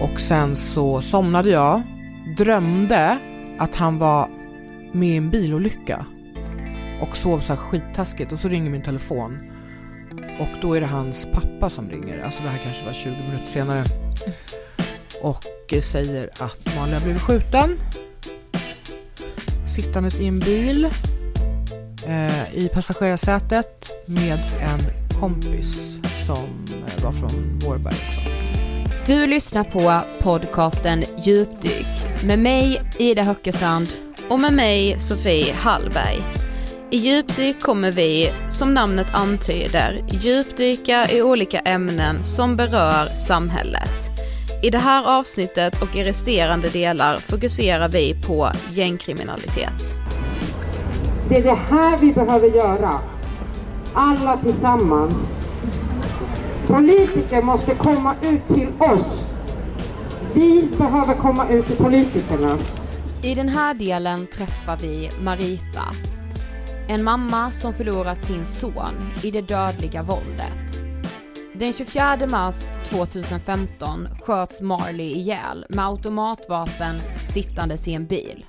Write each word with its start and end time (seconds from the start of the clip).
och 0.00 0.20
sen 0.20 0.56
så 0.56 1.00
somnade 1.00 1.50
jag, 1.50 1.82
drömde 2.36 3.18
att 3.58 3.74
han 3.74 3.98
var 3.98 4.28
med 4.92 5.08
i 5.08 5.16
en 5.16 5.30
bilolycka 5.30 6.06
och 7.00 7.16
sov 7.16 7.40
så 7.40 7.52
här 7.52 7.60
skittaskigt. 7.60 8.32
Och 8.32 8.40
så 8.40 8.48
ringer 8.48 8.70
min 8.70 8.82
telefon. 8.82 9.38
Och 10.40 10.48
då 10.62 10.74
är 10.74 10.80
det 10.80 10.86
hans 10.86 11.28
pappa 11.32 11.70
som 11.70 11.90
ringer, 11.90 12.24
alltså 12.24 12.42
det 12.42 12.48
här 12.48 12.60
kanske 12.64 12.84
var 12.84 12.92
20 12.92 13.10
minuter 13.10 13.46
senare. 13.46 13.84
Och 15.22 15.44
säger 15.82 16.30
att 16.40 16.76
Malin 16.76 16.94
har 16.94 17.00
blivit 17.00 17.22
skjuten. 17.22 17.78
Sittandes 19.76 20.20
i 20.20 20.26
en 20.26 20.38
bil 20.38 20.84
eh, 22.06 22.54
i 22.54 22.70
passagerarsätet 22.74 23.90
med 24.06 24.40
en 24.60 24.80
kompis 25.20 25.98
som 26.26 26.66
var 27.02 27.12
från 27.12 27.58
Vårberg 27.58 27.94
också. 27.94 28.35
Du 29.06 29.26
lyssnar 29.26 29.64
på 29.64 30.00
podcasten 30.20 31.04
Djupdyk 31.18 31.86
med 32.24 32.38
mig 32.38 32.82
Ida 32.98 33.22
Höckestrand 33.22 33.88
och 34.28 34.40
med 34.40 34.52
mig 34.52 35.00
Sofie 35.00 35.54
Hallberg. 35.54 36.22
I 36.90 36.96
Djupdyk 36.96 37.62
kommer 37.62 37.92
vi, 37.92 38.30
som 38.48 38.74
namnet 38.74 39.14
antyder, 39.14 40.04
djupdyka 40.08 41.06
i 41.10 41.22
olika 41.22 41.58
ämnen 41.58 42.24
som 42.24 42.56
berör 42.56 43.14
samhället. 43.14 44.10
I 44.62 44.70
det 44.70 44.78
här 44.78 45.18
avsnittet 45.18 45.82
och 45.82 45.96
i 45.96 46.04
resterande 46.04 46.68
delar 46.68 47.16
fokuserar 47.18 47.88
vi 47.88 48.22
på 48.26 48.50
gängkriminalitet. 48.70 49.98
Det 51.28 51.36
är 51.36 51.42
det 51.42 51.58
här 51.70 51.98
vi 51.98 52.12
behöver 52.12 52.48
göra. 52.48 53.00
Alla 53.94 54.36
tillsammans. 54.36 55.45
Politiker 56.66 57.42
måste 57.42 57.74
komma 57.74 58.14
ut 58.22 58.48
till 58.48 58.68
oss. 58.78 59.24
Vi 60.34 60.68
behöver 60.78 61.14
komma 61.14 61.48
ut 61.48 61.66
till 61.66 61.76
politikerna. 61.76 62.58
I 63.22 63.34
den 63.34 63.48
här 63.48 63.74
delen 63.74 64.26
träffar 64.26 64.76
vi 64.76 65.10
Marita. 65.22 65.84
En 66.88 67.04
mamma 67.04 67.50
som 67.50 67.74
förlorat 67.74 68.24
sin 68.24 68.44
son 68.44 69.12
i 69.22 69.30
det 69.30 69.40
dödliga 69.40 70.02
våldet. 70.02 70.82
Den 71.54 71.72
24 71.72 72.26
mars 72.26 72.56
2015 72.84 74.08
sköts 74.22 74.60
Marley 74.60 75.06
ihjäl 75.06 75.66
med 75.68 75.86
automatvapen 75.86 76.98
sittandes 77.34 77.88
i 77.88 77.94
en 77.94 78.06
bil. 78.06 78.44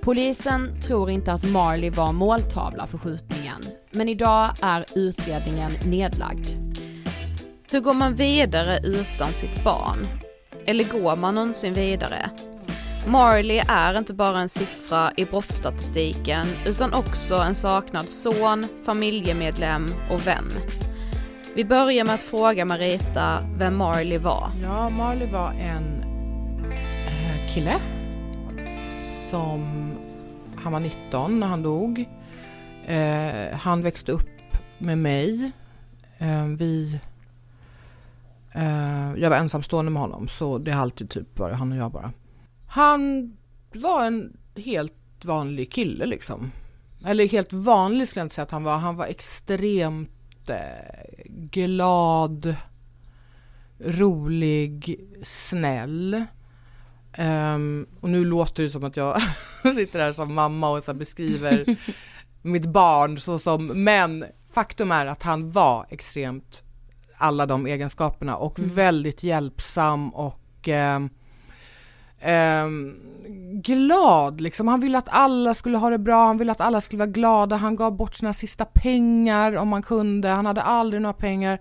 Polisen 0.00 0.80
tror 0.82 1.10
inte 1.10 1.32
att 1.32 1.50
Marley 1.50 1.90
var 1.90 2.12
måltavla 2.12 2.86
för 2.86 2.98
skjutningen, 2.98 3.62
men 3.90 4.08
idag 4.08 4.50
är 4.62 4.84
utredningen 4.94 5.72
nedlagd. 5.86 6.46
Hur 7.70 7.80
går 7.80 7.94
man 7.94 8.14
vidare 8.14 8.78
utan 8.84 9.32
sitt 9.32 9.64
barn? 9.64 10.08
Eller 10.66 10.84
går 10.84 11.16
man 11.16 11.34
någonsin 11.34 11.74
vidare? 11.74 12.30
Marley 13.06 13.62
är 13.68 13.98
inte 13.98 14.14
bara 14.14 14.40
en 14.40 14.48
siffra 14.48 15.12
i 15.16 15.24
brottsstatistiken 15.24 16.46
utan 16.66 16.94
också 16.94 17.34
en 17.36 17.54
saknad 17.54 18.08
son, 18.08 18.66
familjemedlem 18.84 19.86
och 20.10 20.26
vän. 20.26 20.52
Vi 21.54 21.64
börjar 21.64 22.04
med 22.04 22.14
att 22.14 22.22
fråga 22.22 22.64
Marita 22.64 23.46
vem 23.56 23.76
Marley 23.76 24.18
var. 24.18 24.50
Ja, 24.62 24.90
Marley 24.90 25.30
var 25.30 25.52
en 25.52 26.02
eh, 27.06 27.54
kille 27.54 27.74
som 29.30 29.90
han 30.56 30.72
var 30.72 30.80
19 30.80 31.40
när 31.40 31.46
han 31.46 31.62
dog. 31.62 32.04
Eh, 32.86 33.58
han 33.58 33.82
växte 33.82 34.12
upp 34.12 34.56
med 34.78 34.98
mig. 34.98 35.52
Eh, 36.18 36.44
vi 36.58 37.00
jag 39.16 39.30
var 39.30 39.36
ensamstående 39.36 39.90
med 39.90 40.02
honom 40.02 40.28
så 40.28 40.58
det 40.58 40.70
har 40.70 40.82
alltid 40.82 41.10
typ 41.10 41.38
varit 41.38 41.56
han 41.56 41.72
och 41.72 41.78
jag 41.78 41.92
bara. 41.92 42.12
Han 42.66 43.32
var 43.74 44.06
en 44.06 44.36
helt 44.56 45.24
vanlig 45.24 45.72
kille 45.72 46.06
liksom. 46.06 46.52
Eller 47.06 47.28
helt 47.28 47.52
vanlig 47.52 48.08
skulle 48.08 48.20
jag 48.20 48.24
inte 48.24 48.34
säga 48.34 48.42
att 48.42 48.50
han 48.50 48.64
var. 48.64 48.78
Han 48.78 48.96
var 48.96 49.06
extremt 49.06 50.10
glad, 51.26 52.56
rolig, 53.78 55.00
snäll. 55.22 56.24
Um, 57.18 57.86
och 58.00 58.10
nu 58.10 58.24
låter 58.24 58.62
det 58.62 58.70
som 58.70 58.84
att 58.84 58.96
jag 58.96 59.22
sitter 59.74 59.98
här 59.98 60.12
som 60.12 60.34
mamma 60.34 60.70
och 60.70 60.82
så 60.82 60.94
beskriver 60.94 61.76
mitt 62.42 62.66
barn 62.66 63.20
så 63.20 63.38
som, 63.38 63.66
men 63.66 64.24
faktum 64.52 64.90
är 64.90 65.06
att 65.06 65.22
han 65.22 65.50
var 65.50 65.86
extremt 65.90 66.62
alla 67.18 67.46
de 67.46 67.66
egenskaperna 67.66 68.36
och 68.36 68.58
mm. 68.58 68.74
väldigt 68.74 69.22
hjälpsam 69.22 70.14
och 70.14 70.68
um, 70.68 71.10
um, 72.30 73.00
glad 73.62 74.40
liksom. 74.40 74.68
Han 74.68 74.80
ville 74.80 74.98
att 74.98 75.08
alla 75.08 75.54
skulle 75.54 75.78
ha 75.78 75.90
det 75.90 75.98
bra, 75.98 76.26
han 76.26 76.38
ville 76.38 76.52
att 76.52 76.60
alla 76.60 76.80
skulle 76.80 76.98
vara 76.98 77.10
glada, 77.10 77.56
han 77.56 77.76
gav 77.76 77.96
bort 77.96 78.14
sina 78.14 78.32
sista 78.32 78.64
pengar 78.64 79.56
om 79.56 79.68
man 79.68 79.82
kunde, 79.82 80.28
han 80.28 80.46
hade 80.46 80.62
aldrig 80.62 81.02
några 81.02 81.14
pengar 81.14 81.58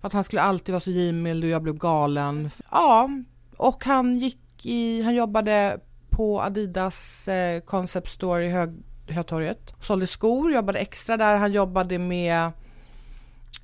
för 0.00 0.06
att 0.06 0.12
han 0.12 0.24
skulle 0.24 0.42
alltid 0.42 0.72
vara 0.72 0.80
så 0.80 0.90
givmild 0.90 1.44
och 1.44 1.50
jag 1.50 1.62
blev 1.62 1.74
galen. 1.74 2.50
Ja, 2.70 3.08
och 3.56 3.84
han 3.84 4.18
gick 4.18 4.66
i, 4.66 5.02
han 5.02 5.14
jobbade 5.14 5.80
på 6.10 6.40
Adidas 6.42 7.28
eh, 7.28 7.60
Concept 7.60 8.08
Store 8.08 8.46
i 8.46 8.48
Hög, 8.48 8.70
Hötorget. 9.08 9.74
Sålde 9.80 10.06
skor, 10.06 10.52
jobbade 10.52 10.78
extra 10.78 11.16
där. 11.16 11.36
Han 11.36 11.52
jobbade 11.52 11.98
med 11.98 12.50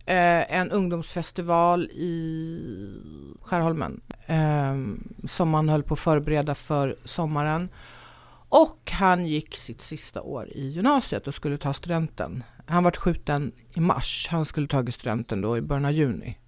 eh, 0.06 0.58
en 0.58 0.70
ungdomsfestival 0.70 1.84
i 1.84 2.58
Skärholmen 3.42 4.00
eh, 4.26 4.76
som 5.28 5.48
man 5.48 5.68
höll 5.68 5.82
på 5.82 5.94
att 5.94 6.00
förbereda 6.00 6.54
för 6.54 6.96
sommaren. 7.04 7.68
Och 8.48 8.90
han 8.92 9.26
gick 9.26 9.56
sitt 9.56 9.80
sista 9.80 10.22
år 10.22 10.48
i 10.48 10.68
gymnasiet 10.68 11.26
och 11.26 11.34
skulle 11.34 11.58
ta 11.58 11.72
studenten. 11.72 12.44
Han 12.66 12.84
var 12.84 12.90
skjuten 12.90 13.52
i 13.70 13.80
mars, 13.80 14.28
han 14.30 14.44
skulle 14.44 14.66
tagit 14.66 14.94
studenten 14.94 15.40
då 15.40 15.56
i 15.56 15.60
början 15.60 15.84
av 15.84 15.92
juni. 15.92 16.38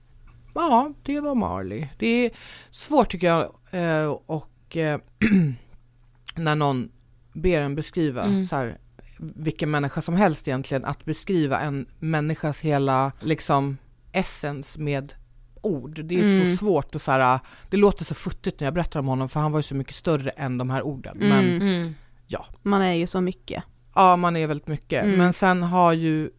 Ja, 0.54 0.92
det 1.02 1.20
var 1.20 1.34
Marley. 1.34 1.86
Det 1.98 2.06
är 2.06 2.30
svårt 2.70 3.10
tycker 3.10 3.26
jag 3.26 3.42
eh, 3.70 4.06
och 4.26 4.76
eh, 4.76 5.00
när 6.36 6.54
någon 6.54 6.90
ber 7.32 7.60
en 7.60 7.74
beskriva 7.74 8.22
mm. 8.22 8.46
så 8.46 8.56
här, 8.56 8.78
vilken 9.34 9.70
människa 9.70 10.00
som 10.00 10.14
helst 10.14 10.48
egentligen, 10.48 10.84
att 10.84 11.04
beskriva 11.04 11.60
en 11.60 11.86
människas 11.98 12.60
hela 12.60 13.12
liksom 13.20 13.76
essens 14.12 14.78
med 14.78 15.14
ord. 15.62 16.04
Det 16.04 16.20
är 16.20 16.22
mm. 16.24 16.46
så 16.46 16.56
svårt 16.56 16.94
och 16.94 17.02
så 17.02 17.12
här, 17.12 17.40
det 17.70 17.76
låter 17.76 18.04
så 18.04 18.14
futtigt 18.14 18.60
när 18.60 18.66
jag 18.66 18.74
berättar 18.74 19.00
om 19.00 19.06
honom 19.06 19.28
för 19.28 19.40
han 19.40 19.52
var 19.52 19.58
ju 19.58 19.62
så 19.62 19.74
mycket 19.74 19.94
större 19.94 20.30
än 20.30 20.58
de 20.58 20.70
här 20.70 20.82
orden. 20.82 21.16
Mm. 21.22 21.28
Men 21.28 21.62
mm. 21.62 21.94
ja. 22.26 22.46
Man 22.62 22.82
är 22.82 22.94
ju 22.94 23.06
så 23.06 23.20
mycket. 23.20 23.64
Ja, 23.94 24.16
man 24.16 24.36
är 24.36 24.46
väldigt 24.46 24.68
mycket. 24.68 25.04
Mm. 25.04 25.18
Men 25.18 25.32
sen 25.32 25.62
har 25.62 25.92
ju 25.92 26.30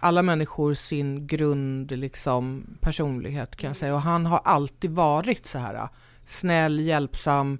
alla 0.00 0.22
människor 0.22 0.74
sin 0.74 1.26
grund 1.26 1.90
liksom 1.90 2.66
personlighet 2.80 3.56
kan 3.56 3.68
jag 3.68 3.76
säga 3.76 3.94
och 3.94 4.02
han 4.02 4.26
har 4.26 4.40
alltid 4.44 4.90
varit 4.90 5.46
så 5.46 5.58
här 5.58 5.88
snäll, 6.24 6.80
hjälpsam 6.80 7.58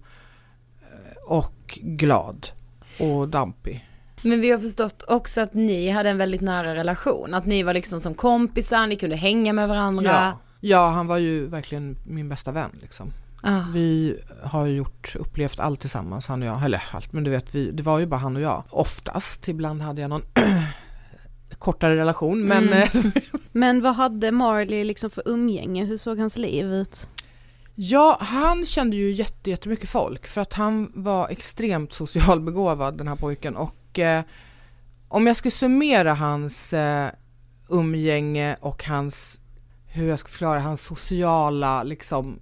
eh, 0.80 1.32
och 1.32 1.78
glad 1.82 2.46
och 3.00 3.28
dampig. 3.28 3.84
Men 4.22 4.40
vi 4.40 4.50
har 4.50 4.58
förstått 4.58 5.04
också 5.08 5.40
att 5.40 5.54
ni 5.54 5.90
hade 5.90 6.10
en 6.10 6.18
väldigt 6.18 6.40
nära 6.40 6.74
relation, 6.74 7.34
att 7.34 7.46
ni 7.46 7.62
var 7.62 7.74
liksom 7.74 8.00
som 8.00 8.14
kompisar, 8.14 8.86
ni 8.86 8.96
kunde 8.96 9.16
hänga 9.16 9.52
med 9.52 9.68
varandra. 9.68 10.10
Ja, 10.10 10.38
ja 10.60 10.88
han 10.88 11.06
var 11.06 11.18
ju 11.18 11.46
verkligen 11.46 11.96
min 12.06 12.28
bästa 12.28 12.50
vän 12.50 12.70
liksom. 12.80 13.12
Ah. 13.42 13.62
Vi 13.74 14.20
har 14.42 14.66
gjort, 14.66 15.16
upplevt 15.16 15.60
allt 15.60 15.80
tillsammans 15.80 16.26
han 16.26 16.42
och 16.42 16.48
jag, 16.48 16.64
eller 16.64 16.82
allt 16.90 17.12
men 17.12 17.24
du 17.24 17.30
vet 17.30 17.54
vi, 17.54 17.70
det 17.70 17.82
var 17.82 17.98
ju 17.98 18.06
bara 18.06 18.20
han 18.20 18.36
och 18.36 18.42
jag. 18.42 18.64
Oftast, 18.70 19.48
ibland 19.48 19.82
hade 19.82 20.00
jag 20.00 20.10
någon 20.10 20.22
kortare 21.58 21.96
relation 21.96 22.42
men... 22.42 22.72
Mm. 22.72 22.88
men 23.52 23.82
vad 23.82 23.94
hade 23.94 24.32
Marley 24.32 24.84
liksom 24.84 25.10
för 25.10 25.22
umgänge, 25.26 25.84
hur 25.84 25.96
såg 25.96 26.18
hans 26.18 26.36
liv 26.36 26.72
ut? 26.72 27.08
Ja, 27.74 28.18
han 28.20 28.66
kände 28.66 28.96
ju 28.96 29.12
jättemycket 29.44 29.88
folk 29.88 30.26
för 30.26 30.40
att 30.40 30.52
han 30.52 30.92
var 30.94 31.28
extremt 31.28 31.92
socialbegåvad 31.92 32.98
den 32.98 33.08
här 33.08 33.16
pojken 33.16 33.56
och 33.56 33.77
eh, 33.94 34.22
om 35.08 35.26
jag 35.26 35.36
skulle 35.36 35.52
summera 35.52 36.14
hans 36.14 36.72
eh, 36.72 37.10
umgänge 37.68 38.56
och 38.60 38.84
hans 38.84 39.40
hur 39.86 40.08
jag 40.08 40.18
ska 40.18 40.28
förklara 40.28 40.60
hans 40.60 40.82
sociala 40.82 41.82
liksom 41.82 42.40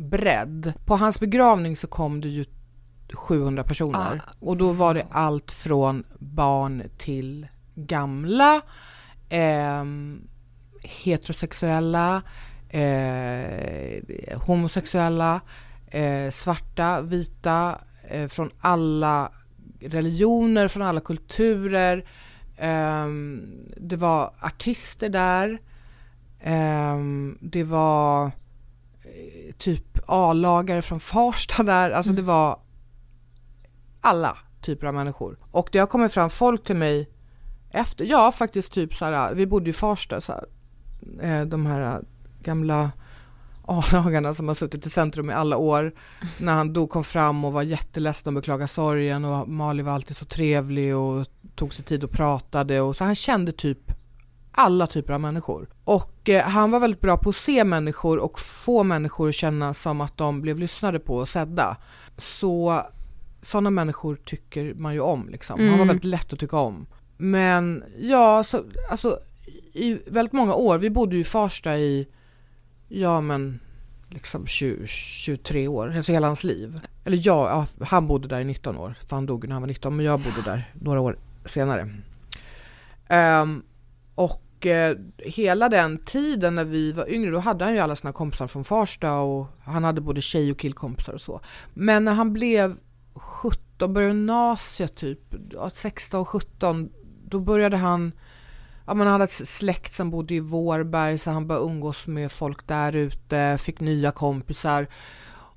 bredd. 0.00 0.72
På 0.84 0.96
hans 0.96 1.20
begravning 1.20 1.76
så 1.76 1.86
kom 1.86 2.20
det 2.20 2.28
ju 2.28 2.44
700 3.12 3.64
personer 3.64 4.22
ah. 4.26 4.32
och 4.40 4.56
då 4.56 4.72
var 4.72 4.94
det 4.94 5.06
allt 5.10 5.52
från 5.52 6.04
barn 6.18 6.82
till 6.98 7.46
gamla, 7.74 8.60
eh, 9.28 9.84
heterosexuella, 10.82 12.22
eh, 12.68 14.02
homosexuella, 14.46 15.40
eh, 15.86 16.30
svarta, 16.30 17.00
vita, 17.00 17.78
eh, 18.08 18.28
från 18.28 18.50
alla 18.60 19.32
religioner, 19.80 20.68
från 20.68 20.82
alla 20.82 21.00
kulturer. 21.00 22.08
Ehm, 22.58 23.42
det 23.76 23.96
var 23.96 24.34
artister 24.40 25.08
där. 25.08 25.60
Ehm, 26.40 27.38
det 27.40 27.64
var 27.64 28.26
eh, 28.26 29.54
typ 29.58 29.98
A-lagare 30.06 30.82
från 30.82 31.00
Farsta 31.00 31.62
där, 31.62 31.90
alltså 31.90 32.12
det 32.12 32.22
var 32.22 32.60
alla 34.00 34.36
typer 34.60 34.86
av 34.86 34.94
människor. 34.94 35.38
Och 35.50 35.68
det 35.72 35.78
har 35.78 35.86
kommit 35.86 36.12
fram 36.12 36.30
folk 36.30 36.64
till 36.64 36.76
mig 36.76 37.08
efter, 37.70 38.04
ja 38.04 38.32
faktiskt 38.32 38.72
typ 38.72 38.94
så 38.94 39.04
här, 39.04 39.34
vi 39.34 39.46
bodde 39.46 39.70
i 39.70 39.72
Farsta, 39.72 40.20
så 40.20 40.32
här, 40.32 40.44
eh, 41.22 41.46
de 41.46 41.66
här 41.66 42.02
gamla 42.42 42.92
A-lagarna 43.68 44.34
som 44.34 44.48
har 44.48 44.54
suttit 44.54 44.86
i 44.86 44.90
centrum 44.90 45.30
i 45.30 45.32
alla 45.32 45.56
år. 45.56 45.94
När 46.38 46.54
han 46.54 46.72
då 46.72 46.86
kom 46.86 47.04
fram 47.04 47.44
och 47.44 47.52
var 47.52 47.62
jätteledsen 47.62 48.28
och 48.28 48.40
beklagade 48.40 48.68
sorgen 48.68 49.24
och 49.24 49.48
Mali 49.48 49.82
var 49.82 49.92
alltid 49.92 50.16
så 50.16 50.24
trevlig 50.24 50.96
och 50.96 51.26
tog 51.54 51.74
sig 51.74 51.84
tid 51.84 52.04
och 52.04 52.10
pratade 52.10 52.80
och 52.80 52.96
så 52.96 53.04
han 53.04 53.14
kände 53.14 53.52
typ 53.52 53.78
alla 54.52 54.86
typer 54.86 55.12
av 55.12 55.20
människor. 55.20 55.68
Och 55.84 56.28
eh, 56.28 56.42
han 56.42 56.70
var 56.70 56.80
väldigt 56.80 57.00
bra 57.00 57.16
på 57.16 57.30
att 57.30 57.36
se 57.36 57.64
människor 57.64 58.18
och 58.18 58.40
få 58.40 58.84
människor 58.84 59.28
att 59.28 59.34
känna 59.34 59.74
som 59.74 60.00
att 60.00 60.16
de 60.16 60.40
blev 60.40 60.58
lyssnade 60.58 60.98
på 60.98 61.16
och 61.16 61.28
sedda. 61.28 61.76
Så 62.16 62.82
sådana 63.42 63.70
människor 63.70 64.16
tycker 64.24 64.74
man 64.74 64.94
ju 64.94 65.00
om 65.00 65.28
liksom. 65.28 65.68
Han 65.68 65.78
var 65.78 65.86
väldigt 65.86 66.04
lätt 66.04 66.32
att 66.32 66.38
tycka 66.38 66.56
om. 66.56 66.86
Men 67.16 67.84
ja, 67.98 68.42
så, 68.44 68.64
alltså 68.90 69.18
i 69.72 69.98
väldigt 70.06 70.32
många 70.32 70.54
år, 70.54 70.78
vi 70.78 70.90
bodde 70.90 71.16
ju 71.16 71.20
i 71.22 71.24
Farsta 71.24 71.78
i, 71.78 72.08
ja 72.88 73.20
men 73.20 73.60
liksom 74.08 74.46
20, 74.46 74.86
23 74.86 75.68
år, 75.68 75.96
alltså 75.96 76.12
hela 76.12 76.26
hans 76.26 76.44
liv. 76.44 76.80
Eller 77.04 77.20
ja, 77.22 77.66
ja, 77.78 77.86
han 77.86 78.06
bodde 78.06 78.28
där 78.28 78.40
i 78.40 78.44
19 78.44 78.76
år, 78.76 78.94
för 79.08 79.16
han 79.16 79.26
dog 79.26 79.48
när 79.48 79.52
han 79.52 79.62
var 79.62 79.66
19, 79.66 79.96
men 79.96 80.06
jag 80.06 80.20
bodde 80.20 80.42
där 80.44 80.72
några 80.80 81.00
år 81.00 81.18
senare. 81.44 81.88
Um, 83.10 83.62
och 84.14 84.66
eh, 84.66 84.96
hela 85.18 85.68
den 85.68 85.98
tiden 85.98 86.54
när 86.54 86.64
vi 86.64 86.92
var 86.92 87.10
yngre, 87.10 87.30
då 87.30 87.38
hade 87.38 87.64
han 87.64 87.74
ju 87.74 87.80
alla 87.80 87.96
sina 87.96 88.12
kompisar 88.12 88.46
från 88.46 88.64
Farsta 88.64 89.14
och 89.14 89.46
han 89.60 89.84
hade 89.84 90.00
både 90.00 90.20
tjej 90.20 90.52
och 90.52 90.58
killkompisar 90.58 91.12
och 91.12 91.20
så. 91.20 91.40
Men 91.74 92.04
när 92.04 92.12
han 92.12 92.32
blev 92.32 92.76
17, 93.14 93.94
började 93.94 94.14
gymnasiet 94.14 94.94
typ, 94.96 95.34
16, 95.72 96.24
17, 96.24 96.90
då 97.24 97.40
började 97.40 97.76
han 97.76 98.12
Ja, 98.88 98.94
men 98.94 99.06
han 99.06 99.12
hade 99.12 99.24
ett 99.24 99.48
släkt 99.48 99.94
som 99.94 100.10
bodde 100.10 100.34
i 100.34 100.40
Vårberg 100.40 101.18
så 101.18 101.30
han 101.30 101.46
började 101.46 101.66
umgås 101.66 102.06
med 102.06 102.32
folk 102.32 102.66
där 102.66 102.96
ute, 102.96 103.58
fick 103.60 103.80
nya 103.80 104.10
kompisar. 104.10 104.86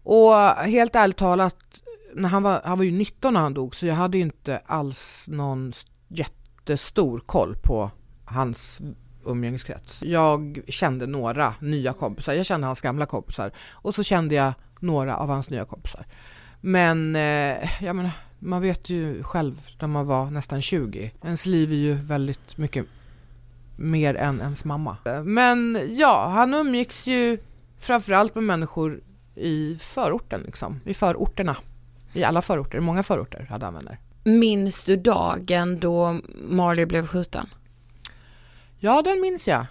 Och 0.04 0.36
helt 0.56 0.96
ärligt 0.96 1.18
talat, 1.18 1.58
när 2.16 2.30
han, 2.30 2.44
var, 2.44 2.62
han 2.64 2.78
var 2.78 2.86
ju 2.86 2.92
19 2.92 3.34
när 3.34 3.42
han 3.42 3.54
dog 3.54 3.76
så 3.76 3.88
jag 3.88 3.96
hade 3.96 4.18
inte 4.18 4.62
alls 4.66 5.26
någon 5.28 5.72
jättestor 6.08 7.20
koll 7.20 7.56
på 7.64 7.92
hans 8.26 8.82
umgängeskrets. 9.26 10.04
Jag 10.04 10.62
kände 10.68 11.08
några 11.08 11.54
nya 11.60 11.94
kompisar, 11.94 12.34
jag 12.34 12.46
kände 12.46 12.68
hans 12.68 12.82
gamla 12.82 13.06
kompisar 13.06 13.52
och 13.72 13.96
så 13.96 14.04
kände 14.04 14.36
jag 14.36 14.54
några 14.80 15.18
av 15.18 15.30
hans 15.30 15.50
nya 15.50 15.66
kompisar. 15.66 16.06
Men 16.62 17.16
eh, 17.16 17.84
jag 17.84 17.96
menar, 17.96 18.12
man 18.40 18.62
vet 18.62 18.90
ju 18.90 19.24
själv 19.24 19.68
när 19.80 19.88
man 19.88 20.08
var 20.08 20.32
nästan 20.32 20.62
20, 20.62 21.12
ens 21.24 21.46
liv 21.46 21.72
är 21.72 21.76
ju 21.76 21.94
väldigt 21.94 22.58
mycket 22.58 22.86
mer 23.76 24.16
än 24.16 24.42
ens 24.42 24.66
mamma. 24.66 24.98
Men 25.24 25.88
ja, 25.90 26.28
han 26.28 26.54
umgicks 26.54 27.08
ju 27.08 27.38
framförallt 27.80 28.36
med 28.36 28.44
människor 28.44 29.02
i 29.36 29.78
förorten 29.82 30.42
liksom, 30.42 30.80
i 30.86 30.94
förorterna. 30.94 31.58
I 32.14 32.24
alla 32.24 32.42
förorter, 32.42 32.80
många 32.80 33.04
förorter 33.04 33.48
hade 33.50 33.66
han 33.66 33.74
vänner. 33.74 34.00
Minns 34.24 34.84
du 34.84 34.96
dagen 34.96 35.80
då 35.80 36.20
Marley 36.50 36.86
blev 36.86 37.08
skjuten? 37.08 37.48
Ja, 38.80 39.02
den 39.02 39.22
minns 39.22 39.48
jag. 39.48 39.66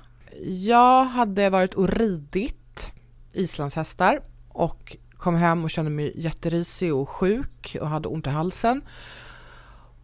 Jag 0.46 1.04
hade 1.04 1.50
varit 1.50 1.74
och 1.74 1.88
ridit 1.88 2.90
islandshästar 3.32 4.20
och 4.48 4.96
kom 5.16 5.34
hem 5.34 5.64
och 5.64 5.70
kände 5.70 5.90
mig 5.90 6.12
jätterisig 6.14 6.94
och 6.94 7.08
sjuk 7.08 7.76
och 7.80 7.88
hade 7.88 8.08
ont 8.08 8.26
i 8.26 8.30
halsen. 8.30 8.82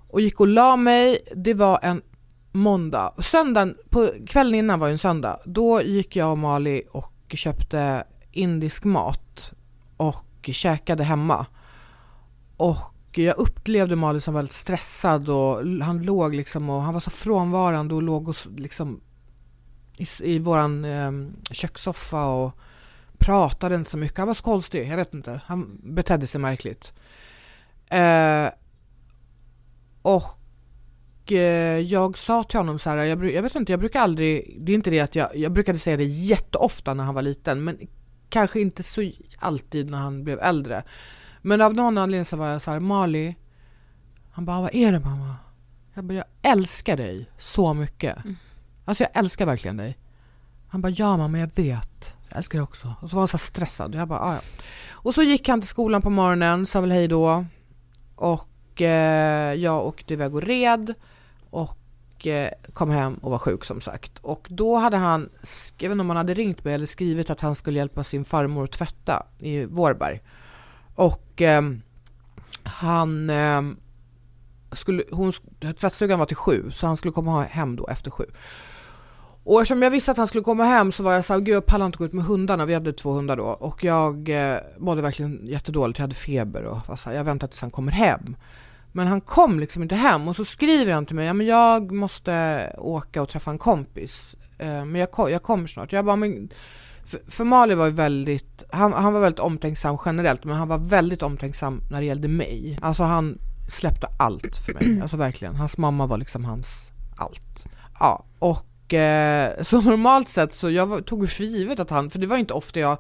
Och 0.09 0.21
gick 0.21 0.41
och 0.41 0.47
la 0.47 0.77
mig. 0.77 1.19
Det 1.35 1.55
var 1.55 1.79
en 1.83 2.03
måndag. 2.57 3.13
Söndagen, 3.19 3.77
på 3.91 4.13
kvällen 4.27 4.55
innan 4.55 4.81
var 4.81 4.87
ju 4.87 4.93
en 4.93 4.99
söndag. 4.99 5.41
Då 5.45 5.83
gick 5.83 6.17
jag 6.17 6.31
och 6.31 6.39
Mali 6.39 6.83
och 6.91 7.35
köpte 7.35 8.05
indisk 8.33 8.85
mat 8.85 9.53
och 9.97 10.51
käkade 10.53 11.05
hemma. 11.05 11.47
Och 12.57 13.19
jag 13.19 13.39
upplevde 13.39 13.97
Mali 13.97 14.21
som 14.21 14.35
väldigt 14.35 14.53
stressad 14.53 15.29
och 15.29 15.67
han 15.83 16.03
låg 16.03 16.35
liksom 16.35 16.71
och 16.71 16.83
han 16.83 16.95
var 16.95 17.01
så 17.01 17.11
frånvarande 17.11 17.95
och 17.95 18.03
låg 18.03 18.29
och 18.29 18.37
liksom 18.57 19.01
i, 19.97 20.07
i 20.23 20.39
våran 20.39 20.85
eh, 20.85 21.13
kökssoffa 21.51 22.25
och 22.25 22.53
pratade 23.19 23.75
inte 23.75 23.91
så 23.91 23.99
mycket. 23.99 24.19
Han 24.19 24.27
var 24.27 24.35
så 24.35 24.43
konstig, 24.43 24.89
jag 24.89 24.97
vet 24.97 25.15
inte. 25.15 25.41
Han 25.47 25.81
betedde 25.83 26.27
sig 26.27 26.41
märkligt. 26.41 26.93
Eh, 27.91 28.49
och 30.03 30.46
jag 31.87 32.19
sa 32.19 32.45
till 32.45 32.59
honom 32.59 32.79
så 32.79 32.91
här, 32.91 32.97
jag, 32.97 33.31
jag, 33.31 33.43
vet 33.43 33.55
inte, 33.55 33.73
jag 33.73 33.81
brukar 33.81 34.01
aldrig, 34.01 34.57
det 34.61 34.73
är 34.73 34.75
inte 34.75 34.91
det 34.91 35.01
att 35.01 35.15
jag, 35.15 35.37
jag 35.37 35.53
brukade 35.53 35.79
säga 35.79 35.97
det 35.97 36.05
jätteofta 36.05 36.95
när 36.95 37.05
han 37.05 37.15
var 37.15 37.23
liten, 37.23 37.65
men 37.65 37.79
kanske 38.29 38.61
inte 38.61 38.83
så 38.83 39.11
alltid 39.39 39.91
när 39.91 39.99
han 39.99 40.25
blev 40.25 40.39
äldre. 40.41 40.85
Men 41.43 41.61
av 41.61 41.75
någon 41.75 41.99
anledning 41.99 42.25
så 42.25 42.37
var 42.37 42.49
jag 42.49 42.61
så 42.61 42.71
här, 42.71 42.81
Mali, 42.81 43.35
han 44.33 44.45
bara, 44.45 44.61
vad 44.61 44.75
är 44.75 44.93
det 44.93 45.01
mamma? 45.01 45.37
Jag 45.95 46.05
bara, 46.05 46.15
jag 46.15 46.25
älskar 46.43 46.97
dig 46.97 47.31
så 47.39 47.75
mycket. 47.75 48.25
Mm. 48.25 48.37
Alltså 48.85 49.05
jag 49.05 49.11
älskar 49.17 49.47
verkligen 49.47 49.77
dig. 49.77 49.99
Han 50.69 50.81
bara, 50.81 50.93
ja 50.93 51.17
mamma 51.17 51.39
jag 51.39 51.55
vet. 51.55 52.17
Jag 52.29 52.39
älskar 52.39 52.59
dig 52.59 52.63
också. 52.63 52.95
Och 53.01 53.11
så 53.11 53.17
var 53.17 53.21
han 53.21 53.29
så 53.29 53.39
stressad. 53.39 53.95
Jag 53.95 54.09
bara, 54.09 54.35
ja. 54.35 54.41
Och 54.91 55.15
så 55.15 55.23
gick 55.23 55.49
han 55.49 55.61
till 55.61 55.69
skolan 55.69 56.03
på 56.03 56.11
morgonen, 56.11 56.67
sa 56.67 56.81
väl 56.81 56.93
hej 56.93 57.09
då. 57.09 57.45
Och 58.17 58.83
eh, 58.83 59.55
jag 59.55 59.87
åkte 59.87 60.13
iväg 60.13 60.35
och 60.35 60.43
red. 60.43 60.95
Och 61.57 62.27
eh, 62.27 62.51
kom 62.73 62.91
hem 62.91 63.15
och 63.15 63.31
var 63.31 63.39
sjuk 63.39 63.65
som 63.65 63.81
sagt. 63.81 64.19
Och 64.19 64.47
då 64.51 64.77
hade 64.77 64.97
han, 64.97 65.31
jag 65.79 65.89
vet 65.89 65.93
inte 65.93 66.01
om 66.01 66.11
han 66.11 66.17
hade 66.17 66.35
ringt 66.35 66.65
mig 66.65 66.75
eller 66.75 66.87
skrivit 66.87 67.31
att 67.31 67.41
han 67.41 67.55
skulle 67.55 67.79
hjälpa 67.79 68.05
sin 68.05 68.25
farmor 68.25 68.65
att 68.65 68.73
tvätta 68.73 69.27
i 69.39 69.65
Vårberg. 69.65 70.23
Och 70.95 71.43
eh, 71.43 71.63
han 72.63 73.31
eh, 73.31 73.63
skulle, 74.73 75.03
hon, 75.11 75.33
tvättstugan 75.77 76.19
var 76.19 76.27
till 76.27 76.37
sju 76.37 76.71
så 76.71 76.87
han 76.87 76.97
skulle 76.97 77.13
komma 77.13 77.43
hem 77.43 77.77
då 77.77 77.87
efter 77.87 78.11
sju. 78.11 78.25
Och 79.45 79.61
eftersom 79.61 79.83
jag 79.83 79.91
visste 79.91 80.11
att 80.11 80.17
han 80.17 80.27
skulle 80.27 80.45
komma 80.45 80.65
hem 80.65 80.93
så 80.93 81.03
var 81.03 81.13
jag 81.13 81.25
såhär, 81.25 81.41
gud 81.41 81.55
jag 81.55 81.67
pallar 81.67 81.87
inte 81.87 81.99
gå 81.99 82.05
ut 82.05 82.13
med 82.13 82.25
hundarna, 82.25 82.67
vi 82.67 82.75
hade 82.75 82.93
två 82.93 83.13
hundar 83.13 83.37
då 83.37 83.45
och 83.45 83.85
jag 83.85 84.29
eh, 84.29 84.59
mådde 84.79 85.03
verkligen 85.03 85.47
jättedåligt, 85.47 85.99
jag 85.99 86.03
hade 86.03 86.15
feber 86.15 86.65
och 86.65 86.89
var 86.89 86.97
så 86.97 87.11
här, 87.11 87.17
jag 87.17 87.25
väntar 87.25 87.47
tills 87.47 87.61
han 87.61 87.71
kommer 87.71 87.93
hem. 87.93 88.37
Men 88.97 89.07
han 89.07 89.21
kom 89.21 89.61
liksom 89.61 89.83
inte 89.83 89.95
hem 89.95 90.29
och 90.29 90.37
så 90.37 90.45
skriver 90.45 90.93
han 90.93 91.07
till 91.07 91.17
mig, 91.17 91.27
ja 91.27 91.33
men 91.33 91.47
jag 91.47 91.93
måste 91.93 92.73
åka 92.79 93.23
och 93.23 93.29
träffa 93.29 93.51
en 93.51 93.59
kompis, 93.59 94.37
eh, 94.59 94.85
men 94.85 94.95
jag, 94.95 95.31
jag 95.31 95.43
kommer 95.43 95.67
snart. 95.67 95.93
Jag 95.93 96.05
bara, 96.05 96.17
men 96.17 96.49
för, 97.05 97.21
för 97.31 97.45
Mali 97.45 97.75
var 97.75 97.87
ju 97.87 97.93
väldigt, 97.93 98.65
han, 98.71 98.93
han 98.93 99.13
var 99.13 99.21
väldigt 99.21 99.41
omtänksam 99.41 99.99
generellt 100.05 100.45
men 100.45 100.57
han 100.57 100.69
var 100.69 100.79
väldigt 100.79 101.23
omtänksam 101.23 101.83
när 101.91 102.01
det 102.01 102.07
gällde 102.07 102.29
mig. 102.29 102.79
Alltså 102.83 103.03
han 103.03 103.39
släppte 103.69 104.07
allt 104.19 104.57
för 104.57 104.75
mig, 104.75 104.99
alltså 105.03 105.17
verkligen. 105.17 105.57
Hans 105.57 105.79
mamma 105.79 106.07
var 106.07 106.19
liksom 106.19 106.45
hans 106.45 106.91
allt. 107.17 107.65
Ja, 108.01 108.25
och 108.39 108.95
eh, 108.95 109.63
så 109.63 109.81
normalt 109.81 110.29
sett 110.29 110.55
så 110.55 110.71
jag 110.71 111.07
tog 111.07 111.31
för 111.31 111.45
givet 111.45 111.81
att 111.81 111.91
han, 111.91 112.11
för 112.11 112.19
det 112.19 112.27
var 112.27 112.37
inte 112.37 112.55
ofta 112.55 112.81
jag 112.81 112.99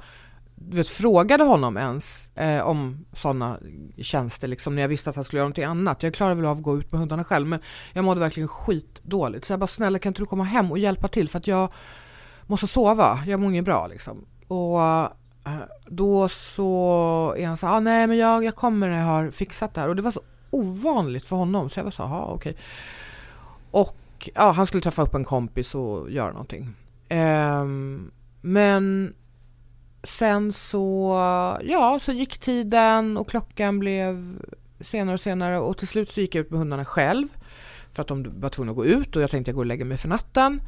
du 0.59 0.77
vet, 0.77 0.89
frågade 0.89 1.45
honom 1.45 1.77
ens 1.77 2.31
eh, 2.37 2.61
om 2.61 3.07
sådana 3.13 3.59
tjänster 3.97 4.49
liksom 4.49 4.75
när 4.75 4.83
jag 4.83 4.89
visste 4.89 5.11
att 5.11 5.17
han 5.17 5.25
skulle 5.25 5.39
göra 5.39 5.45
någonting 5.45 5.65
annat. 5.65 6.03
Jag 6.03 6.15
klarade 6.15 6.37
väl 6.37 6.47
av 6.47 6.57
att 6.57 6.63
gå 6.63 6.79
ut 6.79 6.93
med 6.93 6.99
hundarna 6.99 7.25
själv 7.25 7.47
men 7.47 7.61
jag 7.93 8.05
mådde 8.05 8.21
verkligen 8.21 8.49
skitdåligt. 8.49 9.45
Så 9.45 9.53
jag 9.53 9.61
bara 9.61 9.67
snälla 9.67 9.99
kan 9.99 10.11
inte 10.11 10.23
du 10.23 10.27
komma 10.27 10.45
hem 10.45 10.71
och 10.71 10.79
hjälpa 10.79 11.09
till 11.09 11.29
för 11.29 11.39
att 11.39 11.47
jag 11.47 11.73
måste 12.47 12.67
sova, 12.67 13.23
jag 13.27 13.41
mår 13.41 13.51
inget 13.51 13.65
bra 13.65 13.87
liksom. 13.87 14.25
Och 14.49 14.83
eh, 14.83 15.09
då 15.87 16.29
så 16.29 17.35
är 17.39 17.47
han 17.47 17.57
så 17.57 17.67
ah, 17.67 17.81
nej 17.81 18.07
men 18.07 18.17
jag, 18.17 18.45
jag 18.45 18.55
kommer 18.55 18.89
när 18.89 18.99
jag 18.99 19.07
har 19.07 19.31
fixat 19.31 19.75
det 19.75 19.81
här 19.81 19.89
och 19.89 19.97
det 19.97 20.03
var 20.03 20.11
så 20.11 20.21
ovanligt 20.51 21.27
för 21.27 21.37
honom 21.37 21.71
så 21.71 21.79
jag 21.79 21.85
var 21.85 21.91
så 21.91 22.03
ja 22.03 22.25
okej. 22.25 22.51
Okay. 22.51 22.63
Och 23.71 24.31
ja, 24.35 24.51
han 24.51 24.67
skulle 24.67 24.81
träffa 24.81 25.03
upp 25.03 25.15
en 25.15 25.25
kompis 25.25 25.75
och 25.75 26.11
göra 26.11 26.31
någonting. 26.31 26.75
Eh, 27.09 27.65
men 28.41 29.15
sen 30.07 30.53
så, 30.53 31.17
ja, 31.65 31.99
så 32.01 32.13
gick 32.13 32.39
tiden 32.39 33.17
och 33.17 33.29
klockan 33.29 33.79
blev 33.79 34.39
senare 34.81 35.15
och 35.15 35.21
senare 35.21 35.59
och 35.59 35.79
till 35.79 35.89
slut 35.89 36.11
så 36.11 36.21
gick 36.21 36.35
jag 36.35 36.45
ut 36.45 36.51
med 36.51 36.59
hundarna 36.59 36.85
själv 36.85 37.27
för 37.93 38.03
att 38.03 38.09
de 38.09 38.41
var 38.41 38.49
tvungna 38.49 38.71
att 38.71 38.77
gå 38.77 38.85
ut 38.85 39.17
och 39.17 39.23
jag 39.23 39.31
tänkte 39.31 39.51
jag 39.51 39.55
går 39.55 39.63
och 39.63 39.67
lägger 39.67 39.85
mig 39.85 39.97
för 39.97 40.09
natten. 40.09 40.63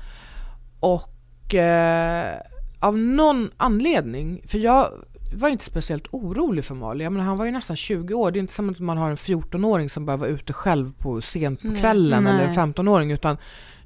Och 0.80 1.54
eh, 1.54 2.40
av 2.80 2.98
någon 2.98 3.50
anledning, 3.56 4.42
för 4.46 4.58
jag 4.58 4.88
var 5.34 5.48
inte 5.48 5.64
speciellt 5.64 6.08
orolig 6.10 6.64
för 6.64 6.74
Mali. 6.74 7.04
Jag 7.04 7.12
menar, 7.12 7.26
han 7.26 7.38
var 7.38 7.44
ju 7.44 7.52
nästan 7.52 7.76
20 7.76 8.14
år. 8.14 8.30
Det 8.30 8.38
är 8.38 8.40
inte 8.40 8.52
som 8.52 8.70
att 8.70 8.80
man 8.80 8.98
har 8.98 9.10
en 9.10 9.16
14-åring 9.16 9.88
som 9.88 10.06
bara 10.06 10.16
var 10.16 10.26
ute 10.26 10.52
själv 10.52 10.92
på 10.92 11.20
sent 11.20 11.62
på 11.62 11.74
kvällen 11.80 12.24
nej, 12.24 12.32
eller 12.32 12.44
en 12.44 12.74
15-åring 12.74 13.10
utan 13.12 13.36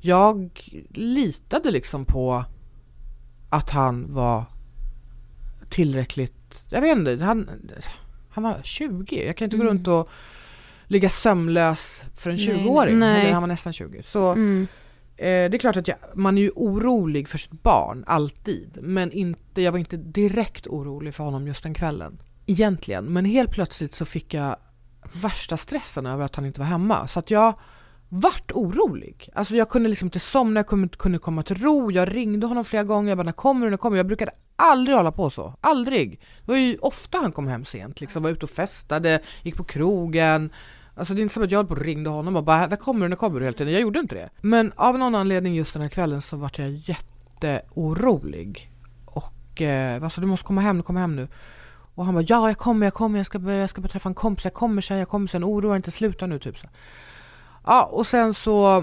jag 0.00 0.60
litade 0.90 1.70
liksom 1.70 2.04
på 2.04 2.44
att 3.50 3.70
han 3.70 4.14
var 4.14 4.44
tillräckligt, 5.72 6.64
jag 6.68 6.80
vet 6.80 6.98
inte, 6.98 7.24
han, 7.24 7.50
han 8.30 8.44
var 8.44 8.60
20, 8.62 9.26
jag 9.26 9.36
kan 9.36 9.44
inte 9.44 9.56
gå 9.56 9.62
Mm. 9.62 9.74
runt 9.74 9.88
och 9.88 10.08
ligga 10.86 11.10
sömnlös 11.10 12.02
för 12.16 12.30
en 12.30 12.36
Nej, 12.36 12.46
20-åring, 12.46 12.98
nej. 12.98 13.30
han 13.32 13.42
var 13.42 13.46
nästan 13.48 13.72
20. 13.72 14.02
Så 14.02 14.32
Mm. 14.32 14.66
eh, 15.16 15.24
det 15.24 15.54
är 15.54 15.58
klart 15.58 15.76
att 15.76 15.88
jag, 15.88 15.96
man 16.14 16.38
är 16.38 16.42
ju 16.42 16.50
orolig 16.50 17.28
för 17.28 17.38
sitt 17.38 17.62
barn, 17.62 18.04
alltid. 18.06 18.78
Men 18.82 19.12
inte, 19.12 19.62
jag 19.62 19.72
var 19.72 19.78
inte 19.78 19.96
direkt 19.96 20.66
orolig 20.66 21.14
för 21.14 21.24
honom 21.24 21.46
just 21.46 21.62
den 21.62 21.74
kvällen. 21.74 22.18
Egentligen. 22.46 23.04
Men 23.04 23.24
helt 23.24 23.50
plötsligt 23.50 23.94
så 23.94 24.04
fick 24.04 24.34
jag 24.34 24.56
värsta 25.22 25.56
stressen 25.56 26.06
över 26.06 26.24
att 26.24 26.36
han 26.36 26.46
inte 26.46 26.60
var 26.60 26.66
hemma. 26.66 27.06
Så 27.06 27.18
att 27.18 27.30
jag 27.30 27.54
vart 28.14 28.52
orolig. 28.52 29.28
Alltså 29.34 29.56
jag 29.56 29.68
kunde 29.68 29.88
liksom 29.88 30.06
inte 30.06 30.20
somna, 30.20 30.58
jag 30.58 30.66
kunde, 30.66 30.88
kunde 30.88 31.18
komma 31.18 31.42
till 31.42 31.56
ro. 31.56 31.90
Jag 31.90 32.16
ringde 32.16 32.46
honom 32.46 32.64
flera 32.64 32.84
gånger, 32.84 33.08
jag 33.08 33.18
bara 33.18 33.24
när 33.24 33.32
kommer 33.32 33.66
du, 33.66 33.70
när 33.70 33.76
kommer 33.76 33.94
du? 33.94 33.98
Jag 33.98 34.06
brukade 34.06 34.32
aldrig 34.56 34.96
hålla 34.96 35.12
på 35.12 35.30
så. 35.30 35.54
Aldrig. 35.60 36.20
Det 36.44 36.52
var 36.52 36.58
ju 36.58 36.76
ofta 36.76 37.18
han 37.18 37.32
kom 37.32 37.48
hem 37.48 37.64
sent, 37.64 38.00
liksom 38.00 38.22
var 38.22 38.30
ute 38.30 38.44
och 38.44 38.50
festade, 38.50 39.20
gick 39.42 39.56
på 39.56 39.64
krogen. 39.64 40.52
Alltså 40.94 41.14
det 41.14 41.20
är 41.20 41.22
inte 41.22 41.34
som 41.34 41.42
att 41.42 41.50
jag 41.50 41.58
höll 41.58 41.66
på 41.66 41.74
och 41.74 41.80
ringde 41.80 42.10
honom 42.10 42.36
och 42.36 42.44
bara 42.44 42.66
när 42.66 42.76
kommer 42.76 43.00
du, 43.00 43.08
när 43.08 43.16
kommer 43.16 43.40
du 43.40 43.46
hela 43.46 43.56
tiden. 43.56 43.72
Jag 43.72 43.82
gjorde 43.82 44.00
inte 44.00 44.14
det. 44.14 44.30
Men 44.40 44.72
av 44.76 44.98
någon 44.98 45.14
anledning 45.14 45.54
just 45.54 45.72
den 45.72 45.82
här 45.82 45.88
kvällen 45.88 46.22
så 46.22 46.36
vart 46.36 46.58
jag 46.58 46.70
jätteorolig. 46.70 48.70
Och 49.04 49.62
eh, 49.62 50.02
alltså 50.02 50.20
du 50.20 50.26
måste 50.26 50.46
komma 50.46 50.60
hem, 50.60 50.76
du 50.76 50.82
kommer 50.82 51.00
hem 51.00 51.16
nu. 51.16 51.28
Och 51.94 52.04
han 52.04 52.14
bara 52.14 52.24
ja 52.28 52.48
jag 52.48 52.58
kommer, 52.58 52.86
jag 52.86 52.94
kommer, 52.94 53.18
jag 53.18 53.26
ska, 53.26 53.38
jag 53.38 53.70
ska 53.70 53.80
bara 53.80 53.88
träffa 53.88 54.08
en 54.08 54.14
kompis, 54.14 54.44
jag 54.44 54.54
kommer 54.54 54.82
sen, 54.82 54.98
jag 54.98 55.08
kommer 55.08 55.26
sen, 55.26 55.44
oroa 55.44 55.70
dig 55.70 55.76
inte, 55.76 55.90
sluta 55.90 56.26
nu 56.26 56.38
typ 56.38 56.58
så. 56.58 56.68
Ja 57.64 57.84
och 57.84 58.06
sen 58.06 58.34
så 58.34 58.76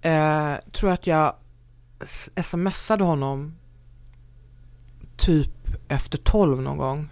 eh, 0.00 0.54
tror 0.72 0.90
jag 0.90 0.92
att 0.92 1.06
jag 1.06 1.34
smsade 2.42 3.04
honom 3.04 3.54
typ 5.16 5.52
efter 5.88 6.18
12 6.18 6.62
någon 6.62 6.76
gång. 6.76 7.08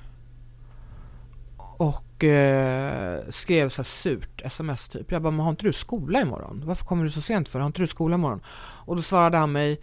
Och 1.77 2.25
eh, 2.25 3.21
skrev 3.31 3.69
så 3.69 3.83
här 3.83 3.85
surt 3.85 4.43
sms 4.45 4.89
typ. 4.89 5.13
Jag 5.13 5.23
bara, 5.23 5.31
men 5.31 5.41
har 5.41 5.51
inte 5.51 5.65
du 5.65 5.73
skola 5.73 6.21
imorgon? 6.21 6.63
Varför 6.65 6.85
kommer 6.85 7.05
du 7.05 7.11
så 7.11 7.21
sent 7.21 7.49
för? 7.49 7.59
Har 7.59 7.67
inte 7.67 7.83
du 7.83 7.87
skola 7.87 8.15
imorgon? 8.15 8.41
Och 8.57 8.97
då 8.97 9.03
svarade 9.03 9.39
han 9.39 9.53
mig, 9.53 9.81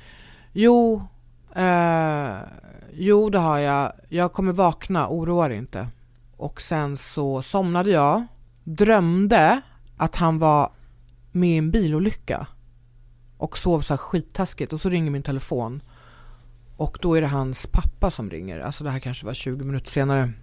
jo, 0.53 1.07
eh, 1.55 2.35
jo 2.93 3.29
det 3.29 3.39
har 3.39 3.57
jag. 3.57 3.91
Jag 4.09 4.33
kommer 4.33 4.53
vakna, 4.53 5.09
oroa 5.09 5.47
dig 5.47 5.57
inte. 5.57 5.87
Och 6.37 6.61
sen 6.61 6.97
så 6.97 7.41
somnade 7.41 7.89
jag, 7.89 8.27
drömde 8.63 9.61
att 10.01 10.15
han 10.15 10.37
var 10.37 10.71
med 11.31 11.49
i 11.49 11.57
en 11.57 11.71
bilolycka 11.71 12.47
och 13.37 13.57
sov 13.57 13.81
så 13.81 13.93
här 13.93 13.97
skittaskigt 13.97 14.73
och 14.73 14.81
så 14.81 14.89
ringer 14.89 15.11
min 15.11 15.23
telefon 15.23 15.81
och 16.77 16.97
då 17.01 17.15
är 17.15 17.21
det 17.21 17.27
hans 17.27 17.67
pappa 17.67 18.11
som 18.11 18.29
ringer, 18.29 18.59
alltså 18.59 18.83
det 18.83 18.89
här 18.89 18.99
kanske 18.99 19.25
var 19.25 19.33
20 19.33 19.65
minuter 19.65 19.91
senare 19.91 20.33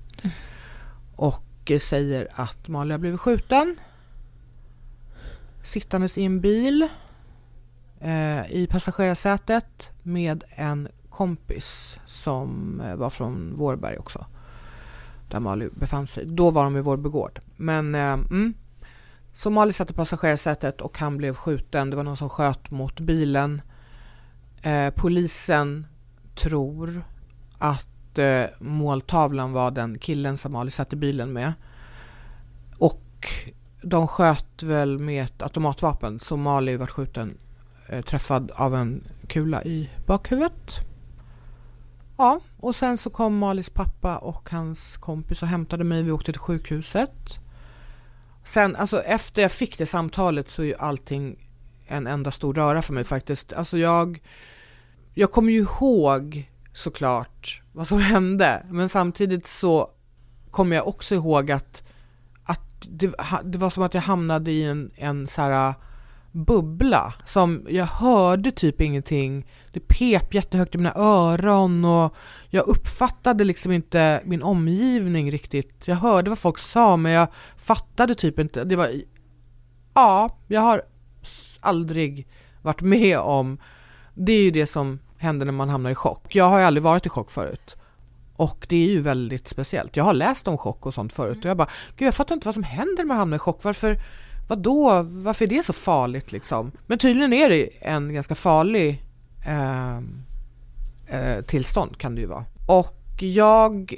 och 1.16 1.70
eh, 1.70 1.78
säger 1.78 2.28
att 2.34 2.68
Malin 2.68 2.90
har 2.90 2.98
blivit 2.98 3.20
skjuten 3.20 3.76
sittandes 5.62 6.18
i 6.18 6.24
en 6.24 6.40
bil 6.40 6.88
eh, 8.00 8.52
i 8.52 8.68
passagerarsätet 8.70 9.92
med 10.02 10.44
en 10.48 10.88
kompis 11.10 11.98
som 12.06 12.80
eh, 12.80 12.96
var 12.96 13.10
från 13.10 13.56
Vårberg 13.56 13.98
också 13.98 14.26
där 15.28 15.40
Mali 15.40 15.68
befann 15.72 16.06
sig. 16.06 16.26
Då 16.26 16.50
var 16.50 16.64
de 16.64 16.76
i 16.76 16.80
Vårby 16.80 17.08
gård. 17.08 17.40
Men 17.56 17.94
eh, 17.94 18.12
mm. 18.12 18.54
Så 19.38 19.50
Mali 19.50 19.72
satt 19.72 19.90
i 19.90 19.94
passagerarsätet 19.94 20.80
och 20.80 20.98
han 20.98 21.16
blev 21.16 21.34
skjuten. 21.34 21.90
Det 21.90 21.96
var 21.96 22.04
någon 22.04 22.16
som 22.16 22.28
sköt 22.28 22.70
mot 22.70 23.00
bilen. 23.00 23.62
Eh, 24.62 24.90
polisen 24.90 25.86
tror 26.34 27.02
att 27.58 28.18
eh, 28.18 28.44
måltavlan 28.58 29.52
var 29.52 29.70
den 29.70 29.98
killen 29.98 30.36
som 30.36 30.52
Mali 30.52 30.70
satt 30.70 30.92
i 30.92 30.96
bilen 30.96 31.32
med. 31.32 31.52
Och 32.78 33.28
de 33.82 34.08
sköt 34.08 34.62
väl 34.62 34.98
med 34.98 35.24
ett 35.24 35.42
automatvapen 35.42 36.20
så 36.20 36.36
Mali 36.36 36.76
vart 36.76 36.90
skjuten 36.90 37.38
eh, 37.88 38.04
träffad 38.04 38.50
av 38.50 38.74
en 38.74 39.04
kula 39.26 39.64
i 39.64 39.90
bakhuvudet. 40.06 40.78
Ja, 42.16 42.40
och 42.60 42.74
sen 42.74 42.96
så 42.96 43.10
kom 43.10 43.38
Malis 43.38 43.70
pappa 43.70 44.16
och 44.16 44.50
hans 44.50 44.96
kompis 44.96 45.42
och 45.42 45.48
hämtade 45.48 45.84
mig. 45.84 46.02
Vi 46.02 46.10
åkte 46.10 46.32
till 46.32 46.40
sjukhuset. 46.40 47.40
Sen, 48.48 48.76
alltså 48.76 49.02
efter 49.02 49.42
jag 49.42 49.52
fick 49.52 49.78
det 49.78 49.86
samtalet 49.86 50.48
så 50.48 50.62
är 50.62 50.66
ju 50.66 50.74
allting 50.74 51.48
en 51.86 52.06
enda 52.06 52.30
stor 52.30 52.54
röra 52.54 52.82
för 52.82 52.92
mig 52.92 53.04
faktiskt. 53.04 53.52
Alltså 53.52 53.78
jag, 53.78 54.22
jag 55.14 55.32
kommer 55.32 55.52
ju 55.52 55.58
ihåg 55.58 56.50
såklart 56.72 57.62
vad 57.72 57.88
som 57.88 57.98
hände, 58.12 58.66
men 58.70 58.88
samtidigt 58.88 59.46
så 59.46 59.90
kommer 60.50 60.76
jag 60.76 60.88
också 60.88 61.14
ihåg 61.14 61.50
att, 61.50 61.82
att 62.44 62.86
det, 62.88 63.12
det 63.44 63.58
var 63.58 63.70
som 63.70 63.82
att 63.82 63.94
jag 63.94 64.02
hamnade 64.02 64.50
i 64.50 64.64
en, 64.64 64.90
en 64.94 65.26
så 65.26 65.42
här 65.42 65.74
bubbla 66.32 67.14
som 67.24 67.66
jag 67.68 67.86
hörde 67.86 68.50
typ 68.50 68.80
ingenting. 68.80 69.46
Det 69.72 69.80
pep 69.80 70.34
jättehögt 70.34 70.74
i 70.74 70.78
mina 70.78 70.94
öron 70.96 71.84
och 71.84 72.14
jag 72.48 72.66
uppfattade 72.68 73.44
liksom 73.44 73.72
inte 73.72 74.22
min 74.24 74.42
omgivning 74.42 75.30
riktigt. 75.30 75.88
Jag 75.88 75.96
hörde 75.96 76.30
vad 76.30 76.38
folk 76.38 76.58
sa 76.58 76.96
men 76.96 77.12
jag 77.12 77.28
fattade 77.56 78.14
typ 78.14 78.38
inte. 78.38 78.64
Det 78.64 78.76
var, 78.76 78.92
ja, 79.94 80.38
jag 80.46 80.60
har 80.60 80.82
aldrig 81.60 82.28
varit 82.62 82.80
med 82.80 83.18
om, 83.18 83.58
det 84.14 84.32
är 84.32 84.42
ju 84.42 84.50
det 84.50 84.66
som 84.66 84.98
händer 85.16 85.46
när 85.46 85.52
man 85.52 85.68
hamnar 85.68 85.90
i 85.90 85.94
chock. 85.94 86.34
Jag 86.34 86.48
har 86.48 86.58
ju 86.58 86.64
aldrig 86.64 86.82
varit 86.82 87.06
i 87.06 87.08
chock 87.08 87.30
förut. 87.30 87.76
Och 88.36 88.66
det 88.68 88.76
är 88.76 88.88
ju 88.88 89.00
väldigt 89.00 89.48
speciellt. 89.48 89.96
Jag 89.96 90.04
har 90.04 90.14
läst 90.14 90.48
om 90.48 90.58
chock 90.58 90.86
och 90.86 90.94
sånt 90.94 91.12
förut 91.12 91.38
och 91.38 91.50
jag 91.50 91.56
bara, 91.56 91.68
gud 91.96 92.06
jag 92.06 92.14
fattar 92.14 92.34
inte 92.34 92.48
vad 92.48 92.54
som 92.54 92.62
händer 92.62 92.96
när 92.96 93.04
man 93.04 93.16
hamnar 93.16 93.36
i 93.36 93.38
chock. 93.38 93.64
Varför, 93.64 93.98
vadå, 94.48 95.02
varför 95.02 95.44
är 95.44 95.48
det 95.48 95.62
så 95.62 95.72
farligt 95.72 96.32
liksom? 96.32 96.72
Men 96.86 96.98
tydligen 96.98 97.32
är 97.32 97.48
det 97.48 97.68
en 97.80 98.14
ganska 98.14 98.34
farlig 98.34 99.04
eh, 99.46 99.96
eh, 101.06 101.44
tillstånd 101.44 101.98
kan 101.98 102.14
det 102.14 102.20
ju 102.20 102.26
vara. 102.26 102.44
Och 102.66 103.22
jag, 103.22 103.94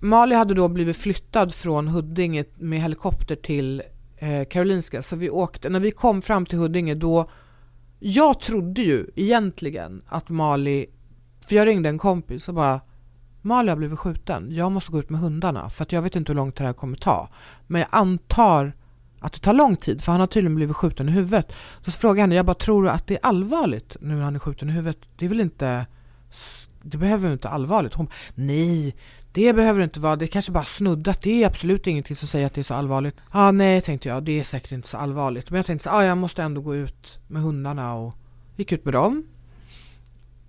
Mali 0.00 0.34
hade 0.34 0.54
då 0.54 0.68
blivit 0.68 0.96
flyttad 0.96 1.54
från 1.54 1.88
Huddinge 1.88 2.44
med 2.58 2.80
helikopter 2.80 3.36
till 3.36 3.82
eh, 4.16 4.44
Karolinska 4.44 5.02
så 5.02 5.16
vi 5.16 5.30
åkte, 5.30 5.68
när 5.68 5.80
vi 5.80 5.90
kom 5.90 6.22
fram 6.22 6.46
till 6.46 6.58
Huddinge 6.58 6.94
då, 6.94 7.30
jag 7.98 8.40
trodde 8.40 8.82
ju 8.82 9.06
egentligen 9.16 10.02
att 10.06 10.28
Mali, 10.28 10.86
för 11.46 11.56
jag 11.56 11.66
ringde 11.66 11.88
en 11.88 11.98
kompis 11.98 12.48
och 12.48 12.54
bara 12.54 12.80
Mali 13.42 13.70
har 13.70 13.76
blivit 13.76 13.98
skjuten, 13.98 14.48
jag 14.50 14.72
måste 14.72 14.92
gå 14.92 14.98
ut 14.98 15.10
med 15.10 15.20
hundarna 15.20 15.70
för 15.70 15.82
att 15.82 15.92
jag 15.92 16.02
vet 16.02 16.16
inte 16.16 16.32
hur 16.32 16.36
långt 16.36 16.56
det 16.56 16.64
här 16.64 16.72
kommer 16.72 16.96
ta. 16.96 17.28
Men 17.66 17.80
jag 17.80 17.88
antar 17.92 18.72
att 19.22 19.32
det 19.32 19.38
tar 19.38 19.52
lång 19.52 19.76
tid 19.76 20.02
för 20.02 20.12
han 20.12 20.20
har 20.20 20.26
tydligen 20.26 20.54
blivit 20.54 20.76
skjuten 20.76 21.08
i 21.08 21.12
huvudet. 21.12 21.52
Så 21.84 21.90
frågade 21.90 22.18
jag 22.18 22.22
henne, 22.22 22.34
jag 22.34 22.46
bara 22.46 22.54
tror 22.54 22.82
du 22.82 22.90
att 22.90 23.06
det 23.06 23.14
är 23.14 23.20
allvarligt 23.22 23.96
nu 24.00 24.14
när 24.14 24.22
han 24.22 24.34
är 24.34 24.38
skjuten 24.38 24.68
i 24.68 24.72
huvudet? 24.72 24.98
Det 25.16 25.24
är 25.24 25.28
väl 25.28 25.40
inte, 25.40 25.86
det 26.82 26.98
behöver 26.98 27.22
väl 27.22 27.32
inte 27.32 27.48
allvarligt? 27.48 27.94
Hon 27.94 28.08
nej, 28.34 28.96
det 29.32 29.52
behöver 29.52 29.80
det 29.80 29.84
inte 29.84 30.00
vara, 30.00 30.16
det 30.16 30.24
är 30.24 30.26
kanske 30.26 30.52
bara 30.52 30.64
snuddat, 30.64 31.22
det 31.22 31.42
är 31.42 31.46
absolut 31.46 31.86
ingenting 31.86 32.16
som 32.16 32.28
säger 32.28 32.46
att 32.46 32.54
det 32.54 32.60
är 32.60 32.62
så 32.62 32.74
allvarligt. 32.74 33.16
Ja 33.18 33.24
ah, 33.30 33.50
nej 33.50 33.80
tänkte 33.80 34.08
jag, 34.08 34.22
det 34.22 34.40
är 34.40 34.44
säkert 34.44 34.72
inte 34.72 34.88
så 34.88 34.96
allvarligt. 34.96 35.50
Men 35.50 35.56
jag 35.56 35.66
tänkte 35.66 35.84
så, 35.84 35.90
ah, 35.90 36.04
jag 36.04 36.18
måste 36.18 36.42
ändå 36.42 36.60
gå 36.60 36.74
ut 36.74 37.20
med 37.28 37.42
hundarna 37.42 37.94
och 37.94 38.14
gick 38.56 38.72
ut 38.72 38.84
med 38.84 38.94
dem. 38.94 39.24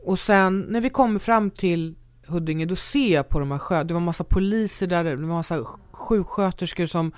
Och 0.04 0.20
sen 0.20 0.60
när 0.60 0.82
vi 0.82 0.90
kommer 0.90 1.20
fram 1.20 1.52
till 1.52 1.96
Huddinge 2.28 2.66
då 2.66 2.76
ser 2.76 3.14
jag 3.14 3.30
på 3.30 3.40
de 3.40 3.52
här 3.52 3.60
sjö, 3.60 3.84
det 3.84 3.94
var 3.94 4.02
massa 4.02 4.24
poliser 4.24 4.88
där, 4.88 5.04
det 5.04 5.16
var 5.16 5.36
massa 5.36 5.64
sjuksköterskor 5.92 6.86
som 6.86 7.12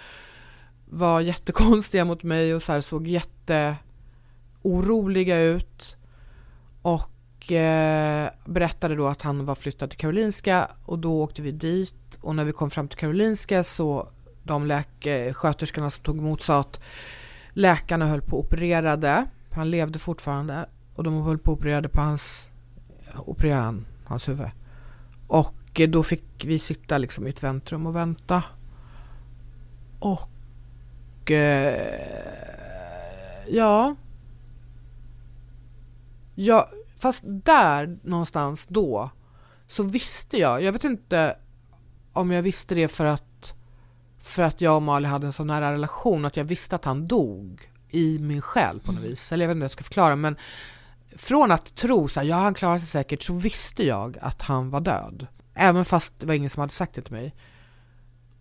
var 0.96 1.22
jättekonstiga 1.22 2.06
mot 2.06 2.24
mig 2.24 2.56
och 2.56 2.64
så 2.64 2.72
här 2.72 2.82
såg 2.82 3.08
jätteoroliga 3.08 5.42
ut. 5.42 5.98
Och 6.82 7.52
eh, 7.52 8.30
berättade 8.46 8.96
då 8.96 9.08
att 9.08 9.22
han 9.22 9.46
var 9.46 9.56
flyttad 9.56 9.90
till 9.90 10.00
Karolinska 10.00 10.72
och 10.86 11.00
då 11.00 11.22
åkte 11.22 11.42
vi 11.42 11.52
dit 11.52 12.20
och 12.22 12.36
när 12.36 12.44
vi 12.44 12.52
kom 12.52 12.70
fram 12.70 12.88
till 12.88 12.98
Karolinska 12.98 13.64
så 13.64 14.10
de 14.44 14.66
läke, 14.66 15.34
sköterskorna 15.34 15.90
som 15.90 16.04
tog 16.04 16.18
emot 16.18 16.42
sa 16.42 16.60
att 16.60 16.80
läkarna 17.50 18.06
höll 18.06 18.22
på 18.22 18.38
och 18.38 18.46
opererade. 18.46 19.26
Han 19.52 19.70
levde 19.70 20.00
fortfarande 20.00 20.70
och 20.96 21.04
de 21.04 21.22
höll 21.22 21.38
på 21.38 21.52
och 21.52 21.58
opererade 21.58 21.90
på 21.90 22.02
hans, 22.02 22.48
opererade 23.26 23.62
han, 23.62 23.86
hans 24.06 24.30
huvud. 24.30 24.50
Och 25.28 25.82
då 25.90 26.04
fick 26.04 26.46
vi 26.46 26.60
sitta 26.60 26.98
liksom 26.98 27.28
i 27.28 27.30
ett 27.30 27.44
väntrum 27.44 27.86
och 27.86 27.96
vänta. 27.96 28.44
Och 30.00 30.30
eh, 31.32 31.76
ja. 33.48 33.96
Ja, 36.36 36.70
fast 37.00 37.24
där 37.26 38.00
någonstans 38.04 38.68
då 38.68 39.10
så 39.68 39.84
visste 39.84 40.38
jag, 40.38 40.64
jag 40.64 40.72
vet 40.72 40.84
inte 40.84 41.38
om 42.14 42.32
jag 42.32 42.42
visste 42.42 42.76
det 42.76 42.88
för 42.88 43.06
att 43.06 43.54
för 44.20 44.44
att 44.44 44.62
jag 44.62 44.76
och 44.76 44.82
Mali 44.82 45.08
hade 45.08 45.28
en 45.28 45.34
så 45.34 45.44
nära 45.44 45.72
relation 45.72 46.26
att 46.26 46.38
jag 46.38 46.44
visste 46.44 46.76
att 46.76 46.86
han 46.86 47.08
dog 47.08 47.72
i 47.90 48.20
min 48.20 48.42
själ 48.42 48.80
på 48.80 48.92
något 48.92 49.04
vis. 49.04 49.32
Eller 49.32 49.44
jag 49.44 49.48
vet 49.48 49.56
inte 49.56 49.60
hur 49.60 49.66
jag 49.66 49.72
ska 49.72 49.84
förklara 49.84 50.16
men 50.16 50.36
från 51.16 51.52
att 51.52 51.76
tro 51.76 52.08
så 52.08 52.20
här, 52.20 52.28
ja 52.28 52.36
han 52.36 52.54
klarar 52.54 52.78
sig 52.78 52.88
säkert 52.88 53.24
så 53.24 53.34
visste 53.34 53.84
jag 53.84 54.18
att 54.22 54.42
han 54.42 54.70
var 54.70 54.80
död. 54.80 55.28
Även 55.54 55.86
fast 55.86 56.14
det 56.20 56.26
var 56.26 56.34
ingen 56.34 56.50
som 56.50 56.62
hade 56.62 56.74
sagt 56.74 56.96
det 56.96 57.02
till 57.02 57.14
mig. 57.14 57.36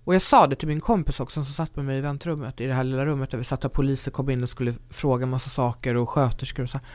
Och 0.05 0.15
jag 0.15 0.23
sa 0.23 0.47
det 0.47 0.57
till 0.57 0.69
min 0.69 0.81
kompis 0.81 1.21
också 1.21 1.45
som 1.45 1.53
satt 1.53 1.77
med 1.77 1.85
mig 1.85 1.99
i 1.99 2.01
väntrummet, 2.01 2.61
i 2.61 2.67
det 2.67 2.75
här 2.75 2.85
lilla 2.85 3.07
rummet 3.07 3.31
där 3.31 3.39
vi 3.39 3.45
satt 3.45 3.65
och 3.65 3.73
poliser 3.73 4.11
kom 4.11 4.31
in 4.31 4.43
och 4.43 4.49
skulle 4.49 4.75
fråga 4.91 5.27
massa 5.27 5.51
saker 5.51 5.97
och 5.97 6.09
sköterskor 6.09 6.63
och 6.63 6.69
så. 6.69 6.79
här. 6.79 6.87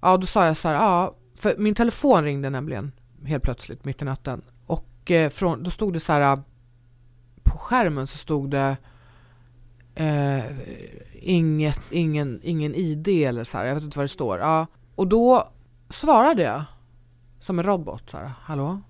Ja, 0.00 0.16
då 0.16 0.26
sa 0.26 0.46
jag 0.46 0.56
så 0.56 0.68
här, 0.68 0.74
ja, 0.74 1.16
för 1.38 1.54
min 1.58 1.74
telefon 1.74 2.24
ringde 2.24 2.50
nämligen 2.50 2.92
helt 3.24 3.42
plötsligt 3.42 3.84
mitt 3.84 4.02
i 4.02 4.04
natten. 4.04 4.42
Och 4.66 5.10
eh, 5.10 5.30
från, 5.30 5.62
då 5.62 5.70
stod 5.70 5.92
det 5.92 6.00
så 6.00 6.12
här, 6.12 6.42
på 7.42 7.58
skärmen 7.58 8.06
så 8.06 8.18
stod 8.18 8.50
det 8.50 8.76
eh, 9.94 10.44
inget, 11.12 11.80
ingen, 11.90 12.40
ingen 12.42 12.74
ID 12.74 13.08
eller 13.08 13.44
så 13.44 13.58
här, 13.58 13.64
jag 13.64 13.74
vet 13.74 13.84
inte 13.84 13.98
vad 13.98 14.04
det 14.04 14.08
står. 14.08 14.38
Ja, 14.38 14.66
och 14.94 15.06
då 15.06 15.48
svarade 15.90 16.42
jag 16.42 16.62
som 17.40 17.58
en 17.58 17.64
robot 17.64 18.10
så 18.10 18.16
här, 18.16 18.32
hallå? 18.42 18.80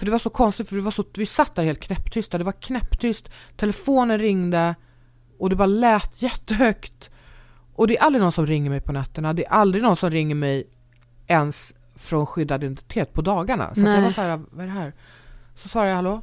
För 0.00 0.04
det 0.06 0.12
var 0.12 0.18
så 0.18 0.30
konstigt 0.30 0.68
för 0.68 0.76
det 0.76 0.82
var 0.82 0.90
så, 0.90 1.04
vi 1.16 1.26
satt 1.26 1.54
där 1.54 1.64
helt 1.64 1.80
knäpptysta, 1.80 2.38
det 2.38 2.44
var 2.44 2.52
knäpptyst, 2.52 3.28
telefonen 3.56 4.18
ringde 4.18 4.74
och 5.38 5.50
det 5.50 5.56
bara 5.56 5.66
lät 5.66 6.22
jättehögt. 6.22 7.10
Och 7.74 7.86
det 7.86 7.98
är 7.98 8.02
aldrig 8.02 8.22
någon 8.22 8.32
som 8.32 8.46
ringer 8.46 8.70
mig 8.70 8.80
på 8.80 8.92
nätterna, 8.92 9.32
det 9.32 9.46
är 9.46 9.50
aldrig 9.52 9.82
någon 9.82 9.96
som 9.96 10.10
ringer 10.10 10.34
mig 10.34 10.64
ens 11.26 11.74
från 11.96 12.26
skyddad 12.26 12.64
identitet 12.64 13.12
på 13.12 13.22
dagarna. 13.22 13.74
Så 13.74 13.88
att 13.88 13.94
jag 13.94 14.02
var 14.02 14.10
så 14.10 14.20
här, 14.20 14.40
vad 14.50 14.62
är 14.64 14.66
det 14.68 14.74
här? 14.74 14.92
Så 15.54 15.68
svarar 15.68 15.86
jag 15.86 15.96
hallå? 15.96 16.22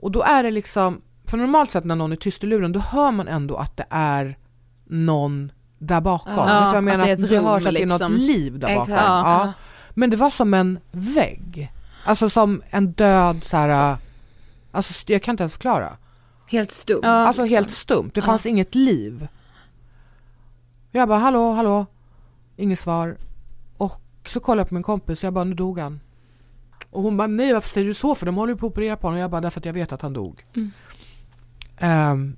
Och 0.00 0.10
då 0.10 0.22
är 0.22 0.42
det 0.42 0.50
liksom, 0.50 1.00
för 1.24 1.36
normalt 1.36 1.70
sett 1.70 1.84
när 1.84 1.96
någon 1.96 2.12
är 2.12 2.16
tyst 2.16 2.44
i 2.44 2.46
luren 2.46 2.72
då 2.72 2.80
hör 2.80 3.12
man 3.12 3.28
ändå 3.28 3.56
att 3.56 3.76
det 3.76 3.86
är 3.90 4.38
någon 4.86 5.52
där 5.78 6.00
bakom. 6.00 6.32
Ja, 6.36 6.44
Vet 6.44 6.46
du 6.46 6.54
vad 6.54 6.64
jag 6.72 6.76
att 6.78 6.84
menar? 6.84 7.04
det 7.04 7.10
är 7.10 7.14
Att 7.14 7.20
ett 7.20 7.30
det 7.30 7.36
rum, 7.36 7.44
hörs 7.44 7.66
att 7.66 7.74
det 7.74 7.82
är 7.82 7.86
liksom. 7.86 8.12
något 8.12 8.20
liv 8.20 8.58
där 8.58 8.76
bakom. 8.76 8.92
Exakt. 8.92 9.08
Ja. 9.08 9.52
Men 9.94 10.10
det 10.10 10.16
var 10.16 10.30
som 10.30 10.54
en 10.54 10.78
vägg. 10.90 11.72
Alltså 12.04 12.30
som 12.30 12.62
en 12.70 12.92
död 12.92 13.44
så 13.44 13.56
här. 13.56 13.96
Alltså 14.70 14.90
st- 14.90 15.12
jag 15.12 15.22
kan 15.22 15.32
inte 15.32 15.42
ens 15.42 15.52
förklara. 15.52 15.96
Helt 16.46 16.70
stum. 16.72 17.00
Ja. 17.02 17.08
Alltså 17.10 17.44
helt 17.44 17.70
stumt, 17.70 18.10
det 18.14 18.20
Ja. 18.20 18.26
fanns 18.26 18.46
inget 18.46 18.74
liv. 18.74 19.28
Jag 20.90 21.08
bara 21.08 21.18
hallå, 21.18 21.52
hallå, 21.52 21.86
inget 22.56 22.78
svar. 22.78 23.16
Och 23.76 24.00
så 24.26 24.40
kollade 24.40 24.60
jag 24.60 24.68
på 24.68 24.74
min 24.74 24.82
kompis 24.82 25.18
och 25.18 25.26
jag 25.26 25.32
bara 25.34 25.44
nu 25.44 25.54
dog 25.54 25.78
han. 25.78 26.00
Och 26.90 27.02
hon 27.02 27.16
bara 27.16 27.26
nej 27.28 27.52
varför 27.52 27.68
säger 27.68 27.86
du 27.86 27.94
så 27.94 28.14
för 28.14 28.26
de 28.26 28.36
håller 28.36 28.52
ju 28.52 28.58
på 28.58 28.66
att 28.66 28.72
operera 28.72 28.96
på 28.96 29.06
honom 29.06 29.16
och 29.18 29.22
jag 29.22 29.30
bara 29.30 29.40
därför 29.40 29.60
att 29.60 29.64
jag 29.64 29.72
vet 29.72 29.92
att 29.92 30.02
han 30.02 30.12
dog. 30.12 30.44
Mm. 30.56 30.70
Ehm, 31.78 32.36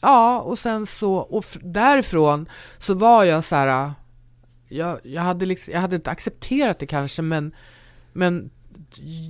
ja 0.00 0.40
och 0.40 0.58
sen 0.58 0.86
så, 0.86 1.14
och 1.14 1.44
därifrån 1.62 2.48
så 2.78 2.94
var 2.94 3.24
jag 3.24 3.44
så 3.44 3.56
här. 3.56 3.92
Jag, 4.68 4.98
jag, 5.04 5.22
hade 5.22 5.46
liksom, 5.46 5.74
jag 5.74 5.80
hade 5.80 5.96
inte 5.96 6.10
accepterat 6.10 6.78
det 6.78 6.86
kanske 6.86 7.22
men, 7.22 7.54
men 8.14 8.50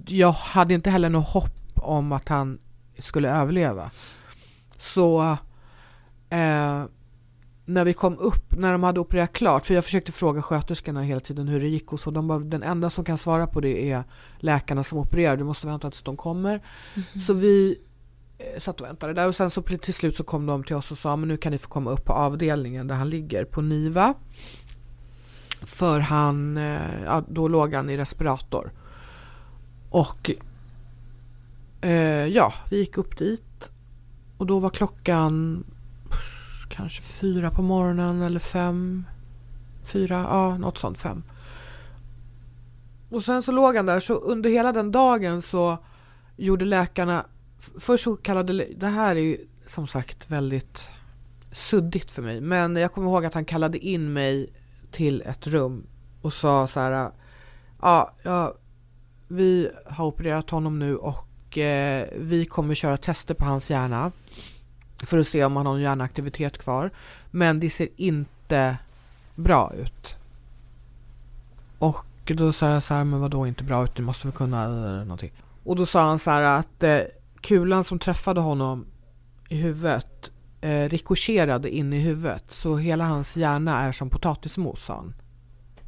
jag 0.06 0.32
hade 0.32 0.74
inte 0.74 0.90
heller 0.90 1.08
något 1.08 1.28
hopp 1.28 1.60
om 1.74 2.12
att 2.12 2.28
han 2.28 2.58
skulle 2.98 3.30
överleva. 3.30 3.90
Så 4.78 5.22
eh, 6.30 6.84
när 7.66 7.84
vi 7.84 7.94
kom 7.94 8.18
upp, 8.18 8.56
när 8.56 8.72
de 8.72 8.82
hade 8.82 9.00
opererat 9.00 9.32
klart, 9.32 9.66
för 9.66 9.74
jag 9.74 9.84
försökte 9.84 10.12
fråga 10.12 10.42
sköterskorna 10.42 11.02
hela 11.02 11.20
tiden 11.20 11.48
hur 11.48 11.60
det 11.60 11.68
gick 11.68 11.92
och 11.92 12.00
så, 12.00 12.10
de 12.10 12.28
bara, 12.28 12.38
den 12.38 12.62
enda 12.62 12.90
som 12.90 13.04
kan 13.04 13.18
svara 13.18 13.46
på 13.46 13.60
det 13.60 13.90
är 13.90 14.04
läkarna 14.38 14.84
som 14.84 14.98
opererar, 14.98 15.36
du 15.36 15.44
måste 15.44 15.66
vänta 15.66 15.90
tills 15.90 16.02
de 16.02 16.16
kommer. 16.16 16.60
Så 17.26 17.32
vi 17.32 17.78
eh, 18.38 18.58
satt 18.58 18.80
och 18.80 18.86
väntade 18.86 19.14
där 19.14 19.28
och 19.28 19.34
sen 19.34 19.50
så 19.50 19.62
till 19.62 19.94
slut 19.94 20.16
så 20.16 20.24
kom 20.24 20.46
de 20.46 20.64
till 20.64 20.76
oss 20.76 20.90
och 20.90 20.98
sa 20.98 21.16
men 21.16 21.28
nu 21.28 21.36
kan 21.36 21.52
ni 21.52 21.58
få 21.58 21.68
komma 21.68 21.90
upp 21.90 22.04
på 22.04 22.12
avdelningen 22.12 22.86
där 22.86 22.94
han 22.94 23.10
ligger 23.10 23.44
på 23.44 23.62
NIVA. 23.62 24.14
För 25.66 26.00
han, 26.00 26.56
eh, 26.56 27.02
ja, 27.04 27.22
då 27.28 27.48
låg 27.48 27.74
han 27.74 27.90
i 27.90 27.96
respirator. 27.96 28.72
Och 29.90 30.30
eh, 31.80 32.26
ja, 32.26 32.52
vi 32.70 32.76
gick 32.76 32.98
upp 32.98 33.18
dit 33.18 33.72
och 34.36 34.46
då 34.46 34.58
var 34.58 34.70
klockan 34.70 35.64
kanske 36.68 37.02
fyra 37.02 37.50
på 37.50 37.62
morgonen 37.62 38.22
eller 38.22 38.40
fem. 38.40 39.04
Fyra, 39.92 40.26
ja 40.30 40.58
något 40.58 40.78
sånt, 40.78 40.98
fem. 40.98 41.22
Och 43.10 43.24
sen 43.24 43.42
så 43.42 43.52
låg 43.52 43.76
han 43.76 43.86
där 43.86 44.00
så 44.00 44.14
under 44.14 44.50
hela 44.50 44.72
den 44.72 44.92
dagen 44.92 45.42
så 45.42 45.78
gjorde 46.36 46.64
läkarna 46.64 47.24
Först 47.80 48.04
så 48.04 48.16
kallade, 48.16 48.68
det 48.76 48.86
här 48.86 49.16
är 49.16 49.20
ju 49.20 49.38
som 49.66 49.86
sagt 49.86 50.30
väldigt 50.30 50.88
suddigt 51.52 52.10
för 52.10 52.22
mig 52.22 52.40
men 52.40 52.76
jag 52.76 52.92
kommer 52.92 53.08
ihåg 53.08 53.24
att 53.24 53.34
han 53.34 53.44
kallade 53.44 53.78
in 53.78 54.12
mig 54.12 54.52
till 54.94 55.22
ett 55.26 55.46
rum 55.46 55.86
och 56.22 56.32
sa 56.32 56.66
så 56.66 56.80
här 56.80 57.10
ja, 57.82 58.12
ja 58.22 58.54
vi 59.28 59.70
har 59.86 60.06
opererat 60.06 60.50
honom 60.50 60.78
nu 60.78 60.96
och 60.96 61.58
eh, 61.58 62.08
vi 62.16 62.44
kommer 62.44 62.74
köra 62.74 62.96
tester 62.96 63.34
på 63.34 63.44
hans 63.44 63.70
hjärna 63.70 64.12
för 65.02 65.18
att 65.18 65.26
se 65.26 65.44
om 65.44 65.56
han 65.56 65.66
har 65.66 65.72
någon 65.72 65.82
hjärnaktivitet 65.82 66.58
kvar. 66.58 66.90
Men 67.30 67.60
det 67.60 67.70
ser 67.70 67.88
inte 67.96 68.76
bra 69.34 69.72
ut. 69.74 70.16
Och 71.78 72.06
då 72.24 72.52
sa 72.52 72.68
jag 72.68 72.82
så 72.82 72.94
här, 72.94 73.04
men 73.04 73.20
vadå 73.20 73.46
inte 73.46 73.64
bra 73.64 73.84
ut, 73.84 73.94
det 73.94 74.02
måste 74.02 74.26
vi 74.26 74.32
kunna 74.32 74.64
eller 74.64 75.04
någonting. 75.04 75.32
Och 75.64 75.76
då 75.76 75.86
sa 75.86 76.06
han 76.06 76.18
så 76.18 76.30
här 76.30 76.40
att 76.40 76.82
eh, 76.82 77.00
kulan 77.40 77.84
som 77.84 77.98
träffade 77.98 78.40
honom 78.40 78.86
i 79.48 79.56
huvudet 79.56 80.32
eh, 80.64 80.88
rikoscherade 80.88 81.70
in 81.70 81.92
i 81.92 81.98
huvudet 81.98 82.44
så 82.48 82.76
hela 82.76 83.04
hans 83.04 83.36
hjärna 83.36 83.80
är 83.80 83.92
som 83.92 84.10
potatismos 84.10 84.84
sa 84.84 84.94
han. 84.94 85.14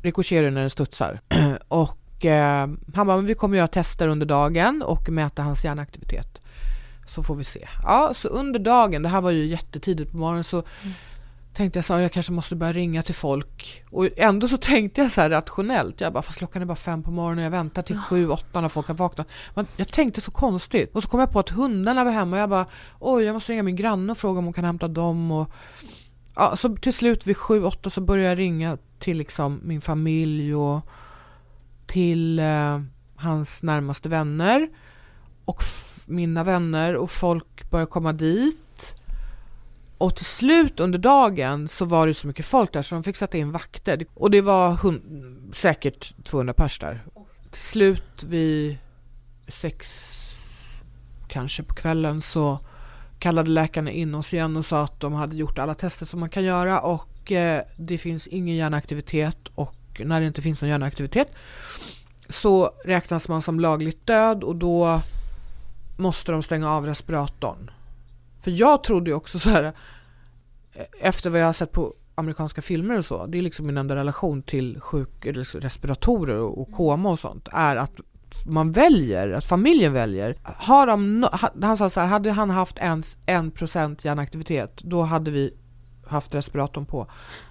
Rikoscherar 0.02 0.50
när 0.50 0.60
den 0.60 0.70
studsar. 0.70 1.20
och 1.68 2.24
eh, 2.24 2.68
han 2.94 3.06
bara, 3.06 3.16
men 3.16 3.26
vi 3.26 3.34
kommer 3.34 3.56
göra 3.56 3.68
tester 3.68 4.08
under 4.08 4.26
dagen 4.26 4.82
och 4.82 5.08
mäta 5.08 5.42
hans 5.42 5.64
hjärnaktivitet. 5.64 6.40
Så 7.06 7.22
får 7.22 7.34
vi 7.36 7.44
se. 7.44 7.68
Ja, 7.82 8.12
så 8.14 8.28
under 8.28 8.58
dagen, 8.60 9.02
det 9.02 9.08
här 9.08 9.20
var 9.20 9.30
ju 9.30 9.46
jättetidigt 9.46 10.10
på 10.10 10.16
morgonen 10.16 10.44
så 10.44 10.56
mm 10.56 10.94
tänkte 11.57 11.79
jag 11.79 11.85
så 11.85 11.95
här, 11.95 12.01
jag 12.01 12.12
kanske 12.12 12.33
måste 12.33 12.57
börja 12.57 12.73
ringa 12.73 13.03
till 13.03 13.14
folk. 13.14 13.85
Och 13.90 14.09
ändå 14.16 14.49
så 14.49 14.57
tänkte 14.57 15.01
jag 15.01 15.11
så 15.11 15.21
här 15.21 15.31
rationellt. 15.31 16.01
Jag 16.01 16.12
bara, 16.12 16.23
fast 16.23 16.38
klockan 16.38 16.62
är 16.62 16.66
bara 16.66 16.77
fem 16.77 17.03
på 17.03 17.11
morgonen, 17.11 17.45
jag 17.45 17.51
väntar 17.51 17.83
till 17.83 17.99
sju, 17.99 18.29
åtta 18.29 18.61
när 18.61 18.69
folk 18.69 18.88
har 18.88 18.95
vaknat. 18.95 19.29
Men 19.55 19.66
jag 19.77 19.92
tänkte 19.92 20.21
så 20.21 20.31
konstigt. 20.31 20.95
Och 20.95 21.03
så 21.03 21.09
kom 21.09 21.21
jag 21.21 21.33
på 21.33 21.38
att 21.38 21.49
hundarna 21.49 22.05
var 22.05 22.12
hemma 22.12 22.37
och 22.37 22.42
jag 22.42 22.51
bara, 22.51 22.66
oj 23.01 23.25
jag 23.25 23.35
måste 23.35 23.53
ringa 23.53 23.62
min 23.62 23.77
granne 23.77 24.12
och 24.12 24.19
fråga 24.19 24.38
om 24.38 24.45
hon 24.45 24.53
kan 24.53 24.64
hämta 24.64 24.88
dem. 24.88 25.31
Och, 25.31 25.51
ja, 26.35 26.57
så 26.57 26.77
till 26.77 26.92
slut 26.92 27.27
vid 27.27 27.37
sju, 27.37 27.64
åtta 27.64 27.90
så 27.90 28.01
började 28.01 28.29
jag 28.29 28.38
ringa 28.38 28.79
till 28.99 29.16
liksom 29.19 29.61
min 29.64 29.81
familj 29.81 30.55
och 30.55 30.81
till 31.87 32.38
eh, 32.38 32.81
hans 33.16 33.62
närmaste 33.62 34.09
vänner 34.09 34.69
och 35.45 35.62
mina 36.07 36.45
vänner 36.45 36.97
och 36.97 37.11
folk 37.11 37.71
började 37.71 37.90
komma 37.90 38.12
dit. 38.12 38.95
Och 39.98 40.16
till 40.16 40.24
slut 40.24 40.80
under 40.80 40.98
dagen 40.98 41.68
så 41.68 41.85
var 41.85 42.06
det 42.06 42.14
så 42.14 42.26
mycket 42.26 42.46
folk 42.46 42.72
där 42.72 42.82
så 42.82 42.94
de 42.94 43.04
fick 43.04 43.16
sätta 43.16 43.38
in 43.38 43.50
vakter 43.52 44.06
och 44.14 44.30
det 44.30 44.40
var 44.40 44.78
säkert 45.54 46.24
200 46.24 46.54
pers 46.54 46.78
där. 46.78 47.04
Till 47.50 47.62
slut 47.62 48.22
vid 48.22 48.78
sex 49.48 50.12
kanske 51.28 51.62
på 51.62 51.74
kvällen 51.74 52.20
så 52.20 52.59
kallade 53.18 53.50
läkarna 53.50 53.90
in 53.90 54.14
oss 54.14 54.35
igen 54.35 54.56
och 54.56 54.64
sa 54.64 54.85
att 54.85 55.00
de 55.00 55.12
hade 55.12 55.37
gjort 55.37 55.59
alla 55.59 55.74
tester 55.74 56.06
som 56.06 56.20
man 56.20 56.28
kan 56.28 56.44
göra 56.44 56.80
och 56.80 57.32
eh, 57.32 57.62
det 57.76 57.98
finns 57.98 58.26
ingen 58.26 58.56
hjärnaktivitet 58.56 59.38
och 59.54 60.00
när 60.04 60.20
det 60.20 60.26
inte 60.26 60.42
finns 60.42 60.62
någon 60.62 60.70
hjärnaktivitet 60.70 61.28
så 62.28 62.70
räknas 62.85 63.28
man 63.28 63.42
som 63.42 63.61
lagligt 63.61 64.06
död 64.06 64.44
och 64.44 64.56
då 64.56 65.00
måste 65.96 66.32
de 66.32 66.42
stänga 66.42 66.70
av 66.70 66.87
respiratorn. 66.87 67.70
För 68.46 68.50
jag 68.50 68.85
trodde 68.85 69.11
ju 69.11 69.16
också 69.16 69.38
så 69.38 69.50
här 69.50 69.64
eh, 70.72 70.85
efter 71.00 71.30
vad 71.30 71.40
jag 71.40 71.46
har 71.46 71.52
sett 71.52 71.72
på 71.72 71.94
amerikanska 72.14 72.62
filmer 72.62 72.98
och 72.98 73.04
så, 73.04 73.26
det 73.26 73.38
är 73.38 73.42
liksom 73.42 73.66
min 73.66 73.76
enda 73.76 73.96
relation 73.96 74.42
till 74.42 74.80
sjuk, 74.80 75.24
liksom 75.24 75.61
respiratorer 75.61 76.38
och, 76.38 76.61
och 76.61 76.72
koma 76.72 77.11
och 77.11 77.18
sånt, 77.18 77.48
är 77.52 77.76
att 77.76 78.00
man 78.44 78.72
väljer, 78.72 79.30
att 79.30 79.44
familjen 79.44 79.92
väljer. 79.92 80.37
Har 80.42 80.87
de, 80.87 81.20
no, 81.20 81.28
han 81.62 81.76
sa 81.76 81.90
så 81.90 82.00
här, 82.00 82.06
hade 82.06 82.30
han 82.30 82.50
haft 82.50 82.78
ens 82.78 83.18
en 83.26 83.50
procent 83.50 84.04
hjärnaktivitet, 84.04 84.76
då 84.85 85.02
hade 85.02 85.30
vi 85.30 85.54
haft 86.06 86.35
respiratorn 86.35 86.87
på. 86.87 87.06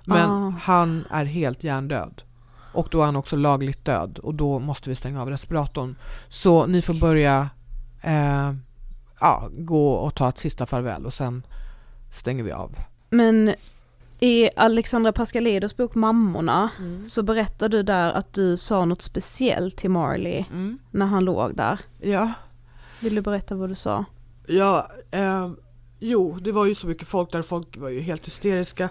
Men 0.05 0.29
Ah. 0.29 0.49
han 0.61 1.05
är 1.11 1.25
helt 1.25 1.63
hjärndöd. 1.63 2.21
Och 2.73 2.87
då 2.91 3.01
är 3.01 3.05
han 3.05 3.15
också 3.15 3.35
lagligt 3.35 3.85
död 3.85 4.19
och 4.19 4.35
då 4.35 4.59
måste 4.59 4.89
vi 4.89 4.95
stänga 4.95 5.21
av 5.21 5.29
respiratorn. 5.29 5.95
Så 6.27 6.67
ni 6.67 6.81
får 6.81 6.93
börja 6.93 7.49
eh, 8.01 8.53
ja, 9.25 9.49
gå 9.57 9.91
och 9.93 10.15
ta 10.15 10.29
ett 10.29 10.37
sista 10.37 10.65
farväl 10.65 11.05
och 11.05 11.13
sen 11.13 11.45
stänger 12.13 12.43
vi 12.43 12.51
av. 12.51 12.75
Men 13.09 13.53
i 14.19 14.49
Alexandra 14.55 15.11
Pascalidos 15.11 15.77
bok 15.77 15.95
Mammorna 15.95 16.69
så 17.05 17.23
berättar 17.23 17.69
du 17.69 17.83
där 17.83 18.11
att 18.13 18.33
du 18.33 18.57
sa 18.57 18.85
något 18.85 19.01
speciellt 19.01 19.77
till 19.77 19.89
Marley 19.89 20.45
Mm. 20.51 20.77
när 20.91 21.05
han 21.05 21.25
låg 21.25 21.55
där. 21.55 21.79
Ja, 22.01 22.31
Vill 22.99 23.15
du 23.15 23.21
berätta 23.21 23.55
vad 23.55 23.69
du 23.69 23.75
sa? 23.75 24.05
ja 24.47 24.87
eh, 25.11 25.49
jo 25.99 26.39
det 26.41 26.51
var 26.51 26.65
ju 26.65 26.75
så 26.75 26.87
mycket 26.87 27.07
folk 27.07 27.31
där, 27.31 27.41
folk 27.41 27.77
var 27.77 27.89
ju 27.89 27.99
helt 27.99 28.25
hysteriska 28.27 28.89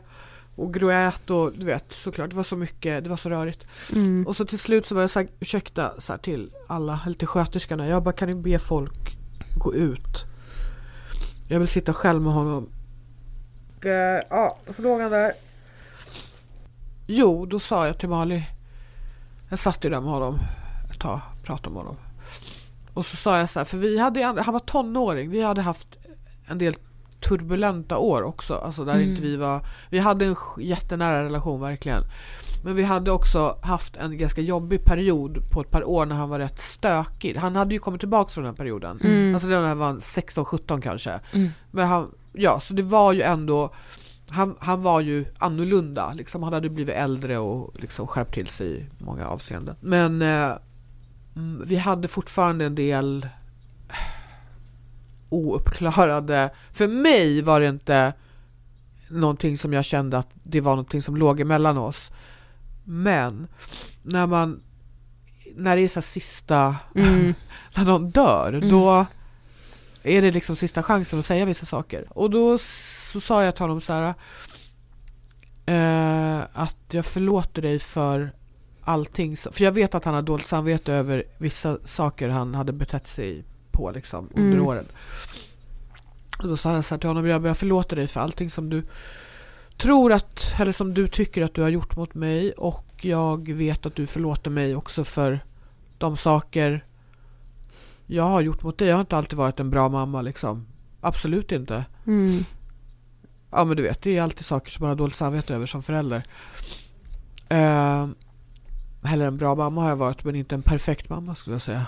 och 0.57 0.75
grät 0.75 1.31
och 1.31 1.53
du 1.53 1.67
vet 1.67 1.93
såklart 1.93 2.31
det 2.31 2.37
var 2.37 2.43
så 2.43 2.57
mycket, 2.57 3.05
det 3.05 3.11
var 3.11 3.17
så 3.17 3.29
rörigt. 3.31 3.67
Mm. 3.93 4.27
Och 4.27 4.37
så 4.37 4.45
till 4.45 4.59
slut 4.59 4.87
så 4.87 4.95
var 4.95 5.03
jag 5.03 5.11
så 5.11 5.19
här, 5.21 5.29
ursäkta 5.41 5.93
så 6.01 6.13
här, 6.13 6.19
till 6.19 6.51
alla, 6.67 7.01
eller 7.05 7.15
till 7.15 7.29
sköterskorna, 7.29 7.89
jag 7.89 8.03
bara 8.03 8.13
kan 8.13 8.29
ni 8.29 8.35
be 8.35 8.59
folk 8.59 9.19
gå 9.55 9.75
ut? 9.75 10.25
Jag 11.49 11.59
vill 11.59 11.69
sitta 11.69 11.93
själv 11.93 12.23
med 12.23 12.33
honom. 12.33 12.69
Och, 13.77 13.87
eh, 13.87 14.23
ja, 14.31 14.59
så 14.71 14.83
låg 14.83 15.01
han 15.01 15.11
där. 15.11 15.33
Jo, 17.07 17.47
då 17.47 17.61
sa 17.61 17.87
jag 17.87 17.99
till 17.99 18.09
Mali, 18.09 18.49
jag 19.49 19.59
satt 19.59 19.85
ju 19.85 19.91
där 19.91 20.01
med 20.01 20.11
honom 20.11 20.39
ett 20.91 21.01
tag, 21.01 21.21
pratade 21.43 21.75
med 21.75 21.83
honom. 21.83 21.97
Och 22.95 23.07
så 23.07 23.17
sa 23.17 23.39
jag 23.39 23.49
så 23.51 23.61
här, 23.61 23.65
för 23.65 23.79
vi 23.79 23.99
hade, 23.99 24.25
han 24.25 24.53
var 24.53 24.61
tonåring, 24.61 25.31
vi 25.31 25.43
hade 25.43 25.63
haft 25.63 25.89
en 26.47 26.59
del 26.59 26.75
turbulenta 27.29 27.99
år 27.99 28.23
också. 28.23 28.55
Alltså 28.55 28.85
där 28.85 28.95
Mm. 28.95 29.11
inte 29.11 29.23
vi 29.23 29.37
var, 29.37 29.67
vi 29.91 29.99
hade 29.99 30.25
en 30.25 30.37
jättenära 30.59 31.25
relation 31.25 31.61
verkligen. 31.61 32.03
Men 32.65 32.77
vi 32.77 32.83
hade 32.83 33.11
också 33.11 33.59
haft 33.63 33.97
en 33.97 34.17
ganska 34.17 34.41
jobbig 34.41 34.85
period 34.85 35.51
på 35.51 35.61
ett 35.61 35.71
par 35.71 35.89
år 35.89 36.07
när 36.07 36.17
han 36.17 36.29
var 36.29 36.39
rätt 36.39 36.61
stökig. 36.61 37.37
Han 37.37 37.57
hade 37.57 37.75
ju 37.75 37.81
kommit 37.81 38.01
tillbaka 38.01 38.31
från 38.31 38.45
den 38.45 38.55
perioden. 38.55 39.01
Mm. 39.05 39.35
Alltså 39.35 39.49
när 39.49 39.63
han 39.63 39.79
var 39.79 39.93
16-17 39.93 40.81
kanske. 40.81 41.21
Mm. 41.33 41.51
Men 41.71 41.87
han, 41.87 42.11
ja 42.33 42.61
så 42.61 42.75
det 42.75 42.83
var 42.83 43.13
ju 43.13 43.23
ändå 43.23 43.75
han, 44.31 44.57
han 44.61 44.83
var 44.83 45.01
ju 45.01 45.25
annorlunda, 45.39 46.13
liksom. 46.13 46.43
han 46.43 46.53
hade 46.53 46.71
blivit 46.71 46.95
äldre 46.95 47.39
och 47.39 47.75
liksom 47.81 48.07
skärpt 48.07 48.35
till 48.35 48.47
sig 48.47 48.77
i 48.77 48.87
många 48.99 49.27
avseenden. 49.27 49.77
Men 49.81 50.23
eh, 50.23 50.53
mm, 51.37 51.63
vi 51.67 51.77
hade 51.77 52.09
fortfarande 52.09 52.65
en 52.65 52.75
del 52.75 53.29
ouppklarade, 55.35 56.51
för 56.73 56.89
mig 56.89 57.43
var 57.43 57.61
det 57.61 57.69
inte 57.69 58.13
någonting 59.09 59.59
som 59.59 59.73
jag 59.73 59.85
kände 59.85 60.19
att 60.19 60.29
det 60.43 60.61
var 60.61 60.73
någonting 60.73 61.03
som 61.03 61.17
låg 61.17 61.41
emellan 61.41 61.79
oss. 61.79 62.11
Men 62.85 63.47
när 64.03 64.27
man, 64.27 64.63
när 65.57 65.77
det 65.77 65.83
är 65.83 65.89
så 65.89 65.95
här 66.01 66.03
sista, 66.03 66.77
Mm. 66.95 67.35
när 67.77 67.85
någon 67.85 68.11
dör, 68.11 68.53
Mm. 68.53 68.69
då 68.69 69.07
är 70.03 70.23
det 70.23 70.31
liksom 70.31 70.57
sista 70.57 70.83
chansen 70.83 71.19
att 71.19 71.27
säga 71.27 71.45
vissa 71.45 71.67
saker. 71.67 72.07
Och 72.11 72.31
då 72.31 72.59
så 73.13 73.21
sa 73.21 73.45
jag 73.45 73.55
till 73.55 73.63
honom 73.63 73.81
så 73.81 73.93
här 73.93 74.15
eh, 75.67 76.47
att 76.53 76.77
jag 76.91 77.05
förlåter 77.05 77.63
dig 77.63 77.79
för 77.79 78.33
allting. 78.81 79.37
För 79.37 79.65
jag 79.65 79.73
vet 79.73 79.95
att 79.95 80.05
han 80.05 80.15
har 80.15 80.23
dåligt 80.23 80.47
samvete 80.47 80.93
över 80.93 81.25
vissa 81.39 81.79
saker 81.85 82.29
han 82.29 82.55
hade 82.55 82.73
betett 82.73 83.07
sig 83.07 83.45
på 83.75 83.91
liksom 83.91 84.31
under 84.35 84.53
Mm. 84.57 84.67
åren. 84.67 84.85
Och 86.39 86.49
då 86.49 86.57
sa 86.57 86.75
jag 86.75 86.85
så 86.85 86.95
här 86.95 87.01
till 87.01 87.09
honom, 87.09 87.27
jag 87.27 87.57
förlåter 87.57 87.97
dig 87.97 88.07
för 88.09 88.21
allting 88.21 88.51
som 88.51 88.71
du 88.71 88.83
tror 89.77 90.13
att, 90.13 90.55
eller 90.59 90.73
som 90.73 90.95
du 90.95 91.07
tycker 91.09 91.43
att 91.43 91.55
du 91.55 91.63
har 91.63 91.69
gjort 91.69 91.97
mot 91.97 92.15
mig 92.15 92.53
och 92.53 92.87
jag 93.01 93.53
vet 93.53 93.87
att 93.87 93.95
du 93.95 94.07
förlåter 94.07 94.51
mig 94.51 94.77
också 94.77 95.05
för 95.05 95.41
de 95.99 96.17
saker 96.17 96.85
jag 98.07 98.25
har 98.25 98.41
gjort 98.41 98.63
mot 98.63 98.79
dig. 98.79 98.89
Jag 98.89 98.97
har 98.97 99.01
inte 99.01 99.17
alltid 99.17 99.39
varit 99.39 99.61
en 99.61 99.71
bra 99.71 99.89
mamma 99.89 100.23
liksom. 100.23 100.67
Absolut 101.01 101.53
inte. 101.53 101.85
Mm. 102.07 102.45
Ja 103.51 103.65
men 103.65 103.77
du 103.77 103.83
vet, 103.83 104.03
det 104.03 104.17
är 104.17 104.23
alltid 104.23 104.45
saker 104.45 104.71
som 104.71 104.83
man 104.83 104.89
har 104.89 104.97
dåligt 104.97 105.17
samvete 105.17 105.55
över 105.55 105.67
som 105.67 105.83
förälder. 105.83 106.23
Uh, 107.53 108.09
heller 109.03 109.27
en 109.27 109.37
bra 109.37 109.55
mamma 109.55 109.83
har 109.83 109.89
jag 109.89 109.97
varit 109.97 110.25
men 110.25 110.35
inte 110.37 110.55
en 110.55 110.63
perfekt 110.63 111.09
mamma 111.09 111.35
skulle 111.35 111.55
jag 111.55 111.63
säga. 111.63 111.87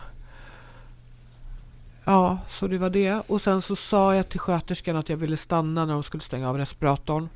Ja, 2.09 2.39
så 2.49 2.67
det 2.67 2.79
var 2.79 2.91
det. 2.91 3.23
Och 3.27 3.41
sen 3.41 3.63
så 3.63 3.77
sa 3.77 4.15
jag 4.15 4.29
till 4.29 4.41
sköterskan 4.41 4.97
att 4.97 5.09
jag 5.09 5.17
ville 5.17 5.37
stanna 5.37 5.87
när 5.87 5.93
de 5.93 6.03
skulle 6.03 6.21
stänga 6.21 6.49
av 6.49 6.59
respiratorn. 6.59 7.29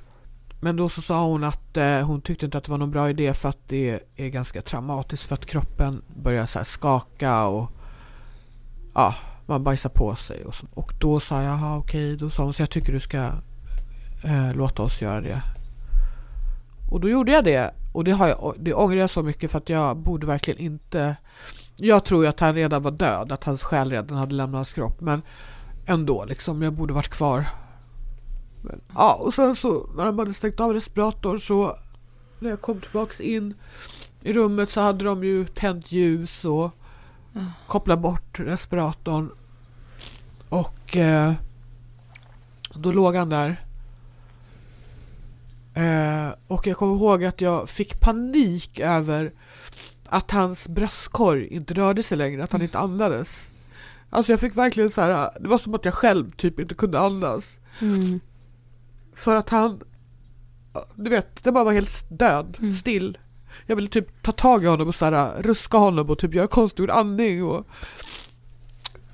Men 0.60 0.76
då 0.76 0.88
så 0.88 1.02
sa 1.02 1.24
hon 1.24 1.44
att 1.44 1.76
eh, 1.76 2.00
hon 2.00 2.20
tyckte 2.20 2.44
inte 2.44 2.58
att 2.58 2.64
det 2.64 2.70
var 2.70 2.78
någon 2.78 2.90
bra 2.90 3.10
idé 3.10 3.34
för 3.34 3.48
att 3.48 3.68
det 3.68 4.00
är 4.16 4.28
ganska 4.28 4.62
traumatiskt 4.62 5.26
för 5.26 5.34
att 5.34 5.46
kroppen 5.46 6.02
börjar 6.16 6.46
så 6.46 6.58
här 6.58 6.64
skaka 6.64 7.46
och 7.46 7.70
ja, 8.94 9.14
man 9.46 9.64
bajsar 9.64 9.90
på 9.90 10.14
sig. 10.14 10.44
Och, 10.44 10.54
så. 10.54 10.66
och 10.74 10.92
då 11.00 11.20
sa 11.20 11.42
jag, 11.42 11.52
jaha 11.52 11.76
okej, 11.76 12.16
då 12.16 12.30
sa 12.30 12.42
hon 12.42 12.52
så 12.52 12.62
jag 12.62 12.70
tycker 12.70 12.92
du 12.92 13.00
ska 13.00 13.30
eh, 14.24 14.54
låta 14.54 14.82
oss 14.82 15.02
göra 15.02 15.20
det. 15.20 15.42
Och 16.90 17.00
då 17.00 17.08
gjorde 17.08 17.32
jag 17.32 17.44
det. 17.44 17.74
Och 17.92 18.04
det, 18.04 18.12
har 18.12 18.28
jag, 18.28 18.54
det 18.58 18.74
ångrar 18.74 18.96
jag 18.96 19.10
så 19.10 19.22
mycket 19.22 19.50
för 19.50 19.58
att 19.58 19.68
jag 19.68 19.96
borde 19.96 20.26
verkligen 20.26 20.60
inte... 20.60 21.16
Jag 21.76 22.04
tror 22.04 22.22
ju 22.22 22.28
att 22.28 22.40
han 22.40 22.54
redan 22.54 22.82
var 22.82 22.90
död, 22.90 23.32
att 23.32 23.44
hans 23.44 23.62
själ 23.62 23.90
redan 23.90 24.18
hade 24.18 24.34
lämnat 24.34 24.58
hans 24.58 24.72
kropp. 24.72 25.00
Men 25.00 25.22
ändå, 25.86 26.24
liksom, 26.24 26.62
jag 26.62 26.72
borde 26.72 26.94
varit 26.94 27.08
kvar. 27.08 27.46
Men, 28.62 28.80
ja, 28.94 29.14
och 29.14 29.34
sen 29.34 29.56
så 29.56 29.86
när 29.96 30.04
de 30.04 30.18
hade 30.18 30.34
stängt 30.34 30.60
av 30.60 30.72
respiratorn 30.72 31.38
så 31.38 31.76
när 32.38 32.50
jag 32.50 32.60
kom 32.60 32.80
tillbaks 32.80 33.20
in 33.20 33.54
i 34.22 34.32
rummet 34.32 34.70
så 34.70 34.80
hade 34.80 35.04
de 35.04 35.24
ju 35.24 35.46
tänt 35.46 35.92
ljus 35.92 36.44
och 36.44 36.70
kopplat 37.66 38.00
bort 38.00 38.40
respiratorn. 38.40 39.30
Och 40.48 40.96
eh, 40.96 41.32
då 42.74 42.92
låg 42.92 43.16
han 43.16 43.28
där. 43.28 43.56
Eh, 45.80 46.34
och 46.46 46.66
jag 46.66 46.76
kommer 46.76 46.96
ihåg 46.96 47.24
att 47.24 47.40
jag 47.40 47.68
fick 47.68 48.00
panik 48.00 48.78
över 48.78 49.32
att 50.06 50.30
hans 50.30 50.68
bröstkorg 50.68 51.46
inte 51.46 51.74
rörde 51.74 52.02
sig 52.02 52.18
längre, 52.18 52.44
att 52.44 52.52
han 52.52 52.62
inte 52.62 52.78
andades. 52.78 53.50
Alltså 54.10 54.32
jag 54.32 54.40
fick 54.40 54.56
verkligen 54.56 54.90
så 54.90 55.00
här, 55.00 55.30
det 55.40 55.48
var 55.48 55.58
som 55.58 55.74
att 55.74 55.84
jag 55.84 55.94
själv 55.94 56.30
typ 56.30 56.60
inte 56.60 56.74
kunde 56.74 57.00
andas. 57.00 57.58
Mm. 57.80 58.20
För 59.14 59.36
att 59.36 59.48
han, 59.48 59.80
du 60.94 61.10
vet, 61.10 61.44
det 61.44 61.52
bara 61.52 61.64
var 61.64 61.72
helt 61.72 62.06
död, 62.18 62.56
Mm. 62.60 62.72
still. 62.72 63.18
Jag 63.66 63.76
ville 63.76 63.88
typ 63.88 64.22
ta 64.22 64.32
tag 64.32 64.64
i 64.64 64.66
honom 64.66 64.88
och 64.88 64.94
så 64.94 65.04
här, 65.04 65.42
ruska 65.42 65.78
honom 65.78 66.10
och 66.10 66.18
typ 66.18 66.34
göra 66.34 66.46
konstgjord 66.46 66.90
andning 66.90 67.44
och... 67.44 67.66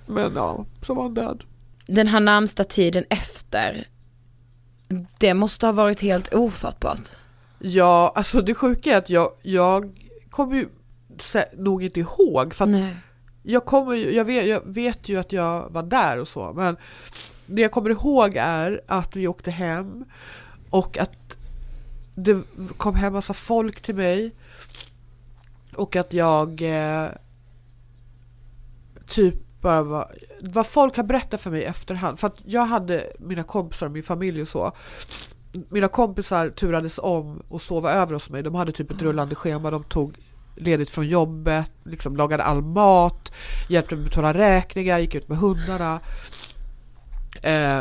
Men 0.06 0.32
ja, 0.34 0.66
så 0.82 0.94
var 0.94 1.02
han 1.02 1.14
död. 1.14 1.44
Den 1.86 2.06
här 2.06 2.20
närmsta 2.20 2.64
tiden 2.64 3.04
efter, 3.10 3.88
det 5.18 5.34
måste 5.34 5.66
ha 5.66 5.72
varit 5.72 6.00
helt 6.00 6.34
ofattbart. 6.34 7.08
Ja, 7.58 8.12
alltså 8.14 8.40
det 8.42 8.54
sjuka 8.54 8.92
är 8.92 8.98
att 8.98 9.10
jag, 9.10 9.30
jag 9.42 9.98
kommer 10.30 10.56
ju 10.56 10.68
nog 11.56 11.82
inte 11.82 12.00
ihåg 12.00 12.54
för 12.54 12.64
att 12.64 12.70
Nej. 12.70 12.96
jag, 13.42 13.64
kommer, 13.64 13.94
jag, 13.94 14.24
vet, 14.24 14.46
jag 14.46 14.62
vet 14.64 15.08
ju 15.08 15.16
att 15.16 15.32
jag 15.32 15.70
var 15.70 15.82
där 15.82 16.20
och 16.20 16.28
så 16.28 16.52
men 16.56 16.76
det 17.46 17.62
jag 17.62 17.70
kommer 17.70 17.90
ihåg 17.90 18.36
är 18.36 18.80
att 18.86 19.16
vi 19.16 19.28
åkte 19.28 19.50
hem 19.50 20.04
och 20.70 20.98
att 20.98 21.38
det 22.14 22.42
kom 22.76 22.94
hem 22.94 23.12
massa 23.12 23.34
folk 23.34 23.80
till 23.82 23.94
mig 23.94 24.34
och 25.74 25.96
att 25.96 26.12
jag 26.12 26.62
eh, 26.62 27.08
typ 29.06 29.34
bara 29.60 29.82
var, 29.82 30.14
vad 30.40 30.66
folk 30.66 30.96
har 30.96 31.04
berättat 31.04 31.40
för 31.40 31.50
mig 31.50 31.60
i 31.60 31.64
efterhand 31.64 32.18
för 32.18 32.26
att 32.26 32.40
jag 32.44 32.66
hade 32.66 33.12
mina 33.18 33.42
kompisar 33.42 33.86
och 33.86 33.92
min 33.92 34.02
familj 34.02 34.42
och 34.42 34.48
så 34.48 34.72
mina 35.68 35.88
kompisar 35.88 36.50
turades 36.50 36.98
om 37.02 37.42
och 37.48 37.62
sova 37.62 37.92
över 37.92 38.12
hos 38.12 38.30
mig. 38.30 38.42
De 38.42 38.54
hade 38.54 38.72
typ 38.72 38.90
ett 38.90 39.02
rullande 39.02 39.34
schema. 39.34 39.70
De 39.70 39.84
tog 39.84 40.14
ledigt 40.56 40.90
från 40.90 41.08
jobbet, 41.08 41.72
liksom 41.84 42.16
lagade 42.16 42.42
all 42.42 42.62
mat, 42.62 43.32
hjälpte 43.68 43.96
mig 43.96 44.04
betala 44.04 44.34
räkningar, 44.34 44.98
gick 44.98 45.14
ut 45.14 45.28
med 45.28 45.38
hundarna. 45.38 46.00
Eh, 47.42 47.80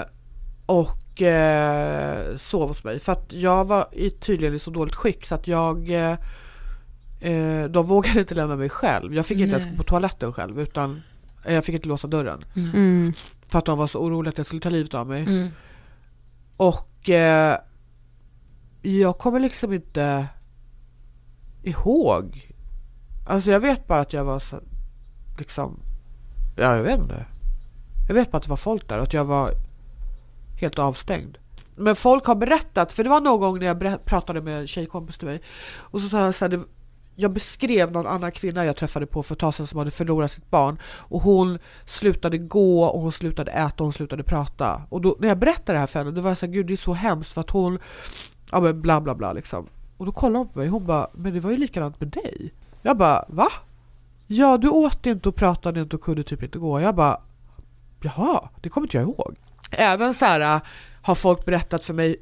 och 0.65 1.21
eh, 1.21 2.35
sov 2.35 2.67
hos 2.67 2.83
mig. 2.83 2.99
För 2.99 3.11
att 3.11 3.33
jag 3.33 3.65
var 3.65 3.87
i, 3.91 4.09
tydligen 4.09 4.55
i 4.55 4.59
så 4.59 4.71
dåligt 4.71 4.95
skick 4.95 5.25
så 5.25 5.35
att 5.35 5.47
jag 5.47 5.89
eh, 5.89 6.17
eh, 7.19 7.65
de 7.65 7.85
vågade 7.87 8.19
inte 8.19 8.35
lämna 8.35 8.55
mig 8.55 8.69
själv. 8.69 9.15
Jag 9.15 9.25
fick 9.25 9.39
inte 9.39 9.55
ens 9.55 9.69
gå 9.71 9.77
på 9.77 9.83
toaletten 9.83 10.33
själv 10.33 10.59
utan 10.59 11.01
jag 11.47 11.65
fick 11.65 11.75
inte 11.75 11.87
låsa 11.87 12.07
dörren. 12.07 12.45
Mm. 12.55 13.13
För 13.47 13.59
att 13.59 13.65
de 13.65 13.77
var 13.77 13.87
så 13.87 13.99
oroliga 13.99 14.29
att 14.29 14.37
jag 14.37 14.45
skulle 14.45 14.61
ta 14.61 14.69
livet 14.69 14.93
av 14.93 15.07
mig. 15.07 15.21
Mm. 15.21 15.49
Och 16.57 17.09
eh, 17.09 17.57
jag 18.81 19.17
kommer 19.17 19.39
liksom 19.39 19.73
inte 19.73 20.27
ihåg. 21.63 22.51
Alltså 23.27 23.51
jag 23.51 23.59
vet 23.59 23.87
bara 23.87 24.01
att 24.01 24.13
jag 24.13 24.23
var 24.23 24.39
så, 24.39 24.59
liksom, 25.37 25.79
ja 26.55 26.75
jag 26.75 26.83
vet 26.83 26.99
inte. 26.99 27.25
Jag 28.07 28.15
vet 28.15 28.31
bara 28.31 28.37
att 28.37 28.43
det 28.43 28.49
var 28.49 28.57
folk 28.57 28.89
där 28.89 28.97
och 28.97 29.03
att 29.03 29.13
jag 29.13 29.25
var 29.25 29.51
helt 30.59 30.79
avstängd. 30.79 31.37
Men 31.75 31.95
folk 31.95 32.25
har 32.25 32.35
berättat, 32.35 32.93
för 32.93 33.03
det 33.03 33.09
var 33.09 33.21
någon 33.21 33.39
gång 33.39 33.59
när 33.59 33.65
jag 33.65 34.05
pratade 34.05 34.41
med 34.41 34.59
en 34.59 34.67
tjejkompis 34.67 35.17
till 35.17 35.27
mig 35.27 35.41
och 35.73 36.01
så 36.01 36.09
sa 36.09 36.19
jag 36.25 36.35
så 36.35 36.45
här, 36.45 36.49
det, 36.49 36.63
jag 37.15 37.31
beskrev 37.31 37.91
någon 37.91 38.07
annan 38.07 38.31
kvinna 38.31 38.65
jag 38.65 38.75
träffade 38.75 39.05
på 39.05 39.23
för 39.23 39.35
ett 39.35 39.39
tag 39.39 39.53
sedan 39.53 39.67
som 39.67 39.79
hade 39.79 39.91
förlorat 39.91 40.31
sitt 40.31 40.49
barn 40.49 40.77
och 40.97 41.21
hon 41.21 41.59
slutade 41.85 42.37
gå 42.37 42.83
och 42.83 43.01
hon 43.01 43.11
slutade 43.11 43.51
äta 43.51 43.75
och 43.77 43.85
hon 43.85 43.93
slutade 43.93 44.23
prata. 44.23 44.81
Och 44.89 45.01
då, 45.01 45.15
när 45.19 45.27
jag 45.27 45.39
berättade 45.39 45.73
det 45.73 45.79
här 45.79 45.87
för 45.87 45.99
henne 45.99 46.11
då 46.11 46.21
var 46.21 46.29
jag 46.29 46.37
såhär, 46.37 46.53
gud 46.53 46.67
det 46.67 46.73
är 46.73 46.77
så 46.77 46.93
hemskt 46.93 47.33
för 47.33 47.41
att 47.41 47.49
hon, 47.49 47.79
ja 48.51 48.59
men 48.59 48.81
bla 48.81 49.01
bla 49.01 49.15
bla 49.15 49.33
liksom. 49.33 49.67
Och 49.97 50.05
då 50.05 50.11
kollade 50.11 50.37
hon 50.37 50.47
på 50.47 50.59
mig 50.59 50.67
och 50.67 50.73
hon 50.73 50.85
bara, 50.85 51.07
men 51.13 51.33
det 51.33 51.39
var 51.39 51.51
ju 51.51 51.57
likadant 51.57 51.99
med 51.99 52.09
dig. 52.09 52.53
Jag 52.81 52.97
bara, 52.97 53.25
va? 53.27 53.47
Ja 54.27 54.57
du 54.57 54.69
åt 54.69 55.05
inte 55.05 55.29
och 55.29 55.35
pratade 55.35 55.81
inte 55.81 55.95
och 55.95 56.01
kunde 56.01 56.23
typ 56.23 56.43
inte 56.43 56.57
gå. 56.57 56.81
Jag 56.81 56.95
bara, 56.95 57.21
jaha, 58.01 58.49
det 58.61 58.69
kommer 58.69 58.87
inte 58.87 58.97
jag 58.97 59.03
ihåg. 59.03 59.35
Även 59.71 60.13
så 60.13 60.25
här 60.25 60.55
äh, 60.55 60.61
har 61.01 61.15
folk 61.15 61.45
berättat 61.45 61.83
för 61.83 61.93
mig 61.93 62.17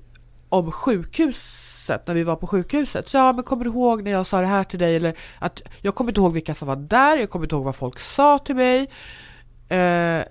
om 0.49 0.71
sjukhus 0.71 1.62
passet 1.87 2.07
när 2.07 2.15
vi 2.15 2.23
var 2.23 2.35
på 2.35 2.47
sjukhuset. 2.47 3.09
Så 3.09 3.17
ja, 3.17 3.33
men 3.33 3.43
kommer 3.43 3.63
du 3.63 3.69
ihåg 3.69 4.03
när 4.03 4.11
jag 4.11 4.25
sa 4.25 4.41
det 4.41 4.47
här 4.47 4.63
till 4.63 4.79
dig? 4.79 4.95
Eller 4.95 5.17
att 5.39 5.61
jag 5.81 5.95
kommer 5.95 6.11
inte 6.11 6.21
ihåg 6.21 6.33
vilka 6.33 6.55
som 6.55 6.67
var 6.67 6.75
där, 6.75 7.17
jag 7.17 7.29
kommer 7.29 7.45
inte 7.45 7.55
ihåg 7.55 7.63
vad 7.63 7.75
folk 7.75 7.99
sa 7.99 8.39
till 8.39 8.55
mig. 8.55 8.89
Eh, 9.69 10.23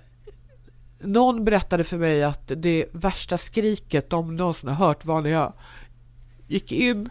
någon 0.99 1.45
berättade 1.45 1.83
för 1.83 1.97
mig 1.97 2.23
att 2.23 2.51
det 2.55 2.85
värsta 2.91 3.37
skriket 3.37 4.09
de 4.09 4.35
någonsin 4.35 4.69
har 4.69 4.87
hört 4.87 5.05
var 5.05 5.21
när 5.21 5.29
jag 5.29 5.53
gick 6.47 6.71
in 6.71 7.09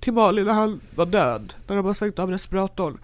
till 0.00 0.12
Malin 0.12 0.46
när 0.46 0.52
han 0.52 0.80
var 0.94 1.06
död, 1.06 1.54
när 1.66 1.76
de 1.76 1.86
har 1.86 1.94
stängt 1.94 2.18
av 2.18 2.30
respiratorn. 2.30 2.98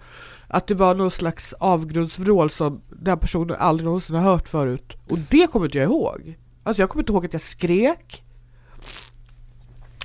Att 0.47 0.67
det 0.67 0.73
var 0.75 0.95
någon 0.95 1.11
slags 1.11 1.53
avgrundsvrål 1.53 2.49
som 2.49 2.81
den 2.89 3.19
personen 3.19 3.55
aldrig 3.59 3.85
någonsin 3.85 4.15
har 4.15 4.23
hört 4.23 4.47
förut. 4.49 4.97
Och 5.09 5.17
det 5.19 5.51
kommer 5.51 5.65
inte 5.65 5.77
jag 5.77 5.85
ihåg. 5.85 6.37
Alltså 6.63 6.81
jag 6.81 6.89
kommer 6.89 7.03
inte 7.03 7.11
ihåg 7.11 7.25
att 7.25 7.33
jag 7.33 7.41
skrek. 7.41 8.24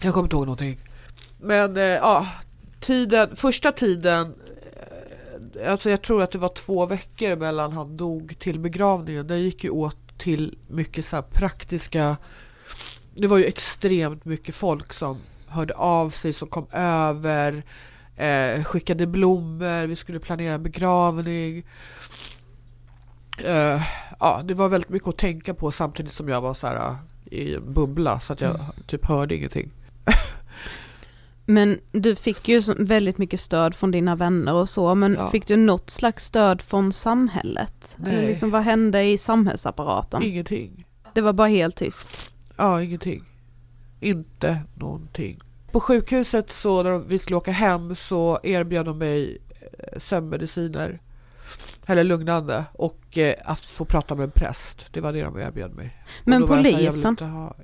Jag 0.02 0.14
kommer 0.14 0.26
inte 0.26 0.36
ihåg 0.36 0.46
någonting. 0.46 0.78
Men 1.40 1.76
eh, 1.76 1.82
ja, 1.82 2.26
tiden, 2.80 3.36
första 3.36 3.72
tiden, 3.72 4.34
eh, 5.62 5.72
alltså 5.72 5.90
jag 5.90 6.02
tror 6.02 6.22
att 6.22 6.30
det 6.30 6.38
var 6.38 6.48
två 6.48 6.86
veckor 6.86 7.36
mellan 7.36 7.72
han 7.72 7.96
dog 7.96 8.36
till 8.38 8.58
begravningen. 8.58 9.26
Det 9.26 9.38
gick 9.38 9.64
ju 9.64 9.70
åt 9.70 9.96
till 10.18 10.58
mycket 10.68 11.04
så 11.04 11.22
praktiska, 11.22 12.16
det 13.14 13.26
var 13.26 13.38
ju 13.38 13.44
extremt 13.44 14.24
mycket 14.24 14.54
folk 14.54 14.92
som 14.92 15.18
hörde 15.46 15.74
av 15.74 16.10
sig, 16.10 16.32
som 16.32 16.48
kom 16.48 16.66
över, 16.72 17.62
eh, 18.16 18.64
skickade 18.64 19.06
blommor, 19.06 19.86
vi 19.86 19.96
skulle 19.96 20.20
planera 20.20 20.58
begravning. 20.58 21.64
Eh, 23.38 23.82
ja, 24.20 24.40
det 24.44 24.54
var 24.54 24.68
väldigt 24.68 24.90
mycket 24.90 25.08
att 25.08 25.18
tänka 25.18 25.54
på 25.54 25.70
samtidigt 25.70 26.12
som 26.12 26.28
jag 26.28 26.40
var 26.40 26.54
så 26.54 26.66
här 26.66 26.76
eh, 26.76 26.94
i 27.38 27.54
en 27.54 27.72
bubbla 27.72 28.20
så 28.20 28.32
att 28.32 28.40
jag 28.40 28.50
Mm. 28.54 28.66
typ 28.86 29.04
hörde 29.06 29.34
ingenting. 29.36 29.70
Men 31.46 31.81
du 31.92 32.14
fick 32.16 32.49
ju 32.49 32.62
väldigt 32.79 33.18
mycket 33.18 33.40
stöd 33.40 33.75
från 33.75 33.90
dina 33.90 34.16
vänner 34.16 34.55
och 34.55 34.68
så, 34.68 34.94
men 34.94 35.14
Ja. 35.14 35.29
fick 35.29 35.46
du 35.46 35.57
något 35.57 35.90
slags 35.90 36.25
stöd 36.25 36.62
från 36.62 36.92
samhället? 36.92 37.96
Eller 38.07 38.16
Nej. 38.16 38.27
liksom, 38.27 38.51
vad 38.51 38.62
hände 38.62 39.03
i 39.05 39.18
samhällsapparaten? 39.18 40.23
Ingenting. 40.23 40.85
Det 41.14 41.20
var 41.20 41.33
bara 41.33 41.49
helt 41.49 41.77
tyst. 41.77 42.33
Ja, 42.57 42.83
ingenting. 42.83 43.25
Inte 44.01 44.59
någonting. 44.75 45.38
På 45.73 45.81
sjukhuset 45.81 46.51
så 46.51 46.83
när 46.83 46.99
vi 46.99 47.18
skulle 47.18 47.37
åka 47.37 47.53
hem 47.53 47.96
så 47.96 48.38
erbjöd 48.42 48.87
de 48.87 48.99
mig 48.99 49.38
eh, 49.79 49.99
sömnmediciner. 49.99 51.01
Eller 51.86 52.04
lugnande 52.04 52.64
och 52.72 53.18
eh, 53.18 53.34
att 53.44 53.66
få 53.66 53.84
prata 53.84 54.14
med 54.14 54.24
en 54.24 54.30
präst. 54.30 54.86
Det 54.90 55.00
var 55.00 55.12
det 55.12 55.22
de 55.22 55.38
erbjöd 55.38 55.74
mig. 55.74 55.96
Men 56.24 56.40
jag 56.40 56.48
här, 56.48 56.56
jag 56.56 56.74
polisen? 56.74 57.16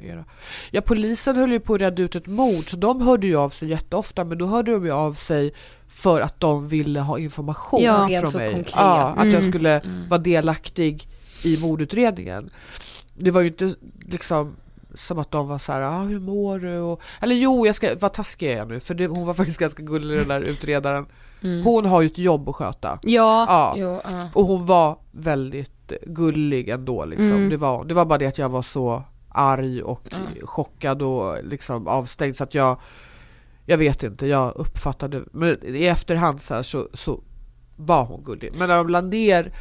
era. 0.03 0.25
Ja, 0.71 0.81
polisen 0.81 1.37
höll 1.37 1.53
ju 1.53 1.61
på 1.61 1.75
att 1.75 1.81
reda 1.81 2.03
ut 2.03 2.15
ett 2.15 2.27
mord 2.27 2.71
så 2.71 2.77
de 2.77 3.01
hörde 3.01 3.27
ju 3.27 3.37
av 3.37 3.51
sig 3.51 3.69
jätteofta 3.69 4.25
men 4.25 4.39
då 4.39 4.47
hörde 4.47 4.73
de 4.73 4.85
ju 4.85 4.93
av 4.93 5.13
sig 5.13 5.55
för 5.89 6.21
att 6.21 6.41
de 6.41 6.69
ville 6.69 7.01
ha 7.01 7.19
information 7.19 7.83
Ja. 7.83 8.09
från 8.21 8.33
mig. 8.33 8.53
konkret. 8.53 8.75
Ja, 8.77 9.09
att 9.17 9.25
jag 9.27 9.35
Mm. 9.35 9.51
skulle 9.53 9.81
Mm. 9.81 10.09
vara 10.09 10.21
delaktig 10.21 11.09
i 11.43 11.59
mordutredningen. 11.59 12.51
Det 13.15 13.31
var 13.31 13.41
ju 13.41 13.47
inte 13.47 13.75
liksom 14.01 14.57
som 14.95 15.19
att 15.19 15.31
de 15.31 15.49
var 15.49 15.59
så 15.59 15.73
här, 15.73 15.81
ah, 15.81 16.03
hur 16.03 16.21
mår 16.21 16.59
du? 16.59 16.79
Och, 16.79 17.01
eller 17.21 17.35
jo, 17.35 17.67
jag 17.67 17.75
ska, 17.75 17.91
vad 18.01 18.13
taskig 18.13 18.51
är 18.53 18.57
jag 18.57 18.69
nu? 18.69 18.81
För 18.81 18.95
det, 18.95 19.07
hon 19.07 19.27
var 19.27 19.35
faktiskt 19.35 19.59
ganska 19.59 19.83
gullig 19.83 20.19
den 20.19 20.29
där 20.29 20.41
utredaren. 20.41 21.07
Mm. 21.43 21.65
Hon 21.65 21.87
har 21.87 22.01
ju 22.03 22.07
ett 22.07 22.19
jobb 22.19 22.49
att 22.49 22.55
sköta. 22.57 22.99
Ja, 23.03 23.47
Ja. 23.49 23.75
Jo, 23.77 24.01
ja. 24.05 24.29
Och 24.35 24.45
hon 24.47 24.67
var 24.67 24.99
väldigt 25.13 25.93
gullig 26.07 26.69
ändå 26.69 27.05
liksom. 27.05 27.31
Mm. 27.33 27.49
Det, 27.49 27.57
var, 27.57 27.85
det 27.85 27.95
var 27.95 28.05
bara 28.05 28.19
det 28.19 28.27
att 28.27 28.39
jag 28.39 28.49
var 28.49 28.63
så 28.63 29.03
arg 29.29 29.83
och 29.83 30.13
Mm. 30.13 30.29
chockad 30.47 31.03
och 31.03 31.45
liksom 31.45 31.87
avstängd 31.89 32.37
så 32.37 32.45
att 32.45 32.55
jag 32.55 32.81
jag 33.69 33.79
vet 33.79 34.03
inte, 34.03 34.27
jag 34.27 34.53
uppfattade, 34.57 35.23
men 35.33 35.57
i 35.63 35.85
efterhand 35.87 36.43
så, 36.43 36.55
här 36.55 36.63
så, 36.63 36.89
så 36.95 37.21
var 37.77 38.05
hon 38.05 38.25
gullig. 38.25 38.51
Men 38.59 38.69
när 38.69 38.77
de 38.77 38.89
la 38.89 39.01
ner 39.01 39.53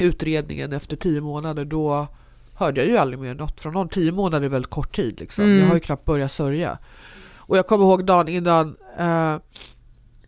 utredningen 0.00 0.72
efter 0.72 0.96
tio 0.96 1.20
månader 1.20 1.64
då 1.64 2.06
hörde 2.54 2.80
jag 2.80 2.90
ju 2.90 2.96
aldrig 2.98 3.18
mer 3.20 3.34
något 3.34 3.60
från 3.60 3.72
någon. 3.72 3.88
Tio 3.88 4.12
månader 4.12 4.44
är 4.46 4.50
väldigt 4.50 4.70
kort 4.70 4.96
tid 4.96 5.20
liksom. 5.20 5.44
Mm. 5.44 5.58
Jag 5.58 5.66
har 5.66 5.74
ju 5.74 5.80
knappt 5.80 6.04
börjat 6.04 6.32
sörja. 6.32 6.78
Och 7.36 7.56
jag 7.56 7.66
kommer 7.66 7.84
ihåg 7.84 8.04
dagen 8.06 8.28
innan 8.28 8.76
eh, 8.98 9.34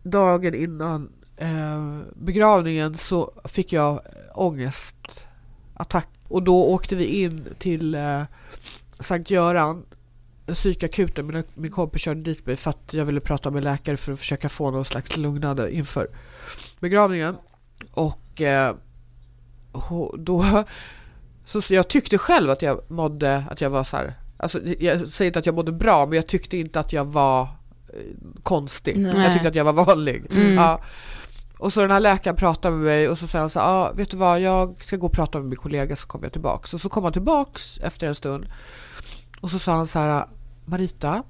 dagen 0.02 0.54
innan 0.54 1.12
eh, 1.36 2.00
begravningen 2.14 2.94
så 2.94 3.32
fick 3.44 3.72
jag 3.72 4.00
ångestattack. 4.34 6.08
Och 6.28 6.42
då 6.42 6.64
åkte 6.64 6.96
vi 6.96 7.04
in 7.04 7.48
till 7.58 7.94
eh, 7.94 8.22
Sankt 9.00 9.30
Göran, 9.30 9.84
psykakuten. 10.46 11.26
Min, 11.26 11.44
min 11.54 11.70
kompis 11.70 12.02
körde 12.02 12.20
dit 12.20 12.46
mig 12.46 12.56
för 12.56 12.70
att 12.70 12.94
jag 12.94 13.04
ville 13.04 13.20
prata 13.20 13.50
med 13.50 13.64
läkare 13.64 13.96
för 13.96 14.12
att 14.12 14.18
försöka 14.18 14.48
få 14.48 14.70
någon 14.70 14.84
slags 14.84 15.16
lugnande 15.16 15.74
inför 15.74 16.08
begravningen. 16.80 17.36
Och 17.90 18.40
eh, 18.40 18.74
då... 20.18 20.64
Så, 21.44 21.62
så 21.62 21.74
jag 21.74 21.88
tyckte 21.88 22.18
själv 22.18 22.50
att 22.50 22.62
jag 22.62 22.90
mådde, 22.90 23.44
att 23.50 23.60
jag 23.60 23.70
var 23.70 23.84
så 23.84 23.96
här... 23.96 24.14
Alltså, 24.36 24.60
jag 24.78 25.08
säger 25.08 25.26
inte 25.26 25.38
att 25.38 25.46
jag 25.46 25.54
mådde 25.54 25.72
bra, 25.72 26.06
men 26.06 26.16
jag 26.16 26.26
tyckte 26.26 26.56
inte 26.56 26.80
att 26.80 26.92
jag 26.92 27.04
var 27.04 27.48
konstig. 28.42 28.98
Nej. 28.98 29.22
Jag 29.22 29.32
tyckte 29.32 29.48
att 29.48 29.54
jag 29.54 29.64
var 29.64 29.72
vanlig. 29.72 30.26
Mm. 30.30 30.54
Ja. 30.54 30.80
Och 31.58 31.72
så 31.72 31.80
den 31.80 31.90
här 31.90 32.00
läkaren 32.00 32.36
pratade 32.36 32.76
med 32.76 32.84
mig 32.84 33.08
och 33.08 33.18
så 33.18 33.26
säger 33.26 33.40
han 33.40 33.50
så 33.50 33.60
ah, 33.60 33.92
vet 33.92 34.10
du 34.10 34.16
vad, 34.16 34.40
jag 34.40 34.84
ska 34.84 34.96
gå 34.96 35.06
och 35.06 35.12
prata 35.12 35.38
med 35.38 35.48
min 35.48 35.56
kollega 35.56 35.96
så 35.96 36.06
kommer 36.06 36.24
jag 36.24 36.32
tillbaks. 36.32 36.74
Och 36.74 36.80
så 36.80 36.88
kom 36.88 37.04
han 37.04 37.12
tillbaks 37.12 37.78
efter 37.78 38.06
en 38.06 38.14
stund 38.14 38.46
och 39.40 39.50
så 39.50 39.58
sa 39.58 39.72
han 39.72 39.86
så 39.86 39.98
här, 39.98 40.26
Marita, 40.64 41.22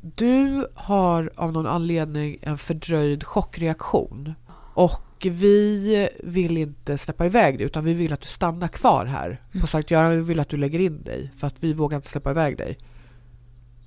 du 0.00 0.66
har 0.74 1.32
av 1.36 1.52
någon 1.52 1.66
anledning 1.66 2.38
en 2.42 2.58
fördröjd 2.58 3.24
chockreaktion 3.24 4.34
och 4.74 5.26
vi 5.30 6.08
vill 6.22 6.56
inte 6.56 6.98
släppa 6.98 7.26
iväg 7.26 7.58
dig 7.58 7.66
utan 7.66 7.84
vi 7.84 7.94
vill 7.94 8.12
att 8.12 8.20
du 8.20 8.26
stannar 8.28 8.68
kvar 8.68 9.04
här 9.04 9.42
på 9.60 9.66
Sankt 9.66 9.90
Göran. 9.90 10.10
Vi 10.10 10.20
vill 10.20 10.40
att 10.40 10.48
du 10.48 10.56
lägger 10.56 10.78
in 10.78 11.02
dig 11.02 11.32
för 11.36 11.46
att 11.46 11.64
vi 11.64 11.72
vågar 11.72 11.96
inte 11.96 12.08
släppa 12.08 12.30
iväg 12.30 12.56
dig. 12.56 12.78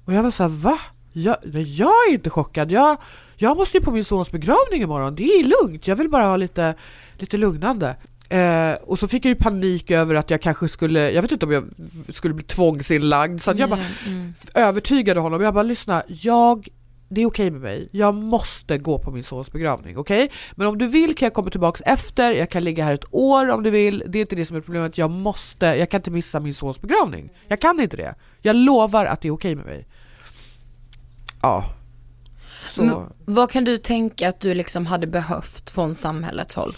Och 0.06 0.14
jag 0.14 0.24
var 0.24 0.32
så 0.32 0.44
här, 0.44 0.50
va? 0.50 0.80
Jag, 1.14 1.36
nej, 1.44 1.76
jag 1.80 1.92
är 2.10 2.14
inte 2.14 2.30
chockad. 2.30 2.72
Jag, 2.72 2.98
jag 3.38 3.58
måste 3.58 3.78
ju 3.78 3.84
på 3.84 3.92
min 3.92 4.04
sons 4.06 4.32
begravning 4.32 4.82
imorgon. 4.82 5.16
Det 5.16 5.24
är 5.24 5.44
lugnt. 5.44 5.88
Jag 5.88 5.96
vill 5.96 6.10
bara 6.10 6.26
ha 6.26 6.38
lite, 6.38 6.76
lite 7.18 7.38
lugnande. 7.38 7.96
Eh, 8.30 8.74
och 8.84 9.00
så 9.00 9.08
fick 9.08 9.26
jag 9.26 9.30
ju 9.30 9.36
panik 9.36 9.92
över 9.92 10.16
att 10.16 10.30
jag 10.30 10.42
kanske 10.42 10.68
skulle, 10.68 11.12
jag 11.12 11.22
vet 11.22 11.32
inte 11.32 11.46
om 11.46 11.52
jag 11.52 11.64
skulle 12.10 12.34
bli 12.34 12.44
tvångsinlagd. 12.44 13.42
Så 13.42 13.52
att 13.52 13.60
jag 13.60 13.70
bara 13.70 13.80
Mm. 14.08 14.34
övertygade 14.56 15.20
honom. 15.20 15.42
Jag 15.42 15.54
bara 15.54 15.64
lyssna, 15.64 16.04
jag, 16.08 16.68
det 17.10 17.22
är 17.22 17.26
okej 17.26 17.52
med 17.52 17.62
mig. 17.62 17.90
Jag 17.92 18.16
måste 18.16 18.78
gå 18.78 19.00
på 19.00 19.12
min 19.12 19.24
sons 19.24 19.52
begravning, 19.52 19.98
okej? 19.98 20.32
Men 20.56 20.68
om 20.68 20.78
du 20.78 20.88
vill 20.88 21.16
kan 21.16 21.26
jag 21.26 21.34
komma 21.34 21.50
tillbaks 21.50 21.82
efter, 21.86 22.32
jag 22.32 22.50
kan 22.50 22.64
ligga 22.64 22.84
här 22.84 22.94
ett 22.94 23.06
år 23.14 23.50
om 23.52 23.64
du 23.64 23.70
vill. 23.70 24.04
Det 24.08 24.18
är 24.20 24.22
inte 24.22 24.36
det 24.36 24.46
som 24.46 24.58
är 24.58 24.62
problemet. 24.62 24.98
Jag 24.98 25.12
måste, 25.12 25.66
jag 25.66 25.90
kan 25.90 26.00
inte 26.00 26.12
missa 26.12 26.40
min 26.40 26.54
sons 26.54 26.82
begravning. 26.82 27.30
Jag 27.48 27.62
kan 27.62 27.80
inte 27.80 27.98
det. 27.98 28.16
Jag 28.42 28.56
lovar 28.56 29.06
att 29.06 29.22
det 29.22 29.28
är 29.28 29.32
okej 29.34 29.56
med 29.56 29.66
mig. 29.66 29.88
Ja. 31.42 31.66
Så. 32.70 32.84
Men 32.84 33.14
vad 33.26 33.52
kan 33.52 33.64
du 33.64 33.78
tänka 33.78 34.30
att 34.30 34.40
du 34.40 34.54
liksom 34.54 34.86
hade 34.86 35.08
behövt 35.08 35.70
från 35.70 35.96
samhällets 35.96 36.56
håll? 36.56 36.74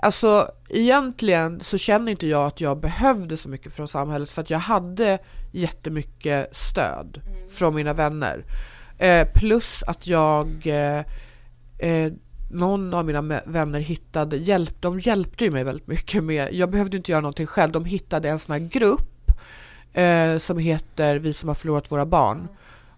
Alltså 0.00 0.50
egentligen 0.68 1.60
så 1.60 1.78
känner 1.78 2.12
inte 2.12 2.26
jag 2.26 2.46
att 2.46 2.60
jag 2.60 2.80
behövde 2.80 3.36
så 3.36 3.48
mycket 3.48 3.74
från 3.74 3.88
samhället 3.88 4.30
för 4.30 4.42
att 4.42 4.50
jag 4.50 4.58
hade 4.58 5.18
jättemycket 5.52 6.56
stöd 6.56 7.20
från 7.50 7.74
mina 7.74 7.92
vänner. 7.92 8.44
Eh, 8.98 9.28
plus 9.34 9.82
att 9.86 10.06
jag, 10.06 10.66
eh, 10.66 11.04
eh, 11.78 12.12
någon 12.50 12.94
av 12.94 13.04
mina 13.04 13.42
vänner 13.46 13.80
hittade 13.80 14.36
hjälp, 14.36 14.74
de 14.80 15.00
hjälpte 15.00 15.44
ju 15.44 15.50
mig 15.50 15.64
väldigt 15.64 15.86
mycket 15.86 16.24
med, 16.24 16.54
jag 16.54 16.70
behövde 16.70 16.96
inte 16.96 17.10
göra 17.10 17.20
någonting 17.20 17.46
själv, 17.46 17.72
de 17.72 17.84
hittade 17.84 18.28
en 18.28 18.38
sån 18.38 18.52
här 18.52 18.68
grupp 18.68 19.30
eh, 19.92 20.38
som 20.38 20.58
heter 20.58 21.16
Vi 21.16 21.32
som 21.32 21.48
har 21.48 21.54
förlorat 21.54 21.92
våra 21.92 22.06
barn. 22.06 22.48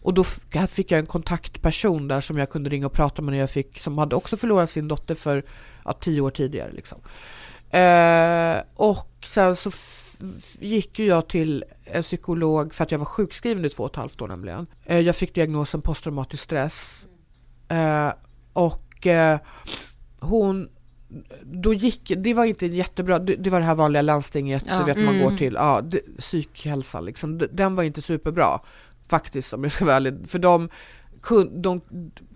Och 0.03 0.15
då 0.15 0.25
fick 0.69 0.93
jag 0.93 0.99
en 0.99 1.07
kontaktperson 1.07 2.09
där 2.09 2.21
som 2.21 2.39
jag 2.39 2.51
kunde 2.51 2.71
ringa 2.71 2.87
och 2.87 2.93
prata 2.93 3.23
med 3.23 3.33
när 3.33 3.39
jag 3.39 3.51
fick, 3.51 3.79
som 3.79 3.99
hade 3.99 4.17
också 4.17 4.37
förlorat 4.37 4.71
sin 4.71 4.89
dotter 4.89 5.15
för 5.15 5.45
ja, 5.85 5.93
tio 5.93 6.21
år 6.21 6.31
tidigare. 6.31 6.73
Liksom. 6.73 6.99
Eh, 7.71 8.57
och 8.75 9.27
sen 9.27 9.57
så 9.57 9.71
gick 10.59 10.99
ju 10.99 11.07
jag 11.07 11.29
till 11.29 11.65
en 11.85 12.03
psykolog 12.03 12.75
för 12.75 12.85
att 12.85 12.91
jag 12.91 12.99
var 12.99 13.07
sjukskriven 13.07 13.65
i 13.65 13.69
två 13.69 13.83
och 13.83 13.91
ett 13.91 13.97
halvt 13.97 14.23
år 14.23 14.29
nämligen. 14.29 14.67
Eh, 14.85 14.99
jag 14.99 15.17
fick 15.17 15.35
diagnosen 15.35 15.83
posttraumatisk 15.83 16.43
stress. 16.43 17.07
Eh, 17.69 18.13
och 18.53 18.90
eh, 19.07 19.39
hon 20.21 20.69
då 21.43 21.75
gick, 21.75 22.13
det 22.17 22.35
var 22.35 22.45
inte 22.45 22.67
jättebra, 22.67 23.19
det, 23.19 23.37
det 23.37 23.51
var 23.51 23.61
det 23.61 23.67
här 23.67 23.75
vanliga 23.75 24.03
landstinget, 24.03 24.65
Ja, 24.67 24.79
du 24.79 24.85
vet 24.85 24.97
man 24.97 25.15
mm. 25.15 25.31
går 25.31 25.37
till, 25.37 25.55
ja, 25.55 25.81
det, 25.81 26.01
psykhälsan 26.19 27.05
liksom, 27.05 27.43
den 27.53 27.75
var 27.75 27.83
inte 27.83 28.03
superbra 28.03 28.61
faktiskt 29.09 29.53
om 29.53 29.63
jag 29.63 29.73
ska 29.73 29.85
vara 29.85 29.97
ärlig. 29.97 30.15
För 30.29 30.39
de 30.39 30.69
de, 31.53 31.81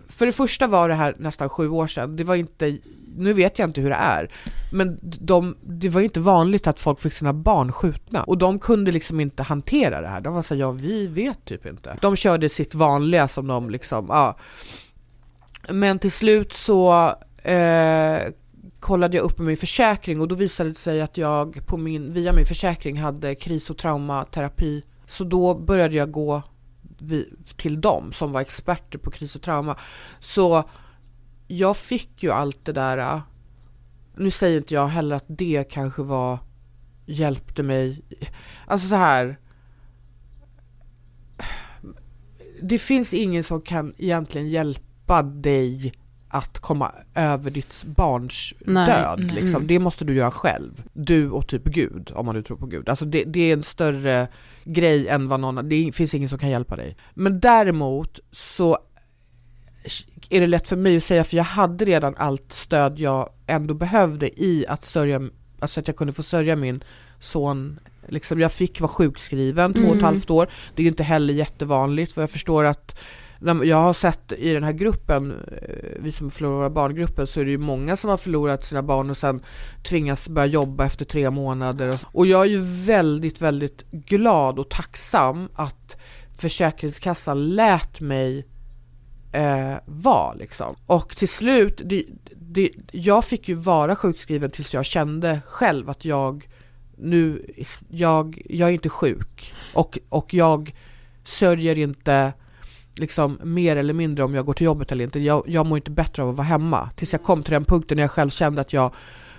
för 0.09 0.25
det 0.25 0.31
första 0.31 0.67
var 0.67 0.89
det 0.89 0.95
här 0.95 1.15
nästan 1.19 1.49
sju 1.49 1.69
år 1.69 1.87
sedan, 1.87 2.15
det 2.15 2.23
var 2.23 2.35
inte, 2.35 2.77
nu 3.17 3.33
vet 3.33 3.59
jag 3.59 3.69
inte 3.69 3.81
hur 3.81 3.89
det 3.89 3.95
är, 3.95 4.31
men 4.71 4.99
de, 5.01 5.55
det 5.61 5.89
var 5.89 6.01
inte 6.01 6.19
vanligt 6.19 6.67
att 6.67 6.79
folk 6.79 6.99
fick 6.99 7.13
sina 7.13 7.33
barn 7.33 7.71
skjutna 7.71 8.23
och 8.23 8.37
de 8.37 8.59
kunde 8.59 8.91
liksom 8.91 9.19
inte 9.19 9.43
hantera 9.43 10.01
det 10.01 10.07
här. 10.07 10.21
De 10.21 10.33
var 10.33 10.41
så 10.41 10.53
här, 10.53 10.61
ja 10.61 10.71
vi 10.71 11.07
vet 11.07 11.45
typ 11.45 11.65
inte. 11.65 11.97
De 12.01 12.15
körde 12.15 12.49
sitt 12.49 12.75
vanliga 12.75 13.27
som 13.27 13.47
de 13.47 13.69
liksom, 13.69 14.05
ja. 14.09 14.37
Men 15.69 15.99
till 15.99 16.11
slut 16.11 16.53
så 16.53 17.07
eh, 17.43 18.19
kollade 18.79 19.17
jag 19.17 19.23
upp 19.23 19.37
med 19.37 19.47
min 19.47 19.57
försäkring 19.57 20.21
och 20.21 20.27
då 20.27 20.35
visade 20.35 20.69
det 20.69 20.75
sig 20.75 21.01
att 21.01 21.17
jag 21.17 21.65
på 21.65 21.77
min, 21.77 22.13
via 22.13 22.33
min 22.33 22.45
försäkring 22.45 22.97
hade 22.97 23.35
kris 23.35 23.69
och 23.69 23.77
traumaterapi. 23.77 24.83
Så 25.05 25.23
då 25.23 25.55
började 25.55 25.95
jag 25.95 26.11
gå 26.11 26.41
vi, 26.99 27.33
till 27.57 27.81
dem 27.81 28.11
som 28.11 28.31
var 28.31 28.41
experter 28.41 28.97
på 28.97 29.11
kris 29.11 29.35
och 29.35 29.41
trauma. 29.41 29.77
Så 30.19 30.63
jag 31.47 31.77
fick 31.77 32.23
ju 32.23 32.31
allt 32.31 32.65
det 32.65 32.73
där. 32.73 32.97
Eh, 32.97 33.19
nu 34.17 34.31
säger 34.31 34.57
inte 34.57 34.73
jag 34.73 34.87
heller 34.87 35.15
att 35.15 35.25
det 35.27 35.63
kanske 35.69 36.01
var 36.01 36.39
hjälpte 37.05 37.63
mig. 37.63 38.01
Alltså 38.67 38.87
så 38.87 38.95
här. 38.95 39.39
Det 42.61 42.79
finns 42.79 43.13
ingen 43.13 43.43
som 43.43 43.61
kan 43.61 43.93
egentligen 43.97 44.49
hjälpa 44.49 44.84
dig 45.23 45.93
att 46.29 46.59
komma 46.59 46.91
över 47.15 47.51
ditt 47.51 47.83
barns 47.83 48.53
Nej, 48.59 48.85
död. 48.85 49.19
nej. 49.19 49.35
Liksom. 49.35 49.55
Mm. 49.55 49.67
Det 49.67 49.79
måste 49.79 50.05
du 50.05 50.15
göra 50.15 50.31
själv. 50.31 50.83
Du 50.93 51.29
och 51.29 51.47
typ 51.47 51.63
Gud, 51.63 52.11
om 52.15 52.25
man 52.25 52.35
nu 52.35 52.43
tror 52.43 52.57
på 52.57 52.65
Gud. 52.65 52.89
Alltså 52.89 53.05
det, 53.05 53.23
det 53.23 53.39
är 53.39 53.53
en 53.53 53.63
större 53.63 54.27
grej 54.63 55.07
än 55.07 55.27
vad 55.27 55.39
någon, 55.39 55.69
det 55.69 55.91
finns 55.95 56.13
ingen 56.13 56.29
som 56.29 56.39
kan 56.39 56.49
hjälpa 56.49 56.75
dig. 56.75 56.97
Men 57.13 57.39
däremot 57.39 58.19
så 58.31 58.77
är 60.29 60.41
det 60.41 60.47
lätt 60.47 60.67
för 60.67 60.75
mig 60.75 60.97
att 60.97 61.03
säga, 61.03 61.23
för 61.23 61.37
jag 61.37 61.43
hade 61.43 61.85
redan 61.85 62.15
allt 62.17 62.53
stöd 62.53 62.99
jag 62.99 63.29
ändå 63.47 63.73
behövde 63.73 64.41
i 64.43 64.65
att 64.67 64.85
sörja, 64.85 65.21
alltså 65.59 65.79
att 65.79 65.87
jag 65.87 65.97
kunde 65.97 66.13
få 66.13 66.23
sörja 66.23 66.55
min 66.55 66.83
son. 67.19 67.79
Liksom 68.07 68.39
jag 68.39 68.51
fick 68.51 68.81
vara 68.81 68.91
sjukskriven 68.91 69.73
två 69.73 69.81
och 69.81 69.87
ett 69.87 69.91
Mm. 69.93 70.03
halvt 70.03 70.29
år. 70.29 70.47
Det 70.75 70.81
är 70.81 70.83
ju 70.83 70.89
inte 70.89 71.03
heller 71.03 71.33
jättevanligt 71.33 72.13
för 72.13 72.21
jag 72.21 72.29
förstår 72.29 72.63
att 72.63 72.99
jag 73.63 73.77
har 73.77 73.93
sett 73.93 74.31
i 74.31 74.53
den 74.53 74.63
här 74.63 74.71
gruppen, 74.71 75.31
eh, 75.31 75.99
vi 75.99 76.11
som 76.11 76.31
förlorar 76.31 76.55
våra 76.55 76.69
barngruppen, 76.69 77.27
så 77.27 77.39
är 77.39 77.45
det 77.45 77.51
ju 77.51 77.57
många 77.57 77.95
som 77.95 78.09
har 78.09 78.17
förlorat 78.17 78.63
sina 78.63 78.83
barn 78.83 79.09
och 79.09 79.17
sen 79.17 79.41
tvingas 79.83 80.29
börja 80.29 80.45
jobba 80.45 80.85
efter 80.85 81.05
tre 81.05 81.29
månader. 81.29 81.89
Och, 81.89 82.19
och 82.19 82.27
jag 82.27 82.41
är 82.41 82.49
ju 82.49 82.61
väldigt, 82.85 83.41
väldigt 83.41 83.91
glad 83.91 84.59
och 84.59 84.69
tacksam 84.69 85.49
att 85.53 85.97
Försäkringskassan 86.37 87.49
lät 87.49 87.99
mig 87.99 88.45
eh, 89.31 89.75
vara 89.85 90.33
liksom. 90.33 90.75
Och 90.85 91.15
till 91.15 91.27
slut, 91.29 91.81
det, 91.85 92.05
det, 92.35 92.71
jag 92.91 93.25
fick 93.25 93.49
ju 93.49 93.55
vara 93.55 93.95
sjukskriven 93.95 94.51
tills 94.51 94.73
jag 94.73 94.85
kände 94.85 95.41
själv 95.45 95.89
att 95.89 96.05
jag 96.05 96.47
nu, 96.97 97.53
jag, 97.89 98.41
jag 98.45 98.69
är 98.69 98.73
inte 98.73 98.89
sjuk 98.89 99.53
och, 99.73 99.99
och 100.09 100.33
jag 100.33 100.75
sörjer 101.23 101.77
inte 101.77 102.33
liksom 102.95 103.39
mer 103.43 103.75
eller 103.75 103.93
mindre 103.93 104.23
om 104.23 104.35
jag 104.35 104.45
går 104.45 104.53
till 104.53 104.65
jobbet 104.65 104.91
eller 104.91 105.03
inte. 105.03 105.19
Jag, 105.19 105.43
jag 105.47 105.65
mår 105.65 105.77
inte 105.77 105.91
bättre 105.91 106.23
av 106.23 106.29
att 106.29 106.35
vara 106.35 106.47
hemma. 106.47 106.89
Tills 106.95 107.13
jag 107.13 107.23
kom 107.23 107.43
till 107.43 107.53
den 107.53 107.65
punkten 107.65 107.95
när 107.95 108.03
jag 108.03 108.11
själv 108.11 108.29
kände 108.29 108.61
att 108.61 108.73
jag 108.73 108.93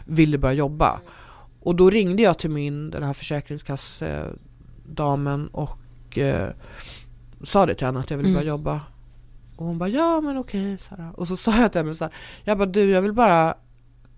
ville 0.05 0.39
börja 0.39 0.55
jobba. 0.55 1.01
Och 1.61 1.77
då 1.77 1.91
ringde 1.91 2.23
jag 2.23 2.39
till 2.39 2.51
min, 2.51 2.91
den 2.91 3.03
här 3.03 3.13
försäkringskassdamen 3.13 5.49
och 5.53 6.19
eh, 6.19 6.49
sa 7.45 7.67
det 7.67 7.75
till 7.75 7.87
henne 7.87 8.01
att 8.01 8.11
jag 8.11 8.17
ville 8.19 8.29
Mm. 8.29 8.39
börja 8.41 8.49
jobba. 8.49 8.81
Och 9.57 9.67
hon 9.67 9.79
bara 9.79 9.89
ja 9.89 10.21
men 10.21 10.37
okej 10.39 10.79
Sara. 10.79 11.13
Och 11.17 11.29
så 11.29 11.37
sa 11.37 11.61
jag 11.61 11.73
till 11.73 11.81
henne 11.81 11.95
så 11.95 12.05
här, 12.05 12.13
jag 12.45 12.59
bara 12.59 12.67
du 12.69 12.91
jag 12.91 13.03
vill 13.03 13.13
bara 13.13 13.55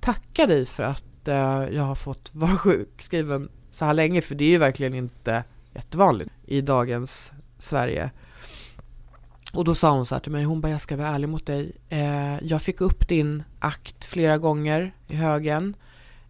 tacka 0.00 0.46
dig 0.46 0.66
för 0.66 0.82
att 0.82 1.28
eh, 1.28 1.64
jag 1.76 1.82
har 1.82 1.94
fått 1.94 2.30
vara 2.34 2.56
sjukskriven 2.56 3.48
så 3.70 3.84
här 3.84 3.94
länge 3.94 4.20
för 4.20 4.34
det 4.34 4.44
är 4.44 4.50
ju 4.50 4.58
verkligen 4.58 4.94
inte 4.94 5.44
jättevanligt 5.74 6.30
i 6.46 6.60
dagens 6.60 7.32
Sverige. 7.58 8.10
Och 9.52 9.64
då 9.64 9.74
sa 9.74 9.90
hon 9.90 10.06
så 10.06 10.14
här 10.14 10.20
till 10.20 10.32
mig, 10.32 10.44
hon 10.44 10.60
bara 10.60 10.72
jag 10.72 10.80
ska 10.80 10.96
vara 10.96 11.08
ärlig 11.08 11.28
mot 11.28 11.46
dig. 11.46 11.72
Eh, 11.88 12.38
jag 12.42 12.62
fick 12.62 12.80
upp 12.80 13.08
din 13.08 13.42
akt 13.58 14.04
flera 14.04 14.38
gånger 14.38 14.94
i 15.06 15.16
högen 15.16 15.76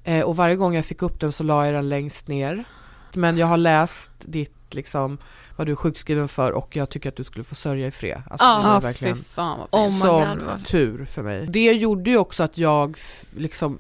eh, 0.05 0.25
och 0.25 0.37
varje 0.37 0.57
gång 0.57 0.75
jag 0.75 0.85
fick 0.85 1.03
upp 1.03 1.21
den 1.21 1.33
så 1.33 1.45
la 1.45 1.65
jag 1.65 1.75
den 1.75 1.89
längst 1.89 2.29
ner. 2.29 2.65
Men 3.13 3.39
jag 3.39 3.47
har 3.47 3.57
läst 3.57 4.11
ditt 4.19 4.75
liksom 4.75 5.19
vad 5.57 5.67
du 5.67 5.73
är 5.73 5.77
sjukskriven 5.77 6.29
för 6.29 6.53
och 6.53 6.77
jag 6.77 6.91
tycker 6.91 7.09
att 7.09 7.17
du 7.17 7.25
skulle 7.25 7.45
få 7.45 7.55
sörja 7.55 7.87
i 7.87 7.91
fred. 7.91 8.23
Alltså, 8.31 8.47
det 8.47 8.69
var 8.69 8.81
verkligen 8.81 9.17
fy 9.17 9.23
fan 9.23 9.59
vad 9.59 9.85
Oh 9.85 9.99
som 9.99 10.39
God, 10.39 10.67
tur 10.67 11.05
för 11.05 11.23
mig. 11.23 11.47
Det 11.47 11.73
gjorde 11.73 12.11
ju 12.11 12.19
också 12.19 12.43
att 12.43 12.59
jag 12.59 12.99
liksom 13.37 13.79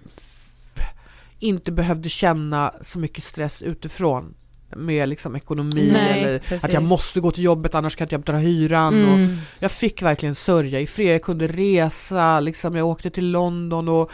inte 1.38 1.72
behövde 1.72 2.08
känna 2.08 2.74
så 2.80 2.98
mycket 2.98 3.24
stress 3.24 3.62
utifrån 3.62 4.34
med 4.76 5.08
liksom 5.08 5.36
ekonomi 5.36 5.90
Nej, 5.92 6.22
eller 6.24 6.38
precis. 6.38 6.64
att 6.64 6.72
jag 6.72 6.82
måste 6.82 7.20
gå 7.20 7.30
till 7.30 7.44
jobbet 7.44 7.74
annars 7.74 7.96
kan 7.96 8.04
inte 8.04 8.14
jag 8.14 8.20
betala 8.20 8.38
hyran. 8.38 9.04
Och 9.04 9.14
Mm. 9.14 9.36
jag 9.58 9.70
fick 9.72 10.02
verkligen 10.02 10.34
sörja 10.34 10.80
i 10.80 10.86
fred. 10.86 11.14
Jag 11.14 11.22
kunde 11.22 11.46
resa, 11.48 12.40
liksom, 12.40 12.76
jag 12.76 12.86
åkte 12.86 13.10
till 13.10 13.30
London 13.30 13.88
och 13.88 14.10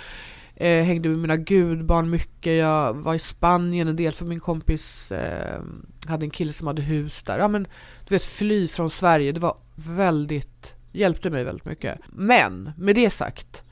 eh, 0.56 0.84
hängde 0.84 1.08
med 1.08 1.18
mina 1.18 1.36
gudbarn 1.36 2.10
mycket. 2.10 2.58
Jag 2.58 2.94
var 2.94 3.14
i 3.14 3.18
Spanien 3.18 3.88
en 3.88 3.96
del 3.96 4.12
för 4.12 4.24
min 4.24 4.40
kompis 4.40 5.12
eh, 5.12 5.60
hade 6.08 6.26
en 6.26 6.30
kille 6.30 6.52
som 6.52 6.66
hade 6.66 6.82
hus 6.82 7.22
där. 7.22 7.38
Ja 7.38 7.48
men 7.48 7.62
du 8.08 8.14
vet 8.14 8.24
fly 8.24 8.68
från 8.68 8.90
Sverige, 8.90 9.32
det 9.32 9.40
var 9.40 9.56
väldigt, 9.74 10.74
hjälpte 10.92 11.30
mig 11.30 11.44
väldigt 11.44 11.64
mycket. 11.64 11.98
Men 12.12 12.70
med 12.78 12.94
det 12.94 13.10
sagt 13.10 13.62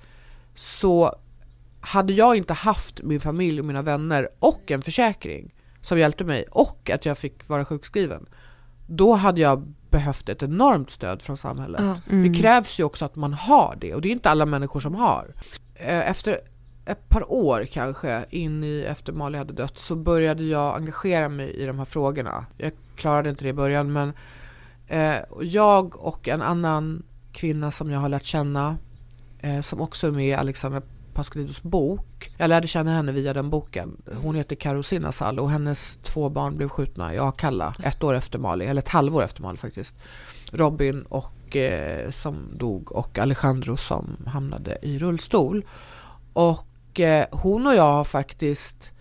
så 0.54 1.14
hade 1.80 2.12
jag 2.12 2.36
inte 2.36 2.52
haft 2.52 3.02
min 3.02 3.20
familj 3.20 3.60
och 3.60 3.66
mina 3.66 3.82
vänner 3.82 4.28
och 4.38 4.70
en 4.70 4.82
försäkring 4.82 5.54
som 5.82 5.98
hjälpte 5.98 6.24
mig 6.24 6.44
och 6.50 6.90
att 6.90 7.06
jag 7.06 7.18
fick 7.18 7.48
vara 7.48 7.64
sjukskriven, 7.64 8.26
då 8.86 9.14
hade 9.14 9.40
jag 9.40 9.74
behövt 9.90 10.28
ett 10.28 10.42
enormt 10.42 10.90
stöd 10.90 11.22
från 11.22 11.36
samhället. 11.36 11.80
Ja. 11.84 11.96
Mm. 12.10 12.32
Det 12.32 12.38
krävs 12.38 12.80
ju 12.80 12.84
också 12.84 13.04
att 13.04 13.16
man 13.16 13.32
har 13.32 13.76
det 13.80 13.94
och 13.94 14.00
det 14.00 14.08
är 14.08 14.12
inte 14.12 14.30
alla 14.30 14.46
människor 14.46 14.80
som 14.80 14.94
har. 14.94 15.26
Eh, 15.74 16.10
Efter 16.10 16.40
ett 16.84 17.08
par 17.08 17.32
år 17.32 17.66
kanske 17.72 18.24
in 18.30 18.64
i 18.64 18.84
efter 18.88 19.12
Mali 19.12 19.38
hade 19.38 19.52
dött 19.52 19.78
så 19.78 19.96
började 19.96 20.44
jag 20.44 20.76
engagera 20.76 21.28
mig 21.28 21.50
i 21.50 21.66
de 21.66 21.78
här 21.78 21.84
frågorna. 21.84 22.46
Jag 22.56 22.72
klarade 22.96 23.30
inte 23.30 23.44
det 23.44 23.48
i 23.48 23.52
början 23.52 23.92
men 23.92 24.12
eh, 24.86 25.16
jag 25.40 26.06
och 26.06 26.28
en 26.28 26.42
annan 26.42 27.02
kvinna 27.32 27.70
som 27.70 27.90
jag 27.90 28.00
har 28.00 28.08
lärt 28.08 28.24
känna 28.24 28.76
eh, 29.38 29.60
som 29.60 29.80
också 29.80 30.06
är 30.06 30.10
med 30.10 30.28
i 30.28 30.34
Alexandra 30.34 30.82
Pascalidous 31.14 31.62
bok. 31.62 32.30
Jag 32.36 32.48
lärde 32.48 32.68
känna 32.68 32.94
henne 32.94 33.12
via 33.12 33.32
den 33.32 33.50
boken. 33.50 34.02
Hon 34.22 34.34
heter 34.34 34.56
Karo 34.56 34.82
Sinnasal 34.82 35.38
och 35.38 35.50
hennes 35.50 35.98
två 36.02 36.28
barn 36.28 36.56
blev 36.56 36.68
skjutna 36.68 37.14
i 37.14 37.18
Akalla 37.18 37.74
ett 37.84 38.02
år 38.02 38.14
efter 38.14 38.38
Mali, 38.38 38.66
eller 38.66 38.82
ett 38.82 38.88
halvår 38.88 39.22
efter 39.22 39.42
Mali 39.42 39.56
faktiskt. 39.56 39.96
Robin 40.50 41.02
och, 41.02 41.56
eh, 41.56 42.10
som 42.10 42.36
dog 42.52 42.92
och 42.92 43.18
Alejandro 43.18 43.76
som 43.76 44.16
hamnade 44.26 44.78
i 44.82 44.98
rullstol. 44.98 45.64
Och 46.32 47.00
eh, 47.00 47.26
hon 47.30 47.66
och 47.66 47.74
jag 47.74 47.92
har 47.92 48.04
faktiskt 48.04 48.92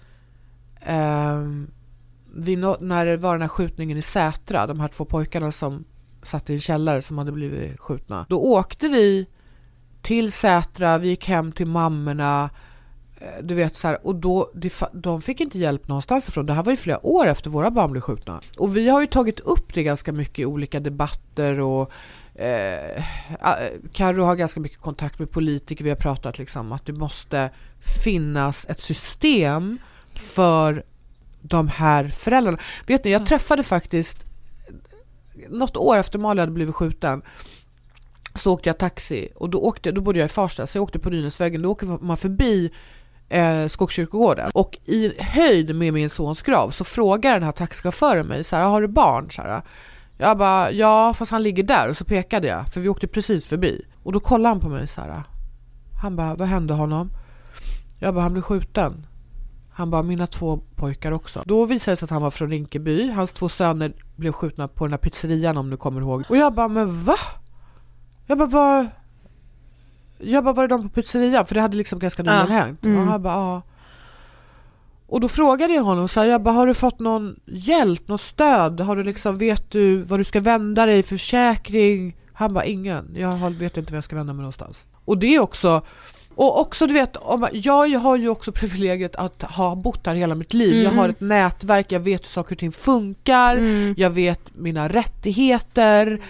eh, 0.82 1.42
vi 2.36 2.56
när 2.80 3.06
det 3.06 3.18
var 3.18 3.34
den 3.34 3.42
här 3.42 3.50
skjutningen 3.50 3.98
i 3.98 4.02
Sätra, 4.02 4.68
de 4.68 4.80
här 4.80 4.88
två 4.88 5.06
pojkarna 5.06 5.52
som 5.52 5.84
satt 6.24 6.50
i 6.50 6.54
en 6.54 6.60
källare 6.60 7.02
som 7.02 7.18
hade 7.18 7.32
blivit 7.32 7.80
skjutna. 7.80 8.26
Då 8.30 8.42
åkte 8.42 8.88
vi 8.88 9.28
till 10.02 10.32
Sätra, 10.32 10.98
vi 10.98 11.08
gick 11.08 11.28
hem 11.28 11.52
till 11.52 11.68
mammorna, 11.68 12.50
eh, 13.18 13.44
du 13.44 13.56
vet 13.56 13.76
så 13.76 13.88
här, 13.88 14.08
och 14.08 14.16
då, 14.16 14.52
de 14.94 15.22
fick 15.22 15.42
inte 15.42 15.60
hjälp 15.60 15.88
någonstans 15.88 16.28
ifrån. 16.28 16.46
Det 16.46 16.54
här 16.54 16.64
var 16.64 16.72
ju 16.72 16.78
flera 16.78 17.06
år 17.06 17.26
efter 17.26 17.50
våra 17.50 17.72
barn 17.72 17.92
blev 17.92 18.02
skjutna. 18.02 18.42
Och 18.58 18.78
vi 18.78 18.90
har 18.90 19.02
ju 19.02 19.08
tagit 19.08 19.40
upp 19.40 19.74
det 19.74 19.84
ganska 19.84 20.12
mycket 20.12 20.40
i 20.40 20.46
olika 20.46 20.80
debatter 20.80 21.60
och 21.60 21.92
eh, 22.36 23.04
Karo 23.94 24.24
har 24.24 24.36
ganska 24.36 24.60
mycket 24.60 24.80
kontakt 24.80 25.20
med 25.20 25.32
politiker. 25.32 25.84
Vi 25.84 25.90
har 25.90 25.98
pratat 25.98 26.38
liksom 26.38 26.72
att 26.72 26.86
det 26.86 26.94
måste 26.94 27.50
finnas 28.04 28.66
ett 28.70 28.80
system 28.80 29.80
för 30.14 30.84
de 31.42 31.68
här 31.68 32.08
föräldrarna. 32.08 32.58
Vet 32.88 33.04
ni, 33.04 33.12
jag 33.12 33.26
träffade 33.26 33.64
faktiskt 33.64 34.26
något 35.50 35.78
år 35.78 35.98
efter 35.98 36.20
Malin 36.20 36.40
hade 36.40 36.52
blivit 36.52 36.76
skjuten 36.76 37.22
så 38.36 38.54
åkte 38.54 38.70
jag 38.70 38.78
taxi 38.78 39.30
och 39.36 39.50
då, 39.50 39.60
åkte, 39.60 39.92
då 39.92 40.02
bodde 40.02 40.20
jag 40.20 40.26
i 40.26 40.30
Farsta 40.30 40.68
så 40.68 40.78
jag 40.78 40.84
åkte 40.84 41.00
på 41.00 41.10
Nynäsvägen. 41.10 41.62
Då 41.62 41.72
åker 41.72 41.88
man 41.88 42.18
förbi 42.18 42.72
eh, 43.30 43.68
Skogskyrkogården 43.68 44.52
och 44.54 44.78
i 44.86 45.14
höjd 45.20 45.76
med 45.76 45.94
min 45.94 46.10
sons 46.10 46.42
grav 46.42 46.70
så 46.70 46.84
frågar 46.84 47.34
den 47.34 47.44
här 47.44 47.52
taxichauffören 47.52 48.28
mig 48.28 48.44
så 48.44 48.56
här, 48.56 48.66
har 48.66 48.82
du 48.82 48.88
barn? 48.88 49.32
Så 49.32 49.42
här, 49.42 49.62
jag 50.18 50.38
bara, 50.38 50.72
ja 50.72 51.14
fast 51.14 51.32
han 51.32 51.44
ligger 51.44 51.64
där 51.64 51.90
och 51.90 51.98
så 51.98 52.06
pekade 52.06 52.48
jag 52.48 52.68
för 52.68 52.80
vi 52.80 52.90
åkte 52.90 53.08
precis 53.08 53.48
förbi 53.48 53.86
och 54.04 54.12
då 54.12 54.20
kollade 54.20 54.50
han 54.50 54.60
på 54.60 54.70
mig 54.70 54.88
så 54.88 55.02
här. 55.02 55.24
Han 56.02 56.16
bara, 56.16 56.36
vad 56.36 56.48
hände 56.48 56.74
honom? 56.74 57.12
Jag 58.00 58.14
bara, 58.14 58.22
han 58.22 58.34
blev 58.34 58.42
skjuten. 58.42 59.06
Han 59.70 59.90
bara, 59.90 60.04
mina 60.04 60.28
två 60.28 60.58
pojkar 60.76 61.12
också. 61.12 61.44
Då 61.46 61.66
visade 61.66 61.92
det 61.92 61.96
sig 61.96 62.06
att 62.06 62.10
han 62.10 62.22
var 62.22 62.32
från 62.32 62.50
Rinkeby. 62.50 63.12
Hans 63.12 63.34
två 63.34 63.50
söner 63.50 63.94
blev 64.16 64.32
skjutna 64.32 64.68
på 64.68 64.86
den 64.86 64.94
här 64.94 64.98
pizzerian 64.98 65.58
om 65.58 65.70
du 65.70 65.78
kommer 65.78 66.02
ihåg. 66.02 66.24
Och 66.30 66.38
jag 66.38 66.54
bara, 66.54 66.68
men 66.68 67.04
va? 67.04 67.16
Jag 68.32 68.38
bara, 68.38 68.48
var... 68.50 68.90
Jag 70.20 70.44
bara, 70.44 70.54
var 70.54 70.64
är 70.64 70.68
de 70.68 70.84
på 70.84 70.90
pizzerian? 70.90 71.46
För 71.46 71.56
det 71.56 71.62
hade 71.62 71.78
liksom 71.78 72.00
ganska 72.00 72.24
nyligen 72.24 72.40
Ja. 72.50 72.54
hänt. 72.54 72.86
Mm. 72.86 72.98
Och 73.02 73.06
han 73.12 73.22
bara, 73.24 73.34
ja. 73.34 73.62
Och 75.08 75.20
då 75.20 75.28
frågade 75.28 75.74
jag 75.74 75.84
honom 75.84 76.08
så 76.08 76.20
här, 76.20 76.28
jag 76.28 76.42
bara, 76.44 76.54
har 76.56 76.68
du 76.68 76.74
fått 76.74 77.00
någon 77.00 77.36
hjälp, 77.46 78.08
något 78.08 78.22
stöd? 78.22 78.80
Har 78.80 78.96
du 78.96 79.04
liksom, 79.04 79.38
vet 79.38 79.72
du 79.72 80.02
vad 80.02 80.20
du 80.20 80.24
ska 80.24 80.40
vända 80.40 80.86
dig, 80.86 81.04
försäkring? 81.04 82.16
Han 82.34 82.54
bara, 82.54 82.66
ingen. 82.66 83.12
Jag 83.16 83.50
vet 83.52 83.78
inte 83.78 83.92
var 83.94 83.98
jag 83.98 84.04
ska 84.04 84.16
vända 84.16 84.34
mig 84.34 84.42
någonstans. 84.42 84.86
Och 85.06 85.18
det 85.18 85.36
är 85.36 85.40
också, 85.40 85.82
och 86.36 86.60
också 86.62 86.88
du 86.88 86.94
vet, 86.94 87.18
jag 87.54 88.00
har 88.00 88.16
ju 88.18 88.30
också 88.30 88.52
privilegiet 88.56 89.16
att 89.16 89.42
ha 89.42 89.76
bott 89.76 90.06
här 90.08 90.16
hela 90.16 90.36
mitt 90.36 90.54
liv. 90.54 90.76
Jag 90.76 90.86
Mm. 90.94 90.98
har 90.98 91.10
ett 91.10 91.22
nätverk, 91.22 91.92
jag 91.92 92.00
vet 92.00 92.22
hur 92.22 92.28
saker 92.28 92.56
och 92.56 92.60
ting 92.60 92.72
funkar, 92.72 93.56
Mm. 93.58 93.94
jag 93.98 94.10
vet 94.10 94.52
mina 94.56 94.88
rättigheter. 94.90 96.22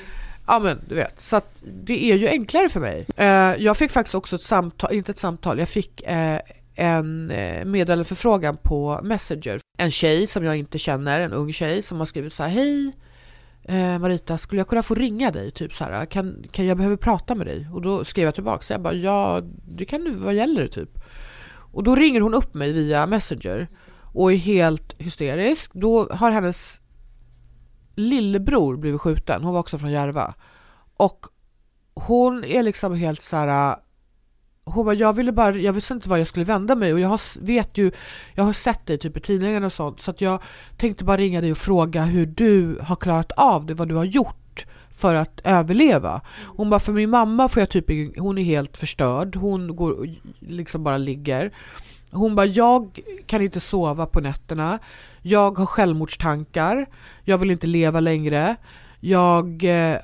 Ja 0.51 0.59
men 0.59 0.81
du 0.87 0.95
vet, 0.95 1.21
så 1.21 1.35
att 1.35 1.63
det 1.65 2.11
är 2.11 2.15
ju 2.15 2.27
enklare 2.27 2.69
för 2.69 2.79
mig. 2.79 3.05
Eh, 3.17 3.27
jag 3.63 3.77
fick 3.77 3.91
faktiskt 3.91 4.15
också 4.15 4.35
ett 4.35 4.41
samtal, 4.41 4.93
inte 4.93 5.11
ett 5.11 5.19
samtal, 5.19 5.59
jag 5.59 5.69
fick 5.69 6.01
eh, 6.01 6.39
en 6.75 7.31
eh, 7.31 7.65
meddelandeförfrågan 7.65 8.57
på 8.57 8.99
Messenger. 9.03 9.59
En 9.77 9.91
tjej 9.91 10.27
som 10.27 10.45
jag 10.45 10.57
inte 10.57 10.77
känner, 10.77 11.19
en 11.19 11.33
ung 11.33 11.53
tjej 11.53 11.81
som 11.81 11.99
har 11.99 12.05
skrivit 12.05 12.33
så 12.33 12.43
här, 12.43 12.49
hej 12.49 12.91
eh, 13.63 13.99
Marita, 13.99 14.37
skulle 14.37 14.59
jag 14.59 14.67
kunna 14.67 14.83
få 14.83 14.95
ringa 14.95 15.31
dig? 15.31 15.51
Typ 15.51 15.73
så 15.73 15.83
här, 15.83 16.05
kan, 16.05 16.43
kan 16.51 16.65
jag 16.65 16.77
behöver 16.77 16.97
prata 16.97 17.35
med 17.35 17.47
dig? 17.47 17.67
Och 17.73 17.81
då 17.81 18.05
skrev 18.05 18.25
jag 18.25 18.35
tillbaka, 18.35 18.61
så 18.61 18.73
jag 18.73 18.81
bara, 18.81 18.93
ja 18.93 19.41
det 19.77 19.85
kan 19.85 20.03
du, 20.03 20.11
vad 20.11 20.33
gäller 20.33 20.61
det 20.61 20.69
typ? 20.69 20.99
Och 21.53 21.83
då 21.83 21.95
ringer 21.95 22.21
hon 22.21 22.33
upp 22.33 22.53
mig 22.53 22.71
via 22.71 23.07
Messenger 23.07 23.67
och 24.13 24.31
är 24.31 24.37
helt 24.37 25.01
hysterisk. 25.01 25.71
Då 25.73 26.07
har 26.11 26.31
hennes 26.31 26.80
lillebror 28.09 28.77
blivit 28.77 29.01
skjuten, 29.01 29.43
hon 29.43 29.53
var 29.53 29.59
också 29.59 29.77
från 29.77 29.91
Järva. 29.91 30.33
Och 30.97 31.25
hon 31.93 32.43
är 32.43 32.63
liksom 32.63 32.95
helt 32.95 33.21
så 33.21 33.35
här. 33.35 33.69
Äh, 33.71 33.75
hon 34.65 34.85
bara, 34.85 34.95
jag 34.95 35.13
ville 35.13 35.31
bara, 35.31 35.55
jag 35.55 35.73
visste 35.73 35.93
inte 35.93 36.09
vad 36.09 36.19
jag 36.19 36.27
skulle 36.27 36.45
vända 36.45 36.75
mig 36.75 36.93
och 36.93 36.99
jag 36.99 37.09
har, 37.09 37.41
vet 37.45 37.77
ju, 37.77 37.91
jag 38.35 38.43
har 38.43 38.53
sett 38.53 38.85
dig 38.85 38.97
typ 38.97 39.17
i 39.17 39.19
tidningarna 39.19 39.65
och 39.65 39.73
sånt 39.73 39.99
så 40.01 40.11
att 40.11 40.21
jag 40.21 40.41
tänkte 40.77 41.03
bara 41.03 41.17
ringa 41.17 41.41
dig 41.41 41.51
och 41.51 41.57
fråga 41.57 42.03
hur 42.03 42.25
du 42.25 42.79
har 42.81 42.95
klarat 42.95 43.31
av 43.31 43.65
det, 43.65 43.73
vad 43.73 43.87
du 43.87 43.95
har 43.95 44.03
gjort 44.03 44.65
för 44.95 45.15
att 45.15 45.41
överleva. 45.43 46.21
Hon 46.55 46.69
bara, 46.69 46.79
för 46.79 46.93
min 46.93 47.09
mamma 47.09 47.49
får 47.49 47.61
jag 47.61 47.69
typ, 47.69 47.89
ingen- 47.89 48.13
hon 48.17 48.37
är 48.37 48.43
helt 48.43 48.77
förstörd, 48.77 49.35
hon 49.35 49.75
går 49.75 50.09
liksom 50.39 50.83
bara 50.83 50.97
ligger. 50.97 51.51
Hon 52.11 52.35
bara, 52.35 52.45
jag 52.45 52.99
kan 53.25 53.41
inte 53.41 53.59
sova 53.59 54.05
på 54.05 54.19
nätterna, 54.21 54.79
jag 55.21 55.57
har 55.57 55.65
självmordstankar, 55.65 56.85
jag 57.23 57.37
vill 57.37 57.51
inte 57.51 57.67
leva 57.67 57.99
längre. 57.99 58.55
Jag, 58.99 59.63
eh, 59.63 59.97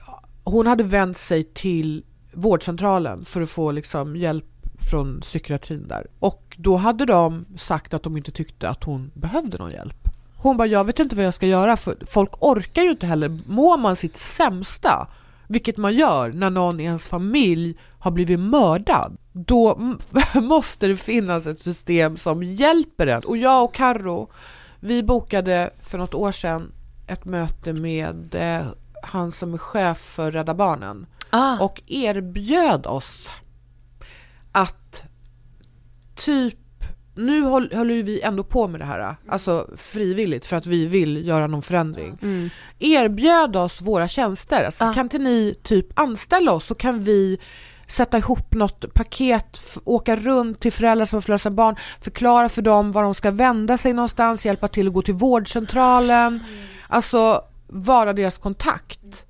hon 0.43 0.67
hade 0.67 0.83
vänt 0.83 1.17
sig 1.17 1.43
till 1.43 2.03
vårdcentralen 2.33 3.25
för 3.25 3.41
att 3.41 3.49
få 3.49 3.71
liksom 3.71 4.15
hjälp 4.15 4.45
från 4.91 5.19
psykiatrin 5.21 5.87
där. 5.87 6.07
Och 6.19 6.57
då 6.59 6.75
hade 6.75 7.05
de 7.05 7.45
sagt 7.57 7.93
att 7.93 8.03
de 8.03 8.17
inte 8.17 8.31
tyckte 8.31 8.69
att 8.69 8.83
hon 8.83 9.11
behövde 9.13 9.57
någon 9.57 9.71
hjälp. 9.71 10.07
Hon 10.35 10.57
bara, 10.57 10.67
jag 10.67 10.83
vet 10.83 10.99
inte 10.99 11.15
vad 11.15 11.25
jag 11.25 11.33
ska 11.33 11.47
göra 11.47 11.77
för 11.77 11.97
folk 12.07 12.43
orkar 12.43 12.81
ju 12.83 12.89
inte 12.89 13.05
heller. 13.05 13.39
Mår 13.47 13.77
man 13.77 13.95
sitt 13.95 14.17
sämsta, 14.17 15.07
vilket 15.47 15.77
man 15.77 15.95
gör 15.95 16.31
när 16.31 16.49
någon 16.49 16.79
i 16.79 16.83
ens 16.83 17.09
familj 17.09 17.77
har 17.99 18.11
blivit 18.11 18.39
mördad, 18.39 19.17
då 19.33 19.79
måste 20.33 20.87
det 20.87 20.97
finnas 20.97 21.47
ett 21.47 21.59
system 21.59 22.17
som 22.17 22.43
hjälper 22.43 23.07
en. 23.07 23.23
Och 23.23 23.37
jag 23.37 23.63
och 23.63 23.73
Carro 23.73 24.29
vi 24.79 25.03
bokade 25.03 25.69
för 25.81 25.97
något 25.97 26.13
år 26.13 26.31
sedan 26.31 26.71
ett 27.07 27.25
möte 27.25 27.73
med 27.73 28.35
eh, 28.35 28.67
han 29.03 29.31
som 29.31 29.53
är 29.53 29.57
chef 29.57 29.97
för 29.97 30.31
Rädda 30.31 30.53
Barnen 30.53 31.05
Ah. 31.29 31.57
och 31.59 31.81
erbjöd 31.87 32.85
oss 32.87 33.31
att 34.51 35.03
typ 36.15 36.57
nu 37.15 37.41
håll- 37.41 37.71
håller 37.73 37.93
ju 37.95 38.01
vi 38.01 38.21
ändå 38.21 38.43
på 38.43 38.67
med 38.67 38.81
det 38.81 38.85
här, 38.85 39.15
alltså 39.29 39.67
frivilligt 39.75 40.45
för 40.45 40.55
att 40.57 40.65
vi 40.65 40.85
vill 40.87 41.27
göra 41.27 41.47
någon 41.47 41.61
förändring. 41.61 42.17
Mm. 42.21 42.49
Erbjöd 42.79 43.55
oss 43.55 43.81
våra 43.81 44.07
tjänster, 44.07 44.63
alltså, 44.65 44.83
Ja. 44.83 44.93
kan 44.93 45.05
inte 45.05 45.17
ni 45.19 45.55
typ 45.63 45.99
anställa 45.99 46.51
oss 46.51 46.65
så 46.65 46.75
kan 46.75 47.01
vi 47.03 47.37
sätta 47.87 48.17
ihop 48.17 48.53
något 48.53 48.93
paket, 48.93 49.59
åka 49.83 50.15
runt 50.15 50.59
till 50.59 50.71
föräldrar 50.71 51.05
som 51.05 51.17
har 51.17 51.21
förlösa 51.21 51.49
barn, 51.51 51.75
förklara 52.01 52.49
för 52.49 52.61
dem 52.61 52.91
var 52.91 53.03
de 53.03 53.13
ska 53.15 53.31
vända 53.31 53.77
sig 53.77 53.93
någonstans, 53.93 54.45
hjälpa 54.45 54.67
till 54.67 54.87
att 54.87 54.93
gå 54.93 55.01
till 55.01 55.13
vårdcentralen, 55.13 56.43
alltså 56.87 57.41
vara 57.67 58.13
deras 58.13 58.37
kontakt 58.37 59.25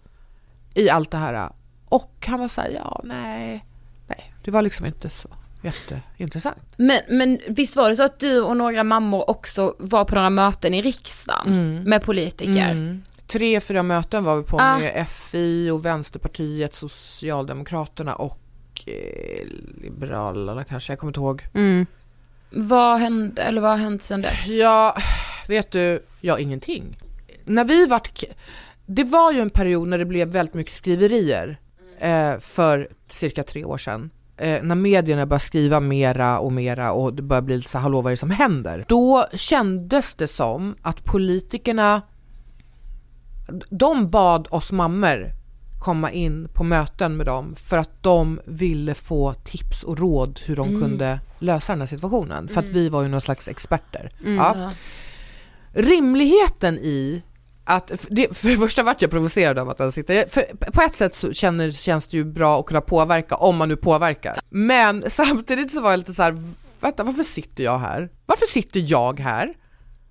i 0.74 0.90
allt 0.90 1.12
det 1.12 1.18
här. 1.18 1.50
Och 1.90 2.26
han 2.28 2.40
var 2.40 2.48
såhär, 2.48 2.70
ja 2.70 3.02
nej, 3.04 3.66
nej, 4.08 4.34
det 4.44 4.52
var 4.52 4.62
liksom 4.62 4.86
inte 4.86 5.10
så 5.10 5.30
jätteintressant. 5.62 6.58
Men, 6.78 7.00
men 7.10 7.40
visst 7.48 7.76
var 7.76 7.90
det 7.90 7.96
så 7.96 8.04
att 8.04 8.20
du 8.20 8.42
och 8.42 8.58
några 8.58 8.84
mammor 8.84 9.30
också 9.30 9.76
var 9.80 10.06
på 10.06 10.16
några 10.16 10.30
möten 10.30 10.74
i 10.74 10.82
riksdagen 10.82 11.84
med 11.84 12.04
politiker? 12.04 12.72
Mm. 12.72 13.04
Tre, 13.28 13.60
fyra 13.60 13.84
möten 13.84 14.24
var 14.24 14.36
vi 14.36 14.44
på 14.44 14.60
Ah. 14.60 14.78
med 14.78 15.08
FI 15.10 15.70
och 15.70 15.86
Vänsterpartiet, 15.86 16.74
Socialdemokraterna 16.74 18.16
och 18.16 18.40
eh, 18.88 19.48
Liberalerna 19.82 20.64
kanske, 20.64 20.92
jag 20.92 21.00
kommer 21.00 21.10
inte 21.10 21.20
ihåg. 21.20 21.44
Mm. 21.54 21.86
Vad 22.50 23.00
hände, 23.00 23.42
eller 23.42 23.62
vad 23.62 23.72
har 23.72 23.78
hänt 23.78 24.04
sedan 24.04 24.22
dess? 24.22 24.48
Ja, 24.48 24.96
vet 25.48 25.72
du, 25.72 26.06
ja 26.22 26.40
ingenting. 26.40 26.98
När 27.46 27.66
vi 27.66 27.86
vart, 27.86 28.24
det 28.86 29.04
var 29.04 29.32
ju 29.32 29.40
en 29.40 29.50
period 29.50 29.88
när 29.88 29.98
det 29.98 30.06
blev 30.06 30.28
väldigt 30.28 30.56
mycket 30.56 30.74
skriverier 30.74 31.58
eh, 32.00 32.38
för 32.40 32.90
cirka 33.10 33.44
tre 33.44 33.66
år 33.66 33.78
sedan. 33.78 34.10
Eh, 34.38 34.64
när 34.64 34.76
medierna 34.76 35.26
började 35.26 35.46
skriva 35.46 35.80
mera 35.80 36.40
och 36.40 36.52
mera 36.52 36.92
och 36.92 37.14
det 37.14 37.22
började 37.22 37.46
bli 37.46 37.58
lite 37.58 37.70
så 37.70 37.78
här, 37.78 37.84
hallå 37.84 38.02
vad 38.02 38.12
är 38.12 38.14
det 38.14 38.18
som 38.18 38.32
händer? 38.32 38.86
Då 38.88 39.28
kändes 39.34 40.14
det 40.14 40.28
som 40.28 40.76
att 40.82 41.04
politikerna, 41.04 42.02
de 43.70 44.10
bad 44.10 44.48
oss 44.52 44.72
mammor 44.72 45.37
komma 45.80 46.12
in 46.12 46.50
på 46.54 46.64
möten 46.64 47.18
med 47.18 47.26
dem 47.26 47.56
för 47.56 47.78
att 47.78 48.04
de 48.04 48.40
ville 48.46 48.94
få 48.94 49.34
tips 49.34 49.84
och 49.84 50.00
råd 50.00 50.40
hur 50.46 50.56
de 50.56 50.82
kunde 50.82 51.20
lösa 51.40 51.74
den 51.74 51.80
här 51.80 51.88
situationen. 51.88 52.48
För 52.48 52.60
att 52.60 52.66
vi 52.66 52.90
var 52.90 53.02
ju 53.02 53.08
någon 53.08 53.22
slags 53.22 53.48
experter. 53.48 54.12
Ja. 54.24 54.72
Rimligheten 55.74 56.78
i 56.78 57.24
att, 57.68 57.92
för 57.96 58.16
det, 58.16 58.38
för 58.38 58.50
det 58.50 58.58
första 58.58 58.84
vart 58.84 59.02
jag 59.02 59.12
provocerad 59.12 59.60
av 59.60 59.70
att 59.70 59.78
den 59.78 59.92
sitter, 59.92 60.28
för 60.28 60.72
på 60.72 60.82
ett 60.82 60.96
sätt 60.96 61.16
så 61.16 61.34
känner, 61.34 61.72
känns 61.72 62.08
det 62.08 62.18
ju 62.18 62.26
bra 62.26 62.60
att 62.60 62.66
kunna 62.66 62.82
påverka 62.82 63.36
om 63.36 63.58
man 63.58 63.70
nu 63.70 63.76
påverkar. 63.76 64.40
Men 64.50 65.04
samtidigt 65.10 65.72
så 65.72 65.82
var 65.82 65.90
jag 65.90 65.98
lite 65.98 66.14
så 66.14 66.24
här, 66.24 66.38
vänta 66.82 67.04
varför 67.04 67.24
sitter 67.24 67.64
jag 67.64 67.80
här? 67.80 68.10
Varför 68.26 68.46
sitter 68.46 68.80
jag 68.80 69.20
här? 69.20 69.54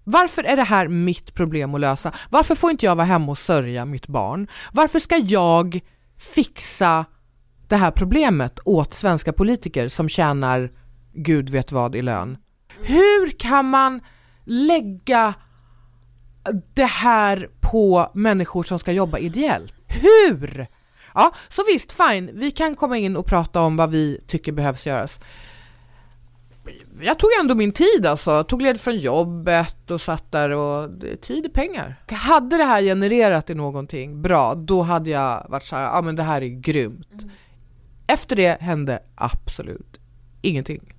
Varför 0.09 0.45
är 0.45 0.57
det 0.57 0.63
här 0.63 0.89
mitt 0.89 1.35
problem 1.35 1.75
att 1.75 1.81
lösa? 1.81 2.13
Varför 2.31 2.55
får 2.55 2.71
inte 2.71 2.87
jag 2.87 2.97
vara 2.97 3.07
hemma 3.07 3.31
och 3.33 3.39
sörja 3.39 3.85
mitt 3.85 4.07
barn? 4.07 4.49
Varför 4.73 4.99
ska 4.99 5.17
jag 5.17 5.81
fixa 6.35 7.05
det 7.69 7.77
här 7.77 7.91
problemet 7.91 8.59
åt 8.65 8.95
svenska 8.95 9.33
politiker 9.33 9.89
som 9.89 10.09
tjänar 10.09 10.71
gud 11.15 11.49
vet 11.49 11.73
vad 11.73 11.97
i 11.97 12.03
lön? 12.03 12.39
Hur 12.81 13.39
kan 13.39 13.71
man 13.71 14.01
lägga 14.45 15.35
det 16.75 16.85
här 16.85 17.51
på 17.61 18.11
människor 18.15 18.63
som 18.63 18.79
ska 18.79 18.93
jobba 18.93 19.19
ideellt? 19.19 19.75
Hur? 19.87 20.67
Ja, 21.15 21.33
så 21.49 21.63
visst, 21.73 21.93
fine, 21.93 22.31
vi 22.35 22.51
kan 22.51 22.75
komma 22.75 22.99
in 22.99 23.17
och 23.17 23.27
prata 23.27 23.61
om 23.61 23.77
vad 23.77 23.91
vi 23.91 24.21
tycker 24.27 24.53
behövs 24.53 24.87
göras. 24.87 25.21
Jag 27.01 27.19
tog 27.19 27.31
ändå 27.41 27.55
min 27.55 27.73
tid 27.73 28.07
alltså, 28.07 28.31
Jag 28.31 28.49
tog 28.49 28.63
led 28.63 28.81
från 28.81 28.99
jobbet 28.99 29.91
och 29.91 30.01
satt 30.01 30.33
där 30.33 30.51
och 30.51 30.91
tid 31.23 31.45
är 31.45 31.49
pengar. 31.49 31.97
Hade 32.09 32.57
det 32.57 32.65
här 32.65 32.83
genererat 32.83 33.51
i 33.51 33.55
någonting 33.55 34.23
bra, 34.23 34.55
då 34.55 34.83
hade 34.83 35.11
jag 35.11 35.47
varit 35.49 35.65
så 35.65 35.77
här, 35.77 35.83
ja 35.83 36.03
men 36.03 36.17
det 36.17 36.23
här 36.23 36.43
är 36.43 36.49
grymt. 36.49 37.27
Efter 38.07 38.37
det 38.37 38.61
hände 38.61 39.03
absolut 39.15 40.01
ingenting. 40.47 40.95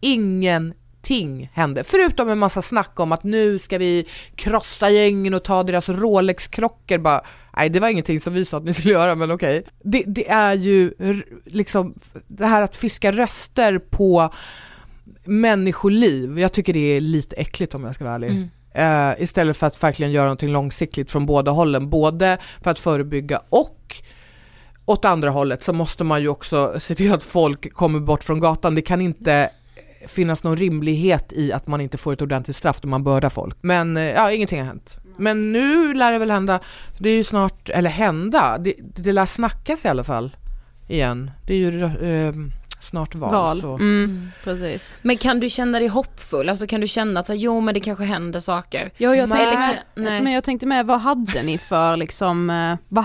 Ingenting 0.00 1.50
hände, 1.54 1.84
förutom 1.84 2.28
en 2.28 2.38
massa 2.38 2.62
snack 2.62 3.00
om 3.00 3.12
att 3.12 3.24
nu 3.24 3.58
ska 3.58 3.78
vi 3.78 4.06
krossa 4.34 4.90
gängen 4.90 5.34
och 5.34 5.44
ta 5.44 5.62
deras 5.62 5.88
Rolex-klockor 5.88 6.98
bara. 6.98 7.20
Nej, 7.56 7.68
det 7.68 7.80
var 7.80 7.88
ingenting 7.88 8.20
som 8.20 8.34
vi 8.34 8.44
sa 8.44 8.56
att 8.56 8.64
ni 8.64 8.74
skulle 8.74 8.94
göra, 8.94 9.14
men 9.14 9.30
okej. 9.30 9.64
Det, 9.82 10.02
det 10.06 10.28
är 10.28 10.54
ju 10.54 10.94
liksom 11.44 11.94
det 12.26 12.46
här 12.46 12.62
att 12.62 12.76
fiska 12.76 13.12
röster 13.12 13.78
på 13.78 14.32
människoliv. 15.24 16.38
Jag 16.38 16.52
tycker 16.52 16.72
det 16.72 16.96
är 16.96 17.00
lite 17.00 17.36
äckligt 17.36 17.74
om 17.74 17.84
jag 17.84 17.94
ska 17.94 18.04
vara 18.04 18.14
ärlig. 18.14 18.48
Eh, 18.74 19.22
istället 19.22 19.56
för 19.56 19.66
att 19.66 19.82
verkligen 19.82 20.12
göra 20.12 20.24
någonting 20.24 20.52
långsiktigt 20.52 21.10
från 21.10 21.26
båda 21.26 21.50
hållen, 21.50 21.90
både 21.90 22.38
för 22.62 22.70
att 22.70 22.78
förebygga 22.78 23.42
och 23.48 24.02
åt 24.84 25.04
andra 25.04 25.30
hållet 25.30 25.62
så 25.62 25.72
måste 25.72 26.04
man 26.04 26.22
ju 26.22 26.28
också 26.28 26.80
se 26.80 26.94
till 26.94 27.12
att 27.12 27.22
folk 27.22 27.72
kommer 27.72 28.00
bort 28.00 28.24
från 28.24 28.40
gatan. 28.40 28.74
Det 28.74 28.82
kan 28.82 29.00
inte 29.00 29.50
finnas 30.06 30.44
någon 30.44 30.56
rimlighet 30.56 31.32
i 31.32 31.52
att 31.52 31.66
man 31.66 31.80
inte 31.80 31.98
får 31.98 32.12
ett 32.12 32.22
ordentligt 32.22 32.56
straff 32.56 32.80
då 32.80 32.88
man 32.88 33.04
bördar 33.04 33.28
folk. 33.28 33.56
Men 33.60 33.96
eh, 33.96 34.02
ja, 34.02 34.32
ingenting 34.32 34.58
har 34.58 34.66
hänt. 34.66 34.98
Men 35.18 35.52
nu 35.52 35.94
lär 35.94 36.12
det 36.12 36.18
väl 36.18 36.30
hända, 36.30 36.60
det 36.98 37.10
är 37.10 37.16
ju 37.16 37.24
snart, 37.24 37.68
eller 37.68 37.90
hända, 37.90 38.58
det, 38.58 38.74
det 38.78 39.12
lär 39.12 39.26
snackas 39.26 39.84
i 39.84 39.88
alla 39.88 40.04
fall. 40.04 40.36
igen. 40.88 41.30
Det 41.46 41.54
är 41.54 41.58
ju 41.58 41.84
eh, 41.84 42.32
snart 42.80 43.14
val. 43.14 43.30
Val. 43.32 43.60
Så. 43.60 43.74
Mm, 43.74 44.30
precis. 44.44 44.94
Men 45.02 45.16
kan 45.16 45.40
du 45.40 45.48
känna 45.48 45.78
dig 45.78 45.88
hoppfull? 45.88 46.48
Alltså 46.48 46.66
kan 46.66 46.80
du 46.80 46.86
känna 46.86 47.20
att 47.20 47.30
jo 47.30 47.60
men 47.60 47.74
det 47.74 47.80
kanske 47.80 48.04
händer 48.04 48.40
saker? 48.40 48.90
Ja, 48.96 49.16
jag 49.16 49.28
Nej. 49.28 49.38
tänkte, 49.38 49.82
nej. 49.94 50.22
men 50.22 50.32
jag 50.32 50.44
tänkte 50.44 50.66
med, 50.66 50.86
vad 50.86 51.00
hade 51.00 51.42
ni 51.42 51.58
för 51.58 51.96
liksom, 51.96 52.50
eh, 52.50 52.76
vad 52.88 53.04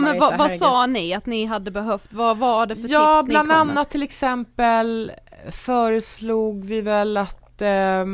men 0.00 0.18
vad, 0.18 0.38
vad 0.38 0.52
sa 0.52 0.86
ni 0.86 1.14
att 1.14 1.26
ni 1.26 1.44
hade 1.44 1.70
behövt, 1.70 2.12
vad 2.12 2.38
var 2.38 2.66
det 2.66 2.76
för 2.76 2.88
Ja, 2.88 3.14
tips 3.16 3.26
ni 3.26 3.30
bland 3.32 3.48
kom 3.48 3.66
med? 3.66 3.72
annat 3.76 3.90
till 3.90 4.02
exempel 4.02 5.12
föreslog 5.50 6.64
vi 6.64 6.80
väl 6.80 7.16
att 7.16 7.62
eh, 7.62 8.04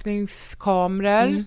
övervakningskameror 0.00 1.26
Mm. 1.28 1.44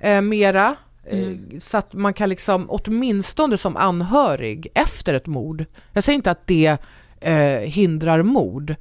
eh, 0.00 0.22
mera 0.22 0.76
Mm. 1.10 1.48
eh, 1.52 1.58
så 1.60 1.76
att 1.76 1.92
man 1.92 2.14
kan 2.14 2.28
liksom 2.28 2.66
åtminstone 2.70 3.56
som 3.56 3.76
anhörig 3.76 4.68
efter 4.74 5.14
ett 5.14 5.26
mord. 5.26 5.64
Jag 5.92 6.04
säger 6.04 6.16
inte 6.16 6.30
att 6.30 6.46
det 6.46 6.76
eh, 7.20 7.60
hindrar 7.60 8.22
mord. 8.22 8.74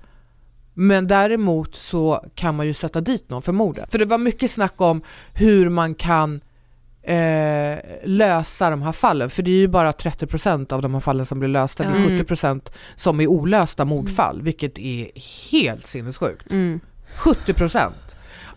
Men 0.73 1.07
däremot 1.07 1.75
så 1.75 2.25
kan 2.35 2.55
man 2.55 2.67
ju 2.67 2.73
sätta 2.73 3.01
dit 3.01 3.29
någon 3.29 3.41
för 3.41 3.51
mordet. 3.51 3.91
För 3.91 3.99
det 3.99 4.05
var 4.05 4.17
mycket 4.17 4.51
snack 4.51 4.81
om 4.81 5.01
hur 5.33 5.69
man 5.69 5.95
kan 5.95 6.41
eh, 7.09 7.77
lösa 8.03 8.69
de 8.69 8.81
här 8.81 8.91
fallen. 8.91 9.29
För 9.29 9.43
det 9.43 9.51
är 9.51 9.55
ju 9.55 9.67
bara 9.67 9.91
30% 9.91 10.73
av 10.73 10.81
de 10.81 10.93
här 10.93 11.01
fallen 11.01 11.25
som 11.25 11.39
blir 11.39 11.49
lösta. 11.49 11.83
Det 11.83 11.89
är 11.89 11.95
Mm. 11.95 12.17
70% 12.17 12.71
som 12.95 13.19
är 13.19 13.27
olösta 13.27 13.85
mordfall, 13.85 14.41
vilket 14.41 14.77
är 14.79 15.07
helt 15.51 15.85
sinnessjukt. 15.87 16.51
Mm. 16.51 16.79
70%! 17.17 17.91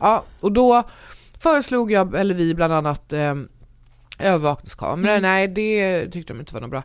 Ja, 0.00 0.24
och 0.40 0.52
då 0.52 0.82
föreslog 1.38 1.92
jag, 1.92 2.14
eller 2.14 2.34
vi 2.34 2.54
bland 2.54 2.72
annat, 2.72 3.12
eh, 3.12 3.34
övervakningskameror. 4.18 5.10
Mm. 5.10 5.22
Nej, 5.22 5.48
det 5.48 6.06
tyckte 6.10 6.32
de 6.32 6.40
inte 6.40 6.54
var 6.54 6.60
något 6.60 6.70
bra. 6.70 6.82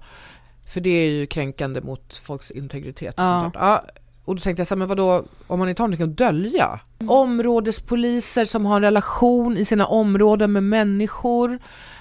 För 0.68 0.82
det 0.82 0.90
är 0.90 1.10
ju 1.10 1.26
kränkande 1.26 1.82
mot 1.82 2.14
folks 2.26 2.52
integritet. 2.52 3.14
Och, 3.18 3.24
Ja. 3.24 3.40
sånt 3.42 3.54
där. 3.54 3.62
Ja, 3.62 3.84
och 4.28 4.36
då 4.36 4.42
tänkte 4.42 4.60
jag 4.60 4.68
så 4.68 4.76
här, 4.76 4.78
men 4.78 4.88
vadå, 4.88 5.24
om 5.48 5.60
man 5.60 5.70
inte 5.70 5.82
har 5.82 5.88
någonting 5.88 6.12
att 6.12 6.18
dölja? 6.18 6.80
Områdespoliser 7.08 8.46
som 8.46 8.66
har 8.66 8.76
en 8.76 8.82
relation 8.82 9.58
i 9.58 9.66
sina 9.66 9.86
områden 9.86 10.52
med 10.52 10.64
människor. 10.64 11.60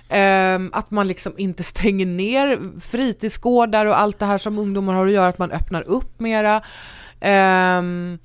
Ehm, 0.09 0.71
att 0.73 0.91
man 0.91 1.09
liksom 1.09 1.33
inte 1.37 1.63
stänger 1.63 2.07
ner 2.07 2.81
fritidsgårdar 2.81 3.87
och 3.87 4.01
allt 4.01 4.19
det 4.19 4.27
här 4.27 4.39
som 4.39 4.59
ungdomar 4.59 4.95
har 4.95 5.07
att 5.07 5.13
göra, 5.13 5.29
att 5.29 5.39
man 5.39 5.51
öppnar 5.51 5.83
upp 5.83 6.21
mera. 6.21 6.63
Ehm, 7.21 8.19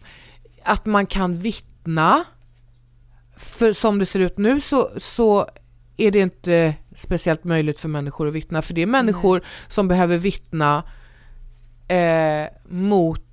att 0.63 0.85
man 0.85 1.05
kan 1.05 1.35
vittna. 1.35 2.23
För 3.37 3.73
som 3.73 3.99
det 3.99 4.05
ser 4.05 4.19
ut 4.19 4.37
nu 4.37 4.59
så, 4.59 4.89
så 4.97 5.45
är 5.97 6.11
det 6.11 6.19
inte 6.19 6.75
speciellt 6.95 7.43
möjligt 7.43 7.79
för 7.79 7.89
människor 7.89 8.27
att 8.27 8.33
vittna, 8.33 8.61
för 8.61 8.73
det 8.73 8.81
är 8.81 8.87
människor 8.87 9.41
som 9.67 9.87
behöver 9.87 10.17
vittna 10.17 10.83
eh, 11.87 12.47
mot 12.69 13.30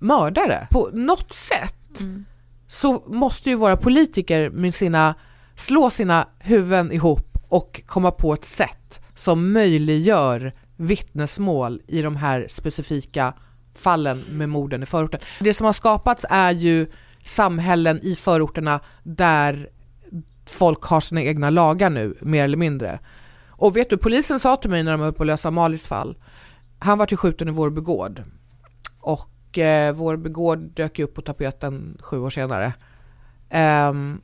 mördare. 0.00 0.68
På 0.70 0.90
något 0.92 1.32
sätt 1.32 2.02
så 2.66 3.02
måste 3.06 3.50
ju 3.50 3.56
våra 3.56 3.76
politiker 3.76 4.50
med 4.50 4.74
sina, 4.74 5.14
slå 5.54 5.90
sina 5.90 6.28
huvuden 6.38 6.92
ihop 6.92 7.38
och 7.48 7.80
komma 7.86 8.10
på 8.10 8.32
ett 8.32 8.44
sätt 8.44 9.00
som 9.14 9.52
möjliggör 9.52 10.52
vittnesmål 10.76 11.82
i 11.86 12.02
de 12.02 12.16
här 12.16 12.46
specifika 12.48 13.34
fallen 13.74 14.24
med 14.30 14.48
morden 14.48 14.82
i 14.82 14.86
förorten. 14.86 15.20
Det 15.40 15.54
som 15.54 15.66
har 15.66 15.72
skapats 15.72 16.26
är 16.28 16.50
ju 16.52 16.86
samhällen 17.24 18.00
i 18.02 18.14
förorterna 18.14 18.80
där 19.02 19.68
folk 20.46 20.82
har 20.82 21.00
sina 21.00 21.22
egna 21.22 21.50
lagar 21.50 21.90
nu, 21.90 22.18
mer 22.20 22.44
eller 22.44 22.56
mindre. 22.56 22.98
Och 23.48 23.76
vet 23.76 23.90
du, 23.90 23.96
polisen 23.96 24.38
sa 24.38 24.56
till 24.56 24.70
mig 24.70 24.82
när 24.82 24.90
de 24.90 25.00
var 25.00 25.08
uppe 25.08 25.18
och 25.18 25.26
lösa 25.26 25.50
Malis 25.50 25.86
fall, 25.86 26.18
han 26.78 26.98
var 26.98 27.06
till 27.06 27.16
skjuten 27.16 27.48
i 27.48 27.50
Vårby 27.50 27.80
gård. 27.80 28.22
Och 29.00 29.30
eh, 29.58 29.92
Vårby 29.92 30.30
gård 30.30 30.58
dök 30.58 30.98
ju 30.98 31.04
upp 31.04 31.14
på 31.14 31.22
tapeten 31.22 31.98
sju 32.00 32.20
år 32.20 32.30
senare. 32.30 32.72
Um, 33.88 34.20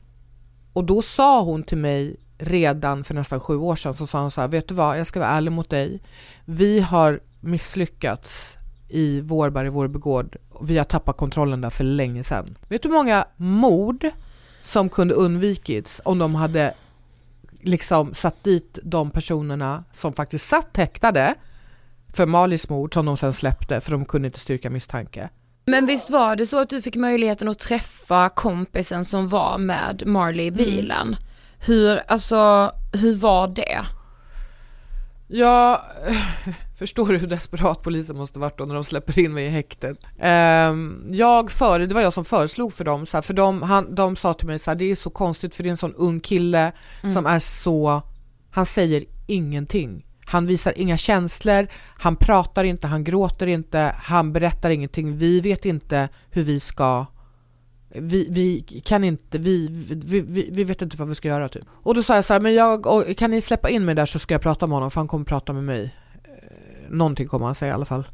och 0.73 0.85
då 0.85 1.03
sa 1.03 1.43
hon 1.43 1.63
till 1.63 1.79
mig 1.79 2.17
redan 2.39 3.05
för 3.05 3.15
nästan 3.15 3.41
sju 3.41 3.57
år 3.57 3.77
sedan, 3.77 3.95
så 3.95 4.07
sa 4.07 4.21
hon 4.21 4.31
så 4.31 4.41
här, 4.41 4.49
vet 4.49 4.69
du 4.69 4.75
vad, 4.75 4.99
jag 4.99 5.07
ska 5.07 5.21
vara 5.21 5.31
ärlig 5.31 5.53
mot 5.53 5.71
dig. 5.71 6.01
Vi 6.45 6.81
har 6.81 7.21
misslyckats 7.41 8.57
i 8.89 9.21
Vårberg, 9.21 9.69
Vårby 9.69 9.99
gård. 9.99 10.37
Vi 10.63 10.79
har 10.79 10.85
tappat 10.85 11.17
kontrollen 11.17 11.61
där 11.61 11.71
för 11.71 11.85
länge 11.85 12.25
sedan. 12.25 12.59
Vet 12.69 12.83
du 12.83 12.89
hur 12.89 12.97
många 12.97 13.27
mord 13.37 14.11
som 14.63 14.89
kunde 14.89 15.15
undvikits 15.15 16.01
om 16.05 16.19
de 16.19 16.35
hade 16.35 16.75
liksom 17.61 18.15
satt 18.15 18.45
dit 18.45 18.79
de 18.83 19.11
personerna 19.11 19.85
som 19.93 20.13
faktiskt 20.13 20.49
satt 20.49 20.77
häktade 20.77 21.35
för 22.17 22.27
Malis 22.27 22.69
mord 22.69 22.95
som 22.95 23.07
de 23.07 23.17
sen 23.17 23.33
släppte 23.33 23.81
för 23.81 23.91
de 23.91 24.05
kunde 24.05 24.27
inte 24.27 24.41
styrka 24.41 24.71
misstanke. 24.71 25.29
Men 25.67 25.87
visst 25.87 26.11
var 26.11 26.37
det 26.37 26.47
så 26.47 26.59
att 26.59 26.69
du 26.69 26.83
fick 26.83 26.97
möjligheten 26.97 27.49
att 27.49 27.59
träffa 27.59 28.29
kompisen 28.29 29.05
som 29.05 29.29
var 29.29 29.59
med 29.59 30.03
Marley 30.07 30.47
i 30.47 30.51
bilen? 30.51 31.17
Hur, 31.59 32.03
alltså, 32.09 32.73
hur 32.93 33.15
var 33.15 33.49
det? 33.49 33.87
Ja, 35.29 35.85
förstår 36.79 37.07
du 37.07 37.19
hur 37.19 37.27
desperat 37.27 37.83
polisen 37.83 38.17
måste 38.17 38.39
varit 38.39 38.59
då 38.59 38.65
när 38.65 38.75
de 38.75 38.85
släpper 38.85 39.19
in 39.19 39.35
mig 39.35 39.45
i 39.45 39.49
häktet? 39.49 39.99
Ehm, 40.19 41.05
jag 41.11 41.51
före, 41.51 41.87
det 41.87 41.95
var 41.95 42.03
jag 42.03 42.13
som 42.13 42.25
föreslog 42.25 42.73
för 42.73 42.85
dem, 42.85 43.07
så 43.07 43.17
här, 43.17 43.23
för 43.23 43.35
de, 43.35 43.63
han, 43.63 43.95
de 43.95 44.17
sa 44.17 44.35
till 44.35 44.47
mig 44.47 44.59
så 44.59 44.71
här, 44.71 44.77
det 44.77 44.91
är 44.91 44.97
så 44.97 45.11
konstigt 45.11 45.55
för 45.55 45.63
det 45.63 45.69
är 45.69 45.71
en 45.71 45.77
sån 45.77 45.95
ung 45.95 46.21
kille 46.21 46.73
som 47.13 47.27
är 47.27 47.39
så, 47.39 48.03
han 48.51 48.67
säger 48.67 49.05
ingenting. 49.27 50.06
Han 50.27 50.47
visar 50.47 50.79
inga 50.79 50.97
känslor, 50.97 51.67
han 51.99 52.17
pratar 52.17 52.65
inte, 52.65 52.87
han 52.87 53.05
gråter 53.05 53.47
inte, 53.47 53.95
han 53.99 54.33
berättar 54.33 54.71
ingenting. 54.71 55.17
Vi 55.17 55.41
vet 55.41 55.65
inte 55.65 56.09
hur 56.31 56.43
vi 56.43 56.61
ska 56.61 57.07
vi, 57.89 58.29
vi 58.31 58.81
kan 58.85 59.05
inte, 59.05 59.39
vi, 59.39 59.69
vi, 60.07 60.21
vi, 60.21 60.51
vi 60.53 60.65
vet 60.65 60.83
inte 60.83 60.97
vad 60.97 61.09
vi 61.09 61.15
ska 61.15 61.29
göra 61.29 61.49
typ. 61.49 61.65
Och 61.83 61.95
då 61.95 62.03
sa 62.03 62.15
jag 62.15 62.25
så 62.25 62.33
här, 62.33 62.41
men 62.41 62.55
jag, 62.55 62.87
kan 63.17 63.31
ni 63.31 63.41
släppa 63.41 63.71
in 63.71 63.85
mig 63.85 63.95
där 63.95 64.07
så 64.07 64.19
ska 64.19 64.35
jag 64.35 64.43
prata 64.43 64.67
med 64.67 64.75
honom 64.75 64.91
för 64.91 65.01
han 65.01 65.09
kommer 65.09 65.25
prata 65.25 65.53
med 65.53 65.65
mig. 65.65 65.95
Eh, 66.25 66.91
någonting 66.91 67.29
kommer 67.29 67.47
han 67.47 67.55
säga 67.55 67.71
i 67.71 67.75
alla 67.75 67.85
fall. 67.85 68.07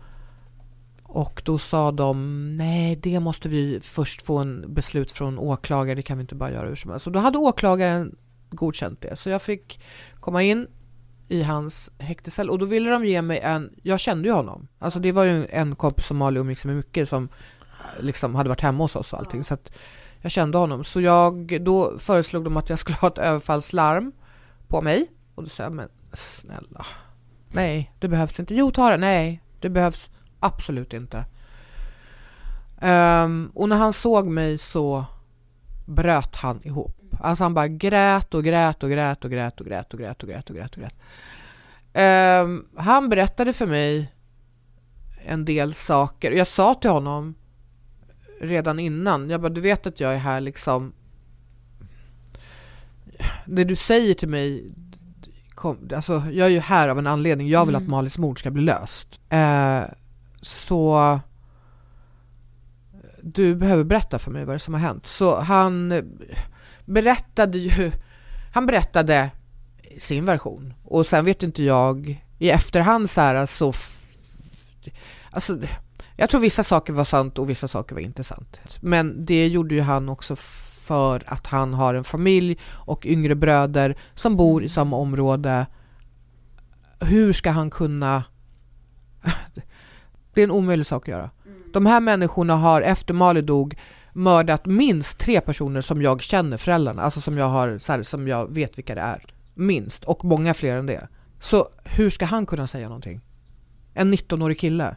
Och 1.03 1.43
då 1.45 1.59
sa 1.59 1.93
de, 1.93 2.57
nej 2.57 2.97
det 2.97 3.21
måste 3.21 3.49
vi 3.49 3.81
först 3.83 4.23
få 4.23 4.39
en 4.39 4.75
beslut 4.75 5.13
från 5.13 5.39
åklagare, 5.39 5.95
det 5.95 6.03
kan 6.03 6.19
vi 6.19 6.23
inte 6.23 6.35
bara 6.35 6.51
göra 6.51 6.69
hur 6.69 6.75
som 6.75 6.91
helst. 6.91 7.05
Så 7.05 7.11
då 7.11 7.19
hade 7.19 7.39
åklagaren 7.39 8.17
godkänt 8.51 9.01
det. 9.01 9.17
Så 9.17 9.29
jag 9.29 9.43
fick 9.43 9.81
komma 10.21 10.43
in 10.43 10.67
i 11.33 11.43
hans 11.43 11.91
häktescell 11.99 12.51
och 12.51 12.59
då 12.59 12.67
ville 12.67 12.91
de 12.91 13.05
ge 13.05 13.23
mig 13.23 13.41
en, 13.41 13.71
jag 13.83 14.01
kände 14.01 14.29
ju 14.29 14.35
honom. 14.35 14.69
Alltså 14.79 15.01
det 15.01 15.13
var 15.13 15.25
ju 15.25 15.47
en 15.51 15.77
kompis 15.77 16.07
som 16.07 16.17
Mali 16.17 16.41
umgicks 16.41 16.65
med 16.65 16.77
mycket 16.77 17.09
som 17.09 17.29
liksom 18.01 18.35
hade 18.35 18.49
varit 18.49 18.61
hemma 18.61 18.85
hos 18.85 18.97
oss 18.97 19.13
och 19.13 19.19
allting. 19.19 19.45
Så 19.45 19.55
att 19.55 19.73
jag 20.21 20.33
kände 20.33 20.59
honom. 20.59 20.85
Så 20.85 21.01
jag, 21.01 21.63
då 21.63 21.99
föreslog 21.99 22.45
de 22.45 22.57
att 22.57 22.69
jag 22.69 22.79
skulle 22.79 22.99
ha 22.99 23.09
ett 23.09 23.19
överfallslarm 23.19 24.13
på 24.69 24.83
mig. 24.83 25.07
Och 25.35 25.43
då 25.43 25.49
sa 25.49 25.63
jag, 25.63 25.73
men 25.73 25.89
snälla. 26.13 26.87
Nej, 27.49 27.93
det 27.99 28.09
behövs 28.09 28.41
inte. 28.41 28.55
Jo, 28.55 28.71
ta 28.71 28.91
det. 28.91 28.97
Nej, 28.97 29.43
det 29.61 29.71
behövs 29.71 30.11
absolut 30.41 30.93
inte. 30.93 31.25
Ehm, 32.81 33.51
och 33.55 33.69
när 33.69 33.77
han 33.77 33.93
såg 33.93 34.27
mig 34.27 34.59
så 34.59 35.05
bröt 35.87 36.37
han 36.37 36.63
ihop. 36.63 37.02
Alltså 37.23 37.45
han 37.45 37.55
bara 37.55 37.69
grät 37.69 38.35
och 38.35 38.45
grät 38.45 38.83
och 38.83 38.91
grät 38.91 39.25
och 39.25 39.31
grät 39.31 39.61
och 39.61 39.67
grät 39.67 39.93
och 39.93 39.99
grät 39.99 40.23
och 40.23 40.29
grät 40.29 40.51
och 40.51 40.57
grät. 40.57 40.77
Och 40.77 40.83
grät. 40.83 40.95
Um, 42.45 42.67
han 42.77 43.09
berättade 43.09 43.53
för 43.53 43.67
mig 43.67 44.13
en 45.25 45.45
del 45.45 45.75
saker. 45.75 46.33
Jag 46.33 46.47
sa 46.47 46.75
till 46.75 46.91
honom 46.91 47.35
redan 48.41 48.79
innan, 48.79 49.31
jag 49.31 49.41
bara 49.41 49.49
du 49.49 49.61
vet 49.61 49.87
att 49.87 50.01
jag 50.01 50.15
är 50.15 50.19
här 50.19 50.41
liksom. 50.41 50.93
Det 53.47 53.65
du 53.65 53.77
säger 53.77 54.15
till 54.15 54.29
mig, 54.29 54.73
kom, 55.55 55.89
alltså 55.95 56.13
jag 56.13 56.47
är 56.47 56.51
ju 56.51 56.61
här 56.61 56.89
av 56.89 56.99
en 56.99 57.07
anledning. 57.07 57.49
Jag 57.49 57.67
vill 57.67 57.75
mm. 57.75 57.85
att 57.85 57.91
Malis 57.91 58.19
mord 58.19 58.39
ska 58.39 58.51
bli 58.51 58.63
löst. 58.63 59.21
Uh, 59.33 59.93
så 60.43 61.21
du 63.23 63.55
behöver 63.55 63.85
berätta 63.85 64.19
för 64.19 64.31
mig 64.31 64.45
vad 64.45 64.55
det 64.55 64.57
är 64.57 64.59
som 64.59 64.75
har 64.75 64.81
hänt. 64.81 65.07
Så 65.07 65.41
han 65.41 65.93
berättade 66.85 67.59
ju, 67.59 67.93
han 68.53 68.67
berättade 68.67 69.31
sin 69.99 70.25
version 70.25 70.75
och 70.85 71.07
sen 71.07 71.25
vet 71.25 71.43
inte 71.43 71.63
jag, 71.63 72.25
i 72.39 72.51
efterhand 72.51 73.11
så 73.11 73.21
här 73.21 73.47
så... 73.47 73.71
f- 73.71 73.99
Alltså, 75.31 75.59
jag 76.17 76.31
tror 76.31 76.41
vissa 76.41 76.63
saker 76.63 76.93
var 76.93 77.05
sant 77.05 77.39
och 77.39 77.51
vissa 77.51 77.69
saker 77.69 77.95
var 77.95 78.03
inte 78.03 78.25
sant. 78.25 78.61
Men 78.81 79.25
det 79.27 79.47
gjorde 79.49 79.75
ju 79.75 79.81
han 79.81 80.09
också 80.09 80.37
för 80.87 81.23
att 81.27 81.47
han 81.47 81.75
har 81.75 81.95
en 81.95 82.05
familj 82.05 82.59
och 82.71 83.07
yngre 83.07 83.35
bröder 83.35 83.97
som 84.15 84.37
bor 84.37 84.63
i 84.65 84.69
samma 84.69 84.97
område. 84.97 85.67
Hur 87.01 87.33
ska 87.33 87.51
han 87.51 87.71
kunna... 87.71 88.25
Det 90.35 90.41
är 90.41 90.45
en 90.45 90.51
omöjlig 90.51 90.87
sak 90.87 91.03
att 91.03 91.13
göra. 91.13 91.31
De 91.73 91.87
här 91.87 92.01
människorna 92.01 92.55
har 92.57 92.83
efter 92.83 93.15
Mali 93.15 93.43
dog 93.43 93.77
mördat 94.13 94.67
minst 94.67 95.19
tre 95.19 95.41
personer 95.41 95.81
som 95.81 96.03
jag 96.03 96.23
känner 96.23 96.57
föräldrarna, 96.57 97.03
alltså 97.03 97.21
som 97.21 97.39
jag, 97.39 97.47
har, 97.49 97.79
så 97.79 97.93
här, 97.93 98.03
som 98.03 98.29
jag 98.29 98.55
vet 98.55 98.79
vilka 98.79 98.95
det 98.95 99.01
är. 99.01 99.25
Minst, 99.55 100.05
och 100.05 100.25
många 100.25 100.55
fler 100.55 100.77
än 100.77 100.87
det. 100.87 101.09
Så 101.41 101.67
hur 101.85 102.11
ska 102.11 102.25
han 102.25 102.47
kunna 102.47 102.67
säga 102.67 102.89
någonting? 102.89 103.21
En 103.95 104.15
19-årig 104.15 104.59
kille. 104.61 104.97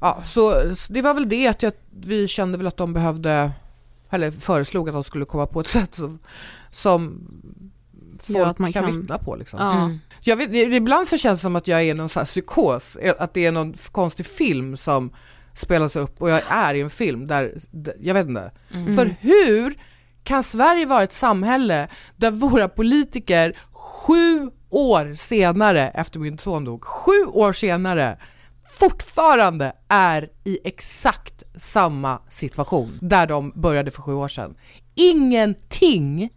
Ja, 0.00 0.22
så 0.24 0.62
det 0.88 1.02
var 1.02 1.14
väl 1.14 1.28
det 1.28 1.48
att 1.48 1.62
jag, 1.62 1.72
vi 1.90 2.28
kände 2.28 2.58
väl 2.58 2.66
att 2.66 2.76
de 2.76 2.92
behövde, 2.92 3.50
eller 4.10 4.30
föreslog 4.30 4.88
att 4.88 4.94
de 4.94 5.04
skulle 5.04 5.24
komma 5.24 5.46
på 5.46 5.60
ett 5.60 5.68
sätt 5.68 5.94
som, 5.94 6.18
som 6.70 7.28
folk 8.22 8.38
Ja, 8.38 8.46
att 8.46 8.58
man 8.58 8.72
kan, 8.72 8.84
kan- 8.84 9.00
vittna 9.00 9.18
på. 9.18 9.36
Liksom. 9.36 9.60
Ja. 9.60 9.84
Mm. 9.84 9.98
Jag 10.20 10.36
vet, 10.36 10.50
ibland 10.54 11.06
så 11.06 11.16
känns 11.18 11.38
det 11.38 11.42
som 11.42 11.56
att 11.56 11.68
jag 11.68 11.80
är 11.80 11.84
i 11.84 11.94
någon 11.94 12.08
sån 12.08 12.20
här 12.20 12.24
psykos, 12.24 12.96
att 13.18 13.34
det 13.34 13.46
är 13.46 13.52
någon 13.52 13.74
konstig 13.92 14.26
film 14.26 14.76
som 14.76 15.10
spelas 15.56 15.96
upp 15.96 16.22
och 16.22 16.30
jag 16.30 16.42
är 16.48 16.74
i 16.74 16.80
en 16.80 16.90
film 16.90 17.26
där, 17.26 17.58
jag 18.00 18.14
vet 18.14 18.26
inte. 18.26 18.50
För 18.96 19.16
hur 19.20 19.74
kan 20.24 20.42
Sverige 20.42 20.86
vara 20.86 21.02
ett 21.02 21.12
samhälle 21.12 21.88
där 22.16 22.30
våra 22.30 22.68
politiker 22.68 23.56
sju 23.72 24.50
år 24.70 25.14
senare, 25.14 25.88
efter 25.88 26.20
min 26.20 26.38
son 26.38 26.64
dog, 26.64 26.84
sju 26.84 27.24
år 27.32 27.52
senare 27.52 28.18
fortfarande 28.72 29.72
är 29.88 30.28
i 30.44 30.58
exakt 30.64 31.42
samma 31.56 32.22
situation 32.28 32.98
där 33.02 33.26
de 33.26 33.52
började 33.54 33.90
för 33.90 34.02
sju 34.02 34.14
år 34.14 34.28
sedan. 34.28 34.56
Ingenting 34.94 36.30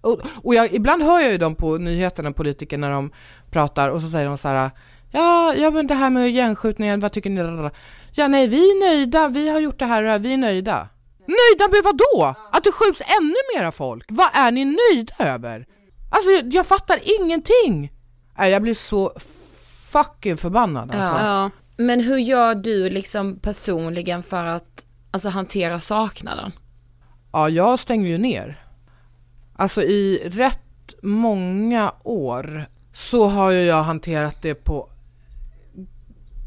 och, 0.00 0.20
och 0.42 0.54
jag, 0.54 0.72
ibland 0.72 1.02
hör 1.02 1.20
jag 1.20 1.32
ju 1.32 1.38
dem 1.38 1.54
på 1.54 1.78
nyheterna, 1.78 2.32
politiker, 2.32 2.78
när 2.78 2.90
de 2.90 3.10
pratar 3.50 3.88
och 3.88 4.02
så 4.02 4.08
säger 4.08 4.26
de 4.26 4.38
så 4.38 4.48
här 4.48 4.70
Ja, 5.10 5.54
ja 5.54 5.70
men 5.70 5.86
det 5.86 5.94
här 5.94 6.10
med 6.10 6.30
gängskjutningen, 6.30 7.00
vad 7.00 7.12
tycker 7.12 7.30
ni? 7.30 7.70
Ja 8.12 8.28
nej, 8.28 8.48
vi 8.48 8.70
är 8.70 8.80
nöjda, 8.88 9.28
vi 9.28 9.48
har 9.48 9.60
gjort 9.60 9.78
det 9.78 9.86
här 9.86 9.98
och 9.98 10.04
det 10.04 10.10
här, 10.10 10.18
vi 10.18 10.32
är 10.32 10.36
nöjda. 10.36 10.88
Nöjda 11.18 11.68
med 11.72 11.80
vad 11.84 11.96
då? 11.96 12.34
Att 12.52 12.64
det 12.64 12.72
skjuts 12.72 13.00
ännu 13.20 13.34
mera 13.56 13.72
folk? 13.72 14.04
Vad 14.08 14.28
är 14.32 14.52
ni 14.52 14.64
nöjda 14.64 15.14
över? 15.18 15.66
Alltså 16.10 16.30
jag, 16.30 16.54
jag 16.54 16.66
fattar 16.66 16.98
ingenting! 17.20 17.92
Nej, 18.38 18.50
jag 18.50 18.62
blir 18.62 18.74
så 18.74 19.12
fucking 19.92 20.36
förbannad 20.36 20.90
alltså. 20.90 21.24
Ja. 21.24 21.50
Men 21.76 22.00
hur 22.00 22.16
gör 22.16 22.54
du 22.54 22.90
liksom 22.90 23.38
personligen 23.38 24.22
för 24.22 24.44
att 24.44 24.86
alltså, 25.10 25.28
hantera 25.28 25.80
saknaden? 25.80 26.52
Ja, 27.32 27.48
jag 27.48 27.78
stängde 27.78 28.08
ju 28.08 28.18
ner. 28.18 28.62
Alltså 29.56 29.82
i 29.82 30.28
rätt 30.32 30.94
många 31.02 31.92
år 32.04 32.66
så 32.92 33.26
har 33.26 33.50
ju 33.50 33.62
jag 33.62 33.82
hanterat 33.82 34.42
det 34.42 34.54
på 34.54 34.88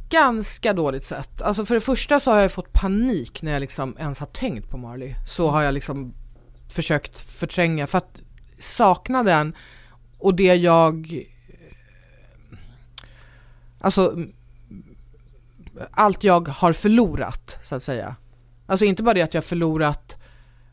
ganska 0.09 0.73
dåligt 0.73 1.05
sätt. 1.05 1.41
Alltså 1.41 1.65
för 1.65 1.75
det 1.75 1.81
första 1.81 2.19
så 2.19 2.31
har 2.31 2.39
jag 2.39 2.51
fått 2.51 2.73
panik 2.73 3.41
när 3.41 3.51
jag 3.51 3.59
liksom 3.59 3.97
ens 3.99 4.19
har 4.19 4.27
tänkt 4.27 4.69
på 4.69 4.77
Marley. 4.77 5.15
Så 5.27 5.49
har 5.49 5.61
jag 5.61 5.73
liksom 5.73 6.13
försökt 6.69 7.19
förtränga 7.19 7.87
för 7.87 7.97
att 7.97 8.19
saknaden 8.59 9.55
och 10.17 10.35
det 10.35 10.55
jag 10.55 11.13
eh, 11.13 12.57
Alltså 13.81 14.15
allt 15.91 16.23
jag 16.23 16.47
har 16.47 16.73
förlorat 16.73 17.59
så 17.63 17.75
att 17.75 17.83
säga. 17.83 18.15
Alltså 18.65 18.85
inte 18.85 19.03
bara 19.03 19.13
det 19.13 19.21
att 19.21 19.33
jag 19.33 19.41
har 19.41 19.47
förlorat 19.47 20.17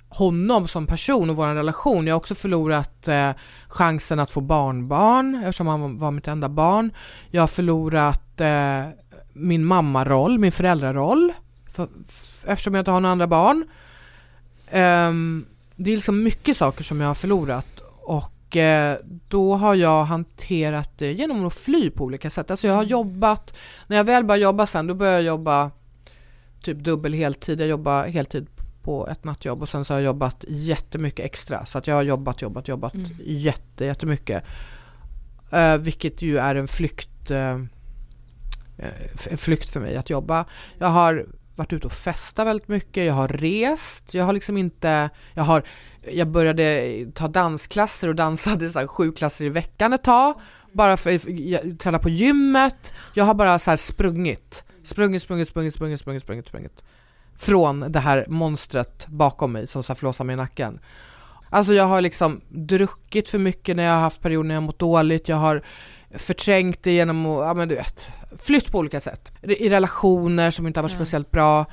honom 0.09 0.69
som 0.69 0.87
person 0.87 1.31
och 1.31 1.37
vår 1.37 1.55
relation. 1.55 2.07
Jag 2.07 2.15
har 2.15 2.19
också 2.19 2.35
förlorat 2.35 3.09
eh, 3.09 3.31
chansen 3.69 4.21
att 4.21 4.31
få 4.31 4.41
barnbarn 4.41 5.35
eftersom 5.35 5.67
han 5.67 5.99
var 5.99 6.11
mitt 6.11 6.29
enda 6.29 6.49
barn. 6.49 6.93
Jag 7.31 7.43
har 7.43 7.47
förlorat 7.47 8.41
eh, 8.41 8.87
min 9.37 9.65
mammaroll, 9.65 10.39
min 10.39 10.53
föräldraroll 10.53 11.33
för, 11.73 11.89
eftersom 12.47 12.75
jag 12.75 12.81
inte 12.81 12.91
har 12.91 13.01
några 13.01 13.13
andra 13.13 13.27
barn. 13.27 13.65
Ehm, 14.71 15.47
det 15.77 15.91
är 15.91 15.97
liksom 15.97 16.23
mycket 16.23 16.57
saker 16.57 16.85
som 16.85 17.01
jag 17.01 17.09
har 17.09 17.15
förlorat 17.15 17.81
och 18.03 18.57
eh, 18.57 18.99
då 19.29 19.55
har 19.55 19.75
jag 19.75 20.05
hanterat 20.05 20.99
det 20.99 21.13
genom 21.13 21.47
att 21.47 21.55
fly 21.55 21.91
på 21.91 22.05
olika 22.05 22.31
sätt. 22.31 22.51
Alltså 22.51 22.67
jag 22.67 22.75
har 22.75 22.83
jobbat, 22.83 23.55
när 23.87 23.97
jag 23.97 24.05
väl 24.05 24.25
började 24.25 24.43
jobba 24.43 24.67
sen 24.67 24.87
då 24.87 24.95
började 24.95 25.17
jag 25.17 25.25
jobba 25.25 25.71
typ 26.63 26.79
dubbel 26.79 27.13
heltid. 27.13 27.61
Jag 27.61 27.69
jobbar 27.69 28.07
heltid 28.07 28.47
på 28.83 29.09
ett 29.09 29.25
nattjobb 29.25 29.63
och 29.63 29.69
sen 29.69 29.85
så 29.85 29.95
har 29.95 29.99
jag 29.99 30.07
jobbat 30.07 30.45
jättemycket 30.49 31.25
extra. 31.25 31.67
Så 31.67 31.79
att 31.79 31.87
jag 31.87 31.95
har 31.95 32.03
jobbat, 32.03 32.43
jobbat, 32.43 32.69
jobbat 32.69 32.95
jätte, 33.25 33.85
jättemycket. 33.85 34.45
Uh, 35.53 35.77
vilket 35.77 36.23
ju 36.23 36.39
är 36.39 36.55
en 36.55 36.69
flykt, 36.69 37.31
eh, 37.31 37.59
Eh, 38.79 38.89
en 39.31 39.39
flykt 39.39 39.71
för 39.71 39.81
mig 39.81 39.97
att 39.97 40.11
jobba. 40.11 40.45
Jag 40.79 40.89
har 40.89 41.27
varit 41.57 41.73
ute 41.73 41.87
och 41.87 41.93
festat 41.93 42.47
väldigt 42.47 42.69
mycket, 42.69 43.05
jag 43.05 43.15
har 43.15 43.29
rest, 43.29 44.15
jag 44.15 44.25
har 44.25 44.33
liksom 44.33 44.57
inte, 44.57 45.11
jag 45.35 45.43
har, 45.43 45.63
jag 46.11 46.29
började 46.29 47.07
ta 47.15 47.29
dansklasser 47.29 48.09
och 48.09 48.15
dansade 48.15 48.71
så 48.71 48.79
här 48.79 48.87
sju 48.87 49.13
klasser 49.13 49.45
i 49.45 49.49
veckan 49.49 49.93
ett 49.93 50.05
tag. 50.05 50.41
Bara 50.73 50.97
för 50.97 51.15
att 51.15 51.79
träna 51.79 51.99
på 51.99 52.09
gymmet, 52.09 52.95
jag 53.15 53.25
har 53.25 53.35
bara 53.35 53.59
så 53.59 53.71
här 53.71 53.77
sprungit. 53.77 54.65
Sprungit, 54.83 55.23
sprungit, 55.23 55.49
sprungit, 55.49 55.75
sprungit, 55.75 56.01
sprungit, 56.01 56.23
sprungit, 56.23 56.47
sprungit. 56.47 56.85
Från 57.37 57.93
det 57.93 58.01
här 58.01 58.25
monstret 58.29 59.07
bakom 59.07 59.53
mig 59.53 59.67
som 59.67 59.83
så 59.83 59.93
här 59.93 59.97
flåsar 59.97 60.25
mig 60.25 60.35
i 60.35 60.37
nacken. 60.37 60.81
Alltså 61.51 61.73
jag 61.73 61.85
har 61.85 62.01
liksom 62.01 62.41
druckit 62.49 63.29
för 63.29 63.39
mycket 63.39 63.77
när 63.77 63.83
jag 63.83 63.93
har 63.93 64.01
haft 64.01 64.21
perioder 64.21 64.49
när 64.49 64.55
jag 64.55 64.61
har 64.61 64.67
mått 64.67 64.79
dåligt, 64.79 65.29
jag 65.29 65.37
har 65.37 65.63
förträngt 66.19 66.83
det 66.83 66.93
genom 66.93 67.27
att, 67.27 67.47
ja 67.47 67.55
men 67.55 67.69
du 67.69 67.75
vet, 67.75 68.11
flytt 68.39 68.73
på 68.73 68.79
olika 68.79 69.01
sätt. 69.01 69.33
I 69.43 69.69
relationer 69.69 70.51
som 70.51 70.67
inte 70.67 70.81
har 70.81 70.83
varit 70.83 70.93
speciellt 70.93 71.31
bra. 71.31 71.67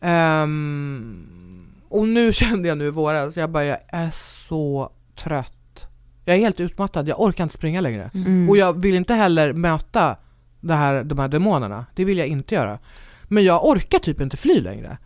Ehm, 0.00 1.66
och 1.88 2.08
nu 2.08 2.32
kände 2.32 2.68
jag 2.68 2.78
nu 2.78 2.86
i 2.86 2.90
våras, 2.90 3.36
jag 3.36 3.50
bara 3.50 3.64
jag 3.64 3.78
är 3.88 4.10
så 4.10 4.90
trött. 5.16 5.88
Jag 6.24 6.36
är 6.36 6.40
helt 6.40 6.60
utmattad, 6.60 7.08
jag 7.08 7.20
orkar 7.20 7.44
inte 7.44 7.54
springa 7.54 7.80
längre. 7.80 8.10
Mm. 8.14 8.48
Och 8.50 8.56
jag 8.56 8.80
vill 8.82 8.94
inte 8.94 9.14
heller 9.14 9.52
möta 9.52 10.16
det 10.60 10.74
här, 10.74 11.04
de 11.04 11.18
här 11.18 11.28
demonerna, 11.28 11.86
det 11.94 12.04
vill 12.04 12.18
jag 12.18 12.26
inte 12.26 12.54
göra. 12.54 12.78
Men 13.24 13.44
jag 13.44 13.66
orkar 13.66 13.98
typ 13.98 14.20
inte 14.20 14.36
fly 14.36 14.60
längre. 14.60 14.98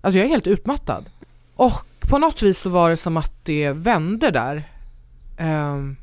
Alltså 0.00 0.18
jag 0.18 0.24
är 0.24 0.30
helt 0.30 0.46
utmattad. 0.46 1.04
Och 1.56 1.86
på 2.00 2.18
något 2.18 2.42
vis 2.42 2.58
så 2.58 2.70
var 2.70 2.90
det 2.90 2.96
som 2.96 3.16
att 3.16 3.44
det 3.44 3.72
vände 3.72 4.30
där. 4.30 4.64
Ehm, 5.38 5.96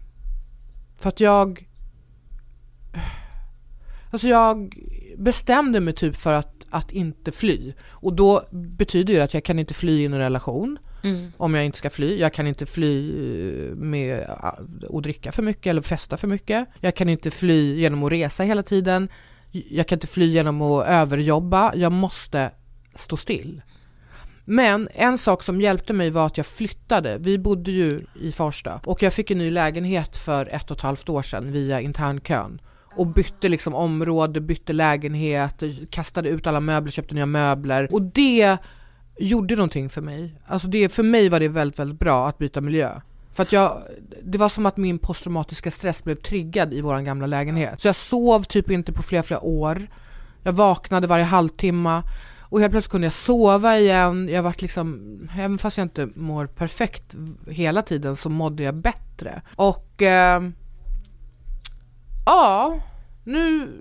för 1.00 1.10
att 1.10 1.20
jag... 1.20 1.68
Alltså 4.14 4.28
jag 4.28 4.76
bestämde 5.18 5.80
mig 5.80 5.94
typ 5.94 6.16
för 6.16 6.34
att, 6.34 6.66
att 6.70 6.92
inte 6.92 7.32
fly. 7.32 7.74
Och 7.90 8.14
då 8.14 8.44
betyder 8.52 9.14
det 9.14 9.24
att 9.24 9.34
jag 9.34 9.44
kan 9.44 9.60
inte 9.60 9.74
fly 9.74 10.02
i 10.02 10.06
en 10.06 10.18
relation 10.18 10.78
Mm. 11.04 11.32
om 11.38 11.54
jag 11.54 11.66
inte 11.66 11.78
ska 11.78 11.90
fly. 11.90 12.20
Jag 12.20 12.34
kan 12.34 12.48
inte 12.48 12.66
fly 12.66 13.10
eh, 13.10 13.76
med 13.76 14.22
att 14.90 15.04
dricka 15.04 15.32
för 15.32 15.44
mycket 15.44 15.68
eller 15.68 15.82
festa 15.82 16.18
för 16.18 16.28
mycket. 16.28 16.68
Jag 16.80 16.96
kan 16.96 17.10
inte 17.10 17.32
fly 17.32 17.76
genom 17.80 18.04
att 18.04 18.12
resa 18.12 18.44
hela 18.44 18.64
tiden. 18.64 19.10
Jag 19.52 19.88
kan 19.88 19.96
inte 19.96 20.08
fly 20.08 20.26
genom 20.26 20.62
att 20.62 20.88
överjobba. 20.88 21.76
Jag 21.76 21.92
måste 21.92 22.52
stå 22.96 23.18
still. 23.18 23.62
Men 24.46 24.90
en 24.94 25.18
sak 25.18 25.44
som 25.44 25.62
hjälpte 25.62 25.94
mig 25.94 26.10
var 26.10 26.26
att 26.26 26.38
jag 26.38 26.46
flyttade. 26.46 27.18
Vi 27.20 27.38
bodde 27.40 27.72
ju 27.72 28.06
i 28.22 28.32
Farsta 28.32 28.82
och 28.86 29.04
jag 29.04 29.14
fick 29.14 29.32
en 29.32 29.38
ny 29.38 29.52
lägenhet 29.52 30.16
för 30.16 30.46
ett 30.46 30.72
och 30.72 30.78
ett 30.78 30.84
halvt 30.84 31.10
år 31.10 31.22
sedan 31.22 31.52
via 31.52 31.82
internkön 31.82 32.62
och 32.96 33.08
bytte 33.08 33.50
liksom 33.50 33.74
område, 33.74 34.42
bytte 34.42 34.74
lägenhet, 34.74 35.64
kastade 35.90 36.30
ut 36.30 36.48
alla 36.48 36.60
möbler, 36.60 36.92
köpte 36.92 37.16
nya 37.16 37.26
möbler 37.26 37.94
och 37.94 38.02
det 38.02 38.58
gjorde 39.18 39.56
någonting 39.56 39.90
för 39.90 40.02
mig. 40.02 40.36
Alltså 40.46 40.68
det, 40.68 40.90
för 40.90 41.04
mig 41.04 41.30
var 41.30 41.40
det 41.40 41.48
väldigt, 41.48 41.80
väldigt 41.80 42.00
bra 42.00 42.28
att 42.28 42.38
byta 42.38 42.62
miljö. 42.62 42.92
För 43.32 43.44
att 43.44 43.52
jag, 43.52 43.82
det 44.24 44.38
var 44.38 44.50
som 44.50 44.66
att 44.66 44.78
min 44.78 45.00
posttraumatiska 45.00 45.72
stress 45.72 46.04
blev 46.04 46.16
triggad 46.16 46.74
i 46.74 46.82
våran 46.82 47.06
gamla 47.06 47.28
lägenhet. 47.28 47.82
Så 47.82 47.88
jag 47.88 47.96
sov 47.96 48.44
typ 48.44 48.72
inte 48.72 48.94
på 48.94 49.04
flera, 49.04 49.24
flera 49.24 49.42
år. 49.42 49.88
Jag 50.44 50.54
vaknade 50.54 51.08
varje 51.08 51.24
halvtimme 51.24 52.04
och 52.40 52.60
helt 52.60 52.72
plötsligt 52.72 52.92
kunde 52.92 53.06
jag 53.06 53.14
sova 53.14 53.80
igen. 53.80 54.30
Jag 54.30 54.44
vart 54.44 54.62
liksom, 54.62 55.20
även 55.38 55.58
fast 55.58 55.78
jag 55.78 55.86
inte 55.86 56.10
mår 56.16 56.46
perfekt 56.48 57.16
hela 57.48 57.82
tiden 57.82 58.16
så 58.16 58.30
mådde 58.30 58.64
jag 58.64 58.76
bättre. 58.76 59.42
Och 59.56 60.02
eh, 60.02 60.42
ja, 62.26 62.80
nu, 63.24 63.72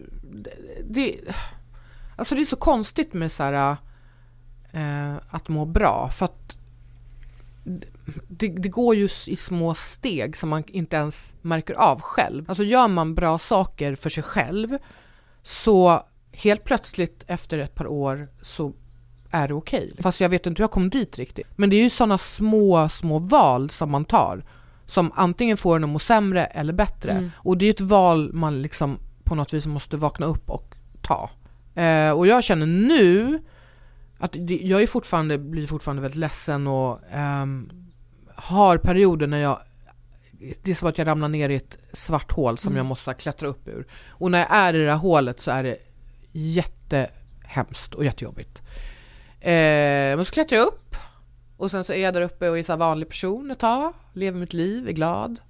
det, 0.85 1.21
alltså 2.17 2.35
det 2.35 2.41
är 2.41 2.45
så 2.45 2.57
konstigt 2.57 3.13
med 3.13 3.33
så 3.33 3.43
här, 3.43 3.77
eh, 4.73 5.17
att 5.31 5.49
må 5.49 5.65
bra 5.65 6.11
för 6.13 6.25
att 6.25 6.57
det, 8.29 8.49
det 8.49 8.69
går 8.69 8.95
ju 8.95 9.09
i 9.27 9.37
små 9.37 9.75
steg 9.75 10.37
som 10.37 10.49
man 10.49 10.65
inte 10.67 10.97
ens 10.97 11.35
märker 11.43 11.75
av 11.75 12.01
själv. 12.01 12.45
Alltså 12.49 12.65
gör 12.65 12.89
man 12.89 13.15
bra 13.15 13.39
saker 13.39 13.95
för 13.95 14.11
sig 14.11 14.23
själv 14.23 14.79
så 15.43 16.03
helt 16.33 16.65
plötsligt 16.65 17.25
efter 17.27 17.59
ett 17.59 17.75
par 17.75 17.87
år 17.87 18.29
så 18.43 18.73
är 19.31 19.49
det 19.49 19.55
okej. 19.55 19.89
Okay. 19.93 20.03
Fast 20.03 20.21
jag 20.21 20.29
vet 20.29 20.47
inte 20.47 20.61
hur 20.61 20.65
jag 20.65 20.71
kom 20.71 20.91
dit 20.91 21.19
riktigt. 21.19 21.47
Men 21.57 21.71
det 21.71 21.77
är 21.77 21.83
ju 21.83 21.91
sådana 21.91 22.19
små, 22.19 22.89
små 22.89 23.19
val 23.19 23.71
som 23.71 23.91
man 23.91 24.05
tar 24.05 24.45
som 24.93 25.13
antingen 25.15 25.57
får 25.57 25.77
en 25.77 25.85
att 25.85 25.91
må 25.91 25.99
sämre 25.99 26.45
eller 26.45 26.73
bättre. 26.73 27.13
Mm. 27.13 27.31
Och 27.37 27.59
det 27.59 27.67
är 27.67 27.71
ett 27.71 27.81
val 27.81 28.33
man 28.33 28.63
liksom 28.63 28.99
på 29.25 29.35
något 29.35 29.53
vis 29.53 29.67
måste 29.67 29.97
vakna 29.97 30.27
upp 30.27 30.51
och 30.51 30.75
ta. 31.03 31.31
Eh, 31.75 32.11
och 32.11 32.27
jag 32.27 32.45
känner 32.45 32.67
nu 32.67 33.39
att 34.19 34.37
det, 34.39 34.61
jag 34.63 34.83
är 34.83 34.87
fortfarande, 34.87 35.39
blir 35.39 35.67
fortfarande 35.67 36.03
väldigt 36.03 36.19
ledsen 36.19 36.67
och 36.67 37.05
eh, 37.13 37.47
har 38.35 38.77
perioder 38.77 39.27
när 39.27 39.39
jag 39.39 39.59
det 40.63 40.71
är 40.71 40.75
som 40.75 40.89
att 40.89 40.99
jag 40.99 41.07
ramlar 41.07 41.29
ner 41.29 41.49
i 41.49 41.55
ett 41.55 41.79
svart 41.93 42.33
hål 42.33 42.59
som 42.59 42.73
mm. 42.73 42.77
jag 42.77 42.87
måste 42.87 43.15
klättra 43.15 43.49
upp 43.49 43.69
ur. 43.69 43.87
Och 44.09 44.31
när 44.31 44.39
jag 44.39 44.49
är 44.51 44.75
i 44.75 44.79
det 44.79 44.87
där 44.87 44.95
hålet 44.95 45.41
så 45.41 45.51
är 45.51 45.63
det 45.63 45.77
jättehemskt 46.33 47.95
och 47.95 48.05
jättejobbigt. 48.05 48.63
Eh, 49.41 50.17
men 50.17 50.25
så 50.25 50.33
klättrar 50.33 50.59
jag 50.59 50.67
upp 50.67 50.82
och 51.63 51.71
sen 51.71 51.85
så 51.85 51.93
är 51.93 52.03
jag 52.03 52.15
där 52.15 52.21
uppe 52.21 52.49
och 52.49 52.59
är 52.59 52.63
så 52.63 52.77
vanlig 52.77 53.09
person 53.09 53.51
ett 53.51 53.59
tag, 53.59 53.93
lever 54.13 54.41
mitt 54.41 54.53
liv, 54.53 54.89
är 54.89 54.93
glad. 54.93 55.41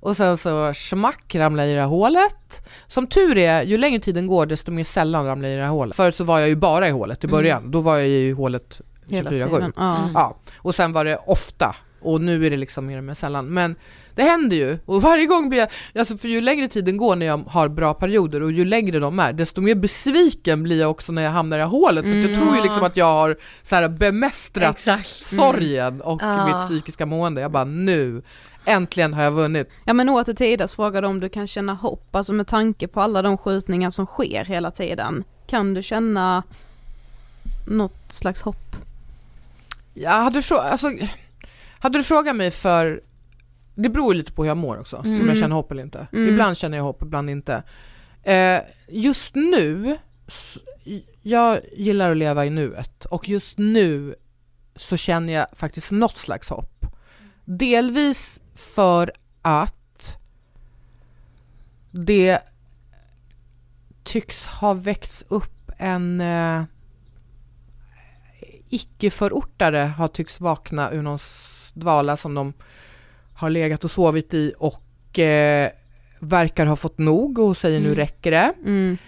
Och 0.00 0.16
sen 0.16 0.36
så 0.36 0.74
smack 0.74 1.34
ramlar 1.34 1.64
jag 1.64 1.70
i 1.70 1.74
det 1.74 1.80
här 1.80 1.88
hålet. 1.88 2.68
Som 2.86 3.06
tur 3.06 3.38
är, 3.38 3.62
ju 3.62 3.78
längre 3.78 4.00
tiden 4.00 4.26
går 4.26 4.46
desto 4.46 4.72
mer 4.72 4.84
sällan 4.84 5.26
ramlar 5.26 5.48
jag 5.48 5.54
i 5.54 5.58
det 5.58 5.64
här 5.64 5.70
hålet. 5.70 5.96
Förut 5.96 6.14
så 6.14 6.24
var 6.24 6.38
jag 6.38 6.48
ju 6.48 6.56
bara 6.56 6.88
i 6.88 6.90
hålet 6.90 7.24
i 7.24 7.26
mm. 7.26 7.36
början, 7.36 7.58
mm. 7.58 7.70
då 7.70 7.80
var 7.80 7.96
jag 7.96 8.08
i 8.08 8.32
hålet 8.32 8.80
24-7. 9.08 9.56
Mm. 9.56 9.72
Ja. 10.14 10.38
Och 10.56 10.74
sen 10.74 10.92
var 10.92 11.04
det 11.04 11.16
ofta 11.16 11.76
och 12.00 12.20
nu 12.20 12.46
är 12.46 12.50
det 12.50 12.56
liksom 12.56 12.86
mer 12.86 12.98
och 12.98 13.04
mer 13.04 13.14
sällan. 13.14 13.46
Men 13.46 13.76
det 14.14 14.22
händer 14.22 14.56
ju 14.56 14.78
och 14.86 15.02
varje 15.02 15.26
gång 15.26 15.48
blir 15.48 15.58
jag, 15.58 15.68
alltså 15.98 16.18
för 16.18 16.28
ju 16.28 16.40
längre 16.40 16.68
tiden 16.68 16.96
går 16.96 17.16
när 17.16 17.26
jag 17.26 17.38
har 17.38 17.68
bra 17.68 17.94
perioder 17.94 18.42
och 18.42 18.52
ju 18.52 18.64
längre 18.64 18.98
de 18.98 19.18
är 19.18 19.32
desto 19.32 19.60
mer 19.60 19.74
besviken 19.74 20.62
blir 20.62 20.80
jag 20.80 20.90
också 20.90 21.12
när 21.12 21.22
jag 21.22 21.30
hamnar 21.30 21.56
i 21.56 21.58
det 21.58 21.64
här 21.64 21.70
hålet 21.70 22.04
för 22.04 22.12
mm. 22.12 22.30
jag 22.30 22.40
tror 22.40 22.56
ju 22.56 22.62
liksom 22.62 22.82
att 22.82 22.96
jag 22.96 23.12
har 23.12 23.36
så 23.62 23.76
här 23.76 23.88
bemästrat 23.88 24.76
Exakt. 24.76 25.32
Mm. 25.32 25.44
sorgen 25.44 26.00
och 26.00 26.22
mm. 26.22 26.46
mitt 26.46 26.68
psykiska 26.68 27.06
mående. 27.06 27.40
Jag 27.40 27.50
bara 27.50 27.64
nu 27.64 28.22
Äntligen 28.64 29.14
har 29.14 29.22
jag 29.22 29.32
vunnit. 29.32 29.70
Ja 29.84 29.92
men 29.92 30.08
åter 30.08 30.34
till 30.34 30.46
Idas 30.46 30.74
frågade 30.74 31.06
om 31.06 31.20
du 31.20 31.28
kan 31.28 31.46
känna 31.46 31.74
hopp, 31.74 32.16
alltså 32.16 32.32
med 32.32 32.46
tanke 32.46 32.88
på 32.88 33.00
alla 33.00 33.22
de 33.22 33.38
skjutningar 33.38 33.90
som 33.90 34.06
sker 34.06 34.44
hela 34.44 34.70
tiden. 34.70 35.24
Kan 35.46 35.74
du 35.74 35.82
känna 35.82 36.42
något 37.66 38.12
slags 38.12 38.42
hopp? 38.42 38.76
Ja, 39.94 40.10
hade 40.10 40.40
du, 40.40 40.54
alltså, 40.54 40.86
hade 41.78 41.98
du 41.98 42.02
frågat 42.02 42.36
mig 42.36 42.50
för 42.50 43.00
det 43.74 43.88
beror 43.88 44.14
lite 44.14 44.32
på 44.32 44.42
hur 44.42 44.48
jag 44.48 44.56
mår 44.56 44.80
också, 44.80 44.96
mm. 44.96 45.20
om 45.20 45.28
jag 45.28 45.38
känner 45.38 45.56
hopp 45.56 45.72
eller 45.72 45.82
inte. 45.82 46.06
Mm. 46.12 46.28
Ibland 46.28 46.56
känner 46.56 46.76
jag 46.76 46.84
hopp, 46.84 47.02
ibland 47.02 47.30
inte. 47.30 47.62
Eh, 48.22 48.60
just 48.88 49.34
nu, 49.34 49.98
jag 51.22 51.60
gillar 51.72 52.10
att 52.10 52.16
leva 52.16 52.46
i 52.46 52.50
nuet 52.50 53.04
och 53.04 53.28
just 53.28 53.58
nu 53.58 54.14
så 54.76 54.96
känner 54.96 55.32
jag 55.32 55.46
faktiskt 55.52 55.92
något 55.92 56.16
slags 56.16 56.48
hopp. 56.48 56.86
Delvis 57.44 58.40
för 58.54 59.12
att 59.42 60.18
det 61.90 62.38
tycks 64.02 64.46
ha 64.46 64.74
väckts 64.74 65.24
upp 65.28 65.70
en 65.78 66.20
eh, 66.20 66.62
icke-förortare 68.68 69.78
har 69.78 70.08
tycks 70.08 70.40
vakna 70.40 70.90
ur 70.90 71.02
någon 71.02 71.18
dvala 71.74 72.16
som 72.16 72.34
de 72.34 72.52
har 73.42 73.50
legat 73.50 73.84
och 73.84 73.90
sovit 73.90 74.34
i 74.34 74.54
och 74.58 75.18
eh, 75.18 75.70
verkar 76.20 76.66
ha 76.66 76.76
fått 76.76 76.98
nog 76.98 77.38
och 77.38 77.56
säger 77.56 77.78
mm. 77.78 77.90
nu 77.90 77.94
räcker 77.94 78.30
det. 78.30 78.52
Mm. 78.64 78.98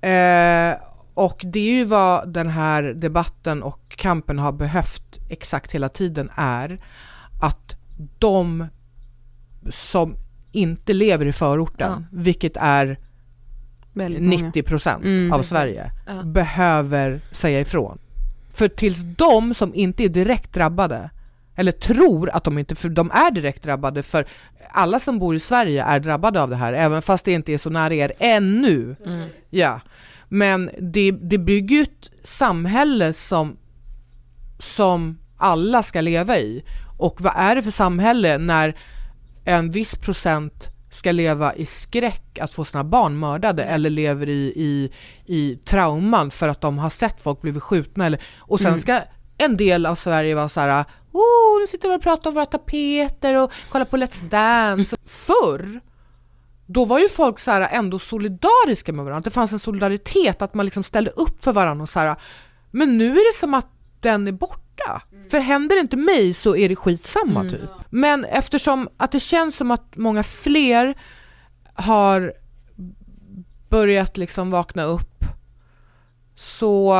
Eh, 0.00 0.78
och 1.14 1.44
det 1.44 1.60
är 1.60 1.72
ju 1.72 1.84
vad 1.84 2.32
den 2.32 2.48
här 2.48 2.82
debatten 2.82 3.62
och 3.62 3.88
kampen 3.88 4.38
har 4.38 4.52
behövt 4.52 5.18
exakt 5.28 5.72
hela 5.72 5.88
tiden 5.88 6.30
är 6.36 6.80
att 7.42 7.76
de 8.18 8.66
som 9.70 10.16
inte 10.52 10.92
lever 10.92 11.26
i 11.26 11.32
förorten, 11.32 11.90
ja. 11.90 12.18
vilket 12.18 12.56
är 12.56 12.98
90 13.92 14.62
procent 14.62 15.04
mm, 15.04 15.32
av 15.32 15.42
Sverige, 15.42 15.92
ja. 16.06 16.22
behöver 16.22 17.20
säga 17.30 17.60
ifrån. 17.60 17.98
För 18.52 18.68
tills 18.68 19.02
de 19.02 19.54
som 19.54 19.74
inte 19.74 20.04
är 20.04 20.08
direkt 20.08 20.52
drabbade 20.52 21.10
eller 21.58 21.72
tror 21.72 22.30
att 22.30 22.44
de 22.44 22.58
inte, 22.58 22.74
för 22.74 22.88
de 22.88 23.10
är 23.10 23.30
direkt 23.30 23.62
drabbade 23.62 24.02
för 24.02 24.26
alla 24.70 24.98
som 24.98 25.18
bor 25.18 25.34
i 25.34 25.38
Sverige 25.38 25.82
är 25.82 26.00
drabbade 26.00 26.42
av 26.42 26.50
det 26.50 26.56
här, 26.56 26.72
även 26.72 27.02
fast 27.02 27.24
det 27.24 27.32
inte 27.32 27.52
är 27.52 27.58
så 27.58 27.70
nära 27.70 27.94
er 27.94 28.12
ännu. 28.18 28.96
Mm. 29.06 29.28
Ja. 29.50 29.80
Men 30.28 30.70
det, 30.80 31.10
det 31.10 31.38
bygger 31.38 31.76
ju 31.76 31.82
ett 31.82 32.10
samhälle 32.22 33.12
som, 33.12 33.56
som 34.58 35.18
alla 35.36 35.82
ska 35.82 36.00
leva 36.00 36.38
i. 36.38 36.64
Och 36.98 37.20
vad 37.20 37.32
är 37.36 37.54
det 37.54 37.62
för 37.62 37.70
samhälle 37.70 38.38
när 38.38 38.76
en 39.44 39.70
viss 39.70 39.94
procent 39.94 40.68
ska 40.90 41.12
leva 41.12 41.54
i 41.54 41.66
skräck 41.66 42.38
att 42.38 42.52
få 42.52 42.64
sina 42.64 42.84
barn 42.84 43.18
mördade 43.18 43.62
mm. 43.62 43.74
eller 43.74 43.90
lever 43.90 44.28
i, 44.28 44.52
i, 44.56 44.92
i 45.26 45.56
trauman 45.56 46.30
för 46.30 46.48
att 46.48 46.60
de 46.60 46.78
har 46.78 46.90
sett 46.90 47.20
folk 47.20 47.40
blivit 47.40 47.62
skjutna 47.62 48.06
eller, 48.06 48.20
och 48.38 48.58
sen 48.58 48.68
mm. 48.68 48.80
ska 48.80 49.00
en 49.38 49.56
del 49.56 49.86
av 49.86 49.94
Sverige 49.94 50.34
vara 50.34 50.48
så 50.48 50.60
här 50.60 50.84
oh, 51.12 51.60
nu 51.60 51.66
sitter 51.66 51.88
vi 51.88 51.96
och 51.96 52.02
pratar 52.02 52.30
om 52.30 52.34
våra 52.34 52.46
tapeter 52.46 53.42
och 53.42 53.52
kollar 53.68 53.84
på 53.84 53.96
Let's 53.96 54.24
Dance. 54.28 54.96
Förr, 55.04 55.80
då 56.66 56.84
var 56.84 56.98
ju 56.98 57.08
folk 57.08 57.38
så 57.38 57.50
här 57.50 57.68
ändå 57.70 57.98
solidariska 57.98 58.92
med 58.92 59.04
varandra. 59.04 59.24
Det 59.24 59.30
fanns 59.30 59.52
en 59.52 59.58
solidaritet, 59.58 60.42
att 60.42 60.54
man 60.54 60.64
liksom 60.66 60.82
ställde 60.82 61.10
upp 61.10 61.44
för 61.44 61.52
varandra 61.52 61.82
och 61.82 61.88
så 61.88 61.98
här. 61.98 62.16
Men 62.70 62.98
nu 62.98 63.10
är 63.10 63.32
det 63.32 63.38
som 63.38 63.54
att 63.54 63.66
den 64.00 64.28
är 64.28 64.32
borta. 64.32 65.02
Mm. 65.12 65.28
För 65.30 65.40
händer 65.40 65.76
det 65.76 65.80
inte 65.80 65.96
mig 65.96 66.34
så 66.34 66.56
är 66.56 66.68
det 66.68 66.76
skitsamma 66.76 67.40
mm. 67.40 67.52
typ. 67.52 67.70
Men 67.90 68.24
eftersom 68.24 68.88
att 68.96 69.12
det 69.12 69.20
känns 69.20 69.56
som 69.56 69.70
att 69.70 69.96
många 69.96 70.22
fler 70.22 70.98
har 71.74 72.32
börjat 73.68 74.16
liksom 74.16 74.50
vakna 74.50 74.82
upp 74.82 75.24
så 76.34 76.94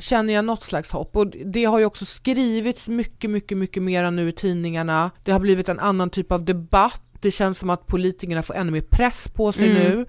känner 0.00 0.34
jag 0.34 0.44
något 0.44 0.62
slags 0.62 0.90
hopp 0.90 1.16
och 1.16 1.26
det 1.26 1.64
har 1.64 1.78
ju 1.78 1.84
också 1.84 2.04
skrivits 2.04 2.88
mycket, 2.88 3.30
mycket, 3.30 3.58
mycket 3.58 3.82
mer 3.82 4.10
nu 4.10 4.28
i 4.28 4.32
tidningarna. 4.32 5.10
Det 5.24 5.32
har 5.32 5.40
blivit 5.40 5.68
en 5.68 5.80
annan 5.80 6.10
typ 6.10 6.32
av 6.32 6.44
debatt. 6.44 7.02
Det 7.20 7.30
känns 7.30 7.58
som 7.58 7.70
att 7.70 7.86
politikerna 7.86 8.42
får 8.42 8.54
ännu 8.54 8.72
mer 8.72 8.80
press 8.80 9.28
på 9.28 9.52
sig 9.52 9.70
mm. 9.70 9.82
nu 9.82 10.06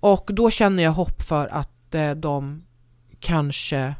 och 0.00 0.30
då 0.32 0.50
känner 0.50 0.82
jag 0.82 0.92
hopp 0.92 1.22
för 1.22 1.46
att 1.46 1.94
eh, 1.94 2.10
de 2.10 2.64
kanske 3.20 3.94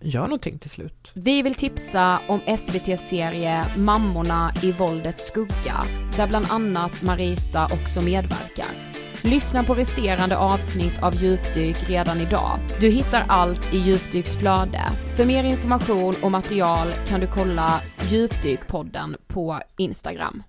gör 0.00 0.22
någonting 0.22 0.58
till 0.58 0.70
slut. 0.70 1.10
Vi 1.14 1.42
vill 1.42 1.54
tipsa 1.54 2.20
om 2.28 2.40
SVTs 2.46 3.08
serie 3.08 3.64
Mammorna 3.76 4.52
i 4.62 4.72
våldets 4.72 5.26
skugga, 5.26 5.84
där 6.16 6.26
bland 6.26 6.46
annat 6.50 7.02
Marita 7.02 7.64
också 7.64 8.00
medverkar. 8.00 8.92
Lyssna 9.26 9.64
på 9.64 9.74
resterande 9.74 10.36
avsnitt 10.36 11.02
av 11.02 11.14
Djupdyk 11.14 11.76
redan 11.88 12.20
idag. 12.20 12.58
Du 12.80 12.88
hittar 12.88 13.24
allt 13.28 13.74
i 13.74 13.78
Djupdyks 13.78 14.36
flöde. 14.36 14.82
För 15.16 15.24
mer 15.24 15.44
information 15.44 16.14
och 16.22 16.30
material 16.30 16.88
kan 17.08 17.20
du 17.20 17.26
kolla 17.26 17.80
Djupdykpodden 18.02 19.16
på 19.26 19.60
Instagram. 19.78 20.42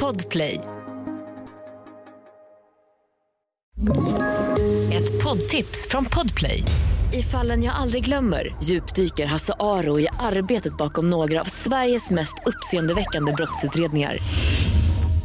Podplay. 0.00 0.60
Ett 4.92 5.24
poddtips 5.24 5.88
från 5.90 6.04
Podplay. 6.04 6.64
I 7.12 7.22
fallen 7.22 7.62
jag 7.62 7.74
aldrig 7.74 8.04
glömmer 8.04 8.56
djupdyker 8.62 9.26
Hasse 9.26 9.54
Aro 9.58 10.00
i 10.00 10.08
arbetet 10.18 10.76
bakom 10.76 11.10
några 11.10 11.40
av 11.40 11.44
Sveriges 11.44 12.10
mest 12.10 12.34
uppseendeväckande 12.46 13.32
brottsutredningar 13.32 14.18